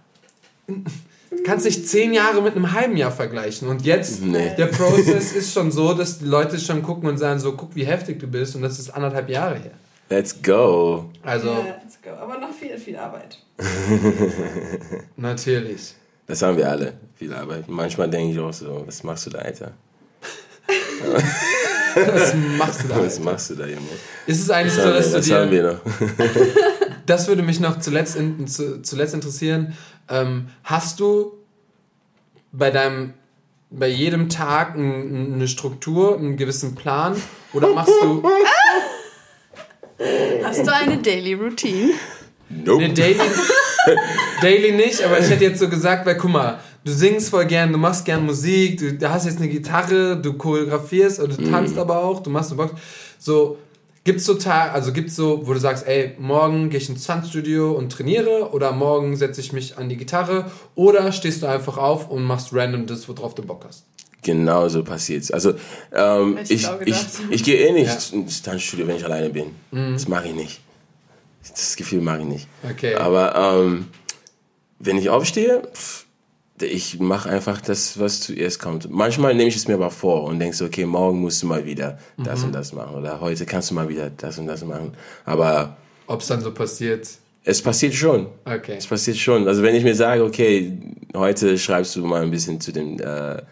[1.45, 3.69] kannst nicht zehn Jahre mit einem halben Jahr vergleichen.
[3.69, 4.55] Und jetzt, Nee.
[4.57, 7.85] der Prozess ist schon so, dass die Leute schon gucken und sagen so, guck, wie
[7.85, 9.73] heftig du bist und das ist anderthalb Jahre her.
[10.11, 11.11] Let's go.
[11.23, 12.11] Also, Ja, let's go.
[12.11, 13.39] Aber noch viel, viel Arbeit.
[15.17, 15.95] natürlich.
[16.27, 16.95] Das haben wir alle.
[17.17, 17.69] Viel Arbeit.
[17.69, 19.73] Manchmal denke ich auch so, was machst du da, Alter?
[21.95, 23.05] Was machst du da?
[23.05, 23.83] Was machst du da, Junge?
[24.27, 25.37] Ist es eigentlich Das, so, haben, wir, dass du das dir...
[25.37, 25.81] haben wir noch.
[27.07, 29.75] das würde mich noch zuletzt, in, zu, zuletzt interessieren.
[30.09, 31.33] Ähm, hast du
[32.53, 33.15] bei deinem
[33.71, 37.17] bei jedem Tag ein, eine Struktur, einen gewissen Plan?
[37.55, 38.23] Oder machst du
[40.45, 41.93] Hast du eine Daily Routine?
[42.49, 42.85] Nope.
[42.85, 43.19] eine Daily?
[44.41, 47.73] Daily nicht, aber ich hätte jetzt so gesagt, weil guck mal, du singst voll gern,
[47.73, 51.99] du machst gern Musik, du, hast jetzt eine Gitarre, du choreografierst oder du tanzt aber
[51.99, 52.73] auch, du machst so Box.
[53.19, 53.59] So,
[54.05, 57.71] Gibt's so Tage, also gibt's so, wo du sagst, ey, morgen gehe ich ins Tanzstudio
[57.73, 62.11] und trainiere oder morgen setze ich mich an die Gitarre oder stehst du einfach auf
[62.11, 63.85] und machst random das, worauf du Bock hast?
[64.23, 65.31] Genau so passiert's.
[65.31, 65.55] Also
[65.93, 69.55] ähm, ich ich, auch ich, gehe eh nicht ins Tanzstudio, wenn ich alleine bin.
[69.71, 70.61] Das mache ich nicht.
[71.49, 72.49] Das Gefühl mag ich nicht.
[72.69, 72.95] Okay.
[72.95, 73.89] Aber ähm,
[74.79, 76.02] wenn ich aufstehe, pff,
[76.67, 78.91] ich mache einfach das, was zuerst kommt.
[78.91, 81.65] Manchmal nehme ich es mir aber vor und denke so, okay, morgen musst du mal
[81.65, 82.95] wieder das und das machen.
[82.97, 84.93] Oder heute kannst du mal wieder das und das machen.
[85.25, 85.77] Aber
[86.07, 87.09] Ob's dann so passiert?
[87.45, 88.27] es passiert schon.
[88.45, 88.77] Okay.
[88.79, 89.49] Es passiert schon.
[89.49, 90.79] Also wenn ich mir sage, okay,
[91.15, 93.43] heute schreibst du mal ein bisschen zu den äh,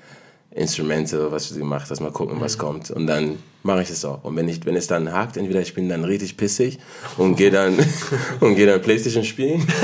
[0.52, 2.90] Instrumente, was du gemacht hast, mal gucken, was kommt.
[2.90, 4.24] Und dann mache ich es auch.
[4.24, 6.78] Und wenn ich, wenn es dann hakt, entweder ich bin dann richtig pissig
[7.18, 7.78] und gehe dann
[8.40, 9.66] und gehe dann Playstation spielen.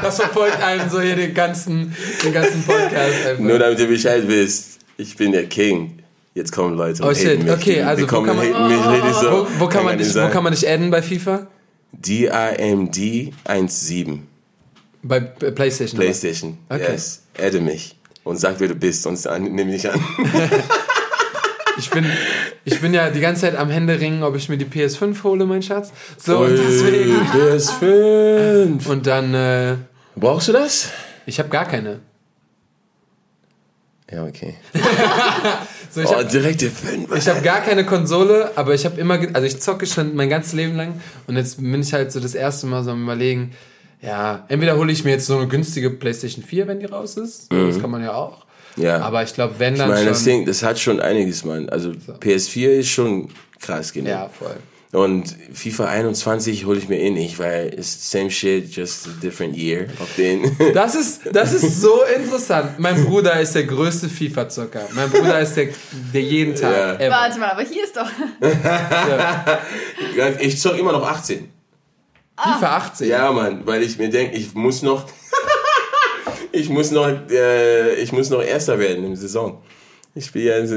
[0.00, 3.42] Das verfolgt einen so hier den ganzen, den ganzen Podcast einfach.
[3.42, 5.98] Nur damit ihr Bescheid wisst, ich bin der King.
[6.34, 7.42] Jetzt kommen Leute und Oh, shit.
[7.42, 7.50] mich.
[7.52, 9.30] Okay, also wo kann man- mich richtig so.
[9.30, 11.48] wo, wo, kann man nicht dich, wo kann man dich adden bei FIFA?
[11.92, 14.22] DIMD 17
[15.02, 15.98] Bei PlayStation.
[15.98, 16.58] Playstation.
[16.68, 16.92] Okay.
[16.92, 17.22] Yes.
[17.36, 17.97] Adde mich.
[18.28, 19.98] Und sag, wer du bist, sonst nimm mich an.
[21.78, 22.04] Ich bin,
[22.64, 25.62] ich bin ja die ganze Zeit am Händeringen, ob ich mir die PS5 hole, mein
[25.62, 25.92] Schatz.
[26.16, 27.14] So, und Ui, deswegen.
[27.32, 28.88] PS5.
[28.90, 29.76] Und dann, äh,
[30.16, 30.88] Brauchst du das?
[31.24, 32.00] ich habe gar keine.
[34.10, 34.56] Ja, okay.
[35.90, 37.14] So, ich Oh, habe direkt die 5.
[37.16, 40.54] ich hab gar keine Konsole, aber ich habe immer, also ich zocke schon mein ganzes
[40.54, 43.52] Leben lang und jetzt bin ich halt so das erste Mal so am überlegen,
[44.02, 47.52] ja, entweder hole ich mir jetzt so eine günstige PlayStation 4, wenn die raus ist,
[47.52, 48.44] so, das kann man ja auch.
[48.76, 49.00] Ja.
[49.00, 51.68] Aber ich glaube, wenn ich dann meine, das schon, Ding, das hat schon einiges, Mann.
[51.68, 53.28] Also PS4 ist schon
[53.60, 54.08] krass genug.
[54.08, 54.56] ja, voll.
[54.90, 59.54] Und FIFA 21 hole ich mir eh nicht, weil it's same shit, just a different
[59.54, 60.56] year auf den.
[60.72, 62.78] Das ist, das ist so interessant.
[62.78, 64.88] Mein Bruder ist der größte FIFA-Zocker.
[64.94, 65.68] Mein Bruder ist der,
[66.14, 66.72] der jeden Tag.
[66.72, 66.94] Ja.
[66.94, 67.14] ever.
[67.14, 68.08] Warte mal, aber hier ist doch.
[70.40, 71.50] ich zock immer noch 18.
[72.42, 73.08] FIFA 18.
[73.08, 75.04] Ja, Mann, weil ich mir denke, ich muss noch,
[76.52, 79.60] ich muss noch, äh, ich muss noch Erster werden im Saison.
[80.14, 80.76] Ich spiele ja, also,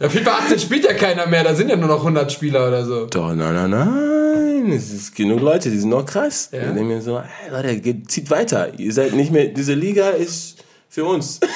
[0.00, 2.84] Ja, FIFA 18 spielt ja keiner mehr, da sind ja nur noch 100 Spieler oder
[2.84, 3.06] so.
[3.06, 6.50] doch, nein, nein, nein, es ist genug Leute, die sind noch krass.
[6.52, 6.60] Ja?
[6.60, 8.72] Ich denke mir so, hey, Leute, geht, zieht weiter.
[8.78, 11.40] Ihr seid nicht mehr, diese Liga ist für uns.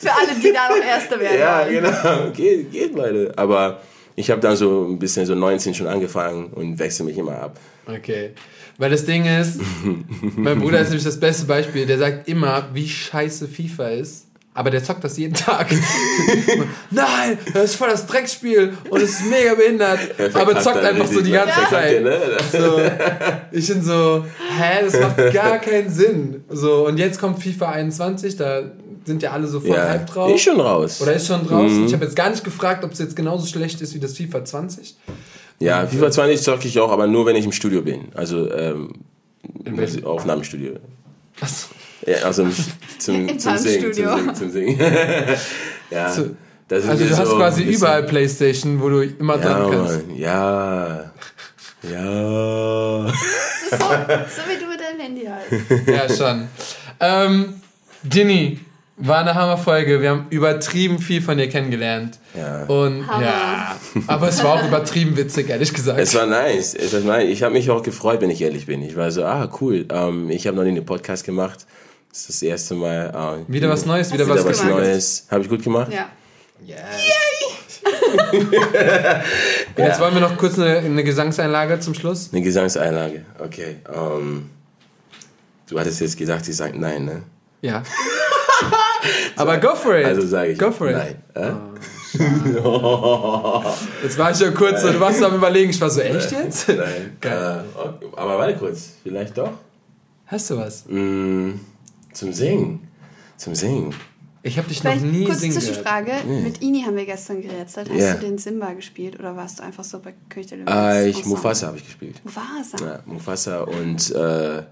[0.00, 1.72] Für alle, die da noch Erste werden Ja, wollen.
[1.82, 2.30] genau.
[2.30, 3.32] Geht, geht, Leute.
[3.36, 3.80] Aber
[4.18, 7.56] ich habe dann so ein bisschen so 19 schon angefangen und wechsle mich immer ab.
[7.86, 8.30] Okay.
[8.76, 9.60] Weil das Ding ist,
[10.36, 14.24] mein Bruder ist nämlich das beste Beispiel, der sagt immer, wie scheiße FIFA ist.
[14.54, 15.68] Aber der zockt das jeden Tag.
[16.90, 20.00] Nein, das ist voll das Drecksspiel und es ist mega behindert.
[20.18, 22.02] Er Aber zockt einfach so die ganze Zeit.
[22.02, 22.18] ne?
[22.50, 22.80] So,
[23.52, 24.24] ich bin so,
[24.58, 26.42] hä, das macht gar keinen Sinn.
[26.48, 28.62] So, und jetzt kommt FIFA 21, da
[29.08, 30.32] sind ja alle so voll Ja, hype drauf.
[30.32, 31.00] ist schon raus.
[31.02, 31.86] Oder ist schon draußen.
[31.86, 34.44] Ich habe jetzt gar nicht gefragt, ob es jetzt genauso schlecht ist wie das FIFA
[34.44, 34.96] 20.
[35.58, 38.08] Ja, FIFA 20 zocke ich auch, aber nur wenn ich im Studio bin.
[38.14, 38.92] Also ähm,
[39.64, 40.04] welchem?
[40.04, 40.74] Aufnahmestudio.
[42.06, 42.54] Ja, also im-
[42.98, 43.92] zum, Im zum Singen.
[43.92, 44.78] Zum Singen, zum Singen.
[45.90, 46.26] ja, So,
[46.70, 50.06] Also du hast so quasi überall Playstation, wo du immer Ja, dran kannst.
[50.06, 51.10] Mann, ja.
[51.82, 53.04] Ja.
[53.04, 55.86] Das ist so, so wie du mit deinem Handy halt.
[55.86, 56.48] Ja, schon.
[57.00, 57.54] ähm,
[58.02, 58.58] Dini,
[58.98, 60.02] war eine Hammerfolge.
[60.02, 62.18] Wir haben übertrieben viel von dir kennengelernt.
[62.36, 62.64] Ja.
[62.64, 63.24] Und Hammer.
[63.24, 63.76] ja,
[64.06, 66.00] aber es war auch übertrieben witzig, ehrlich gesagt.
[66.00, 66.74] Es war nice.
[66.74, 67.28] Es war nice.
[67.28, 68.82] Ich habe mich auch gefreut, wenn ich ehrlich bin.
[68.82, 69.86] Ich war so, ah, cool.
[69.90, 71.66] Ähm, ich habe noch nie einen Podcast gemacht.
[72.10, 73.12] Das ist das erste Mal.
[73.14, 74.78] ähm, wieder was Neues, wieder was wieder was gemacht?
[74.78, 75.26] Neues.
[75.30, 75.92] Habe ich gut gemacht?
[75.92, 76.08] Ja.
[79.76, 82.30] Jetzt wollen wir noch kurz eine, eine Gesangseinlage zum Schluss.
[82.32, 83.24] Eine Gesangseinlage.
[83.38, 83.76] Okay.
[83.94, 84.50] Ähm,
[85.68, 87.22] du hattest jetzt gedacht, ich sage nein, ne?
[87.62, 87.82] Ja.
[89.36, 90.04] aber go for it.
[90.06, 90.96] Also sage ich Go for it.
[90.96, 91.16] nein.
[91.34, 91.52] Äh?
[94.02, 96.68] Jetzt war ich ja kurz so, du warst am überlegen, ich war so, echt jetzt?
[96.68, 97.16] Nein.
[97.20, 97.26] Äh,
[97.74, 98.06] okay.
[98.16, 98.92] Aber warte kurz.
[99.02, 99.50] Vielleicht doch.
[100.26, 100.84] Hast du was?
[100.88, 101.52] Mm,
[102.12, 102.88] zum Singen.
[103.36, 103.94] Zum Singen.
[104.42, 105.66] Ich habe dich noch Vielleicht nie kurz singen gehört.
[105.66, 106.12] Zwischenfrage.
[106.26, 107.90] Mit Ini haben wir gestern gerätselt.
[107.90, 108.14] Hast Ja.
[108.14, 110.68] du den Simba gespielt oder warst du einfach so bei König der Löwen?
[110.68, 111.36] Äh, ich, Ensemble?
[111.36, 112.20] Mufasa habe ich gespielt.
[112.24, 112.84] Mufasa.
[112.84, 114.62] Ja, Mufasa und äh,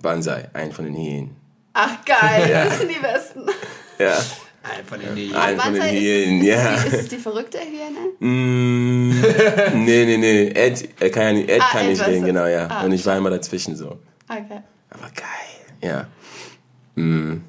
[0.00, 1.30] Banzai, ein von den Hyänen.
[1.72, 3.46] Ach geil, das sind die besten.
[3.98, 4.18] Ja,
[4.62, 6.74] ein von den Hyänen, ist, ist, ja.
[6.74, 8.12] ist, die, ist es die verrückte Hyäne?
[8.18, 9.10] Mm,
[9.84, 10.48] nee, nee, nee.
[10.48, 12.68] Ed, er kann ja nicht, Ed Ah, kann Ed nicht reden, genau, ja.
[12.68, 12.84] Ah.
[12.84, 13.98] Und ich war immer dazwischen so.
[14.28, 14.62] Okay.
[14.90, 16.06] Aber geil, ja.
[16.94, 17.42] Mm.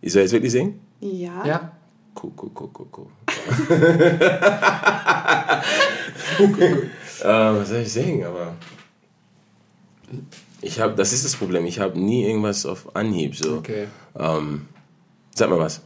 [0.00, 0.80] Ich soll jetzt wirklich singen?
[1.00, 1.44] Ja.
[1.44, 1.72] Ja.
[2.20, 3.06] Cool, cool, cool, cool, cool.
[7.20, 8.54] äh, was soll ich singen, aber...
[10.60, 13.58] Ich habe, das ist das Problem, ich habe nie irgendwas auf Anhieb, so.
[13.58, 13.86] Okay.
[14.18, 14.66] Ähm,
[15.34, 15.80] sag mal was.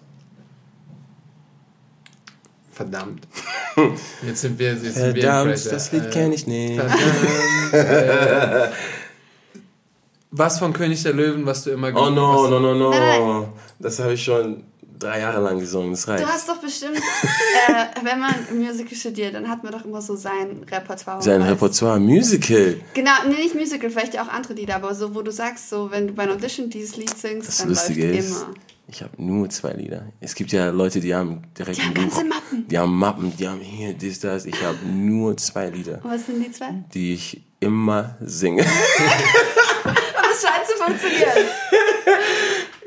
[2.72, 3.28] Verdammt.
[4.26, 5.72] Jetzt sind wir, jetzt sind wir im Verdammt, Pressure.
[5.72, 6.80] das Lied kenne ich nicht.
[6.80, 7.72] Verdammt.
[7.72, 8.68] äh,
[10.30, 13.52] was von König der Löwen, was du immer Oh no, no, no, Nein, no.
[13.78, 14.64] Das habe ich schon
[15.02, 15.90] drei Jahre lang gesungen.
[15.92, 16.22] Das reicht.
[16.24, 20.16] Du hast doch bestimmt, äh, wenn man Musical studiert, dann hat man doch immer so
[20.16, 21.22] sein Repertoire.
[21.22, 22.80] Sein Repertoire, Musical.
[22.94, 26.08] Genau, nee, nicht Musical, vielleicht auch andere Lieder, aber so, wo du sagst, so, wenn
[26.08, 28.54] du bei einer Audition dieses Lied singst, Das dann läuft Lustige ist, immer.
[28.88, 30.06] ich habe nur zwei Lieder.
[30.20, 32.68] Es gibt ja Leute, die haben direkt Die haben ganze Mappen.
[32.68, 34.46] Die haben Mappen, die haben hier, dies, das.
[34.46, 36.74] Ich habe nur zwei Lieder, Und was sind die zwei?
[36.94, 38.62] Die ich immer singe.
[39.84, 41.46] das scheint zu funktionieren.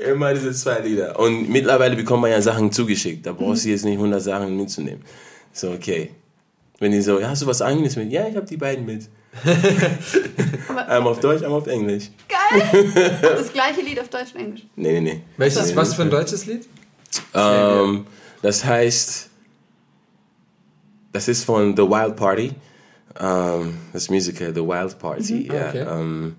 [0.06, 1.19] Immer diese zwei Lieder.
[1.19, 3.26] Und mittlerweile bekommt man ja Sachen zugeschickt.
[3.26, 5.03] Da brauchst du jetzt nicht 100 Sachen mitzunehmen.
[5.52, 6.11] So, okay.
[6.80, 8.11] Wenn die so, ja, hast du was eigenes mit?
[8.11, 9.07] Ja, ich habe die beiden mit.
[10.88, 12.10] einmal auf Deutsch, einmal auf Englisch.
[12.27, 12.84] Geil!
[12.84, 14.61] Und das gleiche Lied auf Deutsch und Englisch.
[14.76, 15.22] Nee, nee, nee.
[15.38, 15.95] Welches, Nee, was nee.
[15.95, 16.68] für ein deutsches Lied?
[17.34, 18.06] Ähm,
[18.41, 19.30] das heißt,
[21.11, 22.53] das ist von The Wild Party.
[23.19, 25.48] Ähm, das Musical The Wild Party.
[25.48, 25.86] Ja, okay.
[25.90, 26.36] ähm,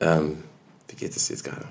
[0.00, 0.36] ähm,
[0.88, 1.66] wie geht es jetzt gerade?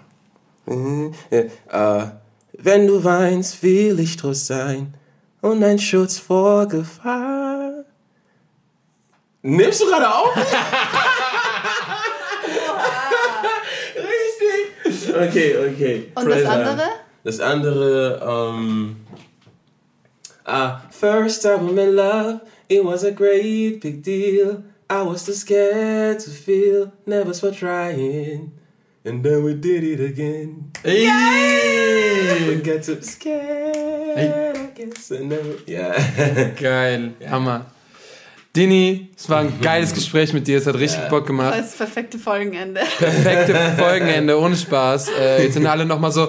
[1.30, 2.06] Äh, äh,
[2.53, 4.93] wenn du weinst, will ich Trost sein
[5.41, 7.85] und ein Schutz vor Gefahr.
[9.41, 10.35] Nimmst du gerade auf?
[13.95, 15.15] Richtig.
[15.15, 16.11] Okay, okay.
[16.15, 16.84] Und das andere?
[17.23, 18.95] Das andere, um,
[20.48, 24.64] uh, first time I'm in love, it was a great big deal.
[24.89, 28.52] I was too scared to feel, never stop trying.
[29.03, 30.72] And then we did it again.
[30.84, 32.48] Ey!
[32.48, 35.10] We get to scared, I guess.
[35.11, 36.52] And then we, yeah.
[36.60, 37.65] Geil, Hammer.
[38.56, 41.53] Dini, es war ein geiles Gespräch mit dir, es hat richtig Bock Das gemacht.
[41.53, 42.82] heißt, das perfekte Folgenende.
[42.99, 45.10] Perfekte Folgenende, ohne Spaß.
[45.19, 46.28] Äh, jetzt sind alle nochmal so.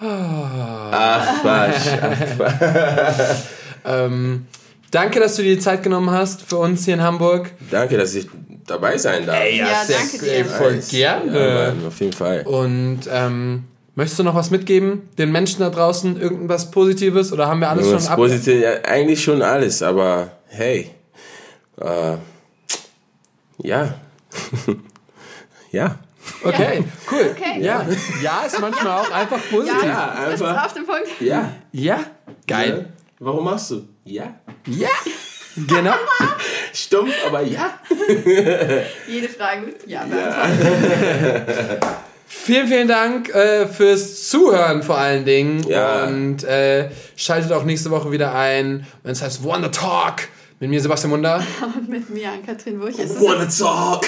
[0.00, 1.88] Ach, Quatsch.
[2.02, 3.36] Ach, Quatsch.
[3.88, 4.46] Ähm,
[4.90, 7.52] danke, dass du dir die Zeit genommen hast für uns hier in Hamburg.
[7.70, 8.26] Danke, dass ich
[8.66, 9.38] dabei sein darf.
[9.50, 10.32] Ja, sehr- danke dir.
[10.32, 11.74] ey, voll Ja, gerne.
[11.76, 12.42] Mann, auf jeden Fall.
[12.46, 13.64] Und ähm,
[13.94, 15.08] möchtest du noch was mitgeben?
[15.18, 17.32] Den Menschen da draußen irgendwas Positives?
[17.32, 18.18] Oder haben wir alles Irgendwas schon ab?
[18.18, 20.90] positiv, ja, eigentlich schon alles, aber hey,
[21.80, 22.16] äh,
[23.62, 23.94] ja,
[25.70, 25.98] ja.
[26.42, 27.34] Okay, cool.
[27.36, 27.62] Okay.
[27.62, 27.86] Ja.
[28.22, 29.82] ja, ist manchmal auch einfach positiv.
[29.84, 30.64] Ja, einfach.
[30.66, 31.06] auf den Punkt.
[31.20, 31.52] Ja.
[31.72, 32.00] Ja,
[32.48, 32.88] geil.
[33.20, 33.82] Warum machst du?
[34.04, 34.34] Ja.
[34.66, 34.88] Ja,
[35.56, 35.94] genau.
[36.72, 37.78] Stumpf, aber ja.
[39.08, 41.86] Jede Frage mit Ja, beantworten.
[42.28, 45.62] Vielen, vielen Dank äh, fürs Zuhören vor allen Dingen.
[45.68, 46.04] Ja.
[46.04, 50.28] Und äh, schaltet auch nächste Woche wieder ein, wenn es heißt Wonder Talk
[50.58, 51.44] mit mir, Sebastian Munder.
[51.76, 52.98] Und mit mir, an Katrin Wurch.
[52.98, 54.06] Ist es Wanna talk?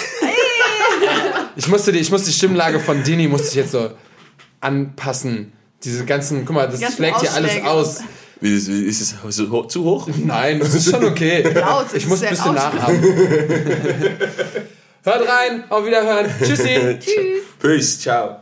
[1.57, 3.91] Ich musste die, ich musste die Stimmlage von Dini musste ich jetzt so
[4.61, 5.53] anpassen.
[5.85, 8.01] Diese ganzen, guck mal, das schlägt hier alles aus.
[8.41, 9.15] Ist, ist es
[9.69, 10.09] zu hoch?
[10.25, 11.43] Nein, das ist schon okay.
[11.55, 12.75] Laut, es Ich muss ein bisschen laut.
[12.75, 13.03] nachahmen.
[15.05, 16.27] Hört rein, auf Wiederhören.
[16.43, 16.99] Tschüssi.
[17.01, 17.43] Tschüss.
[17.61, 18.37] Peace, ciao.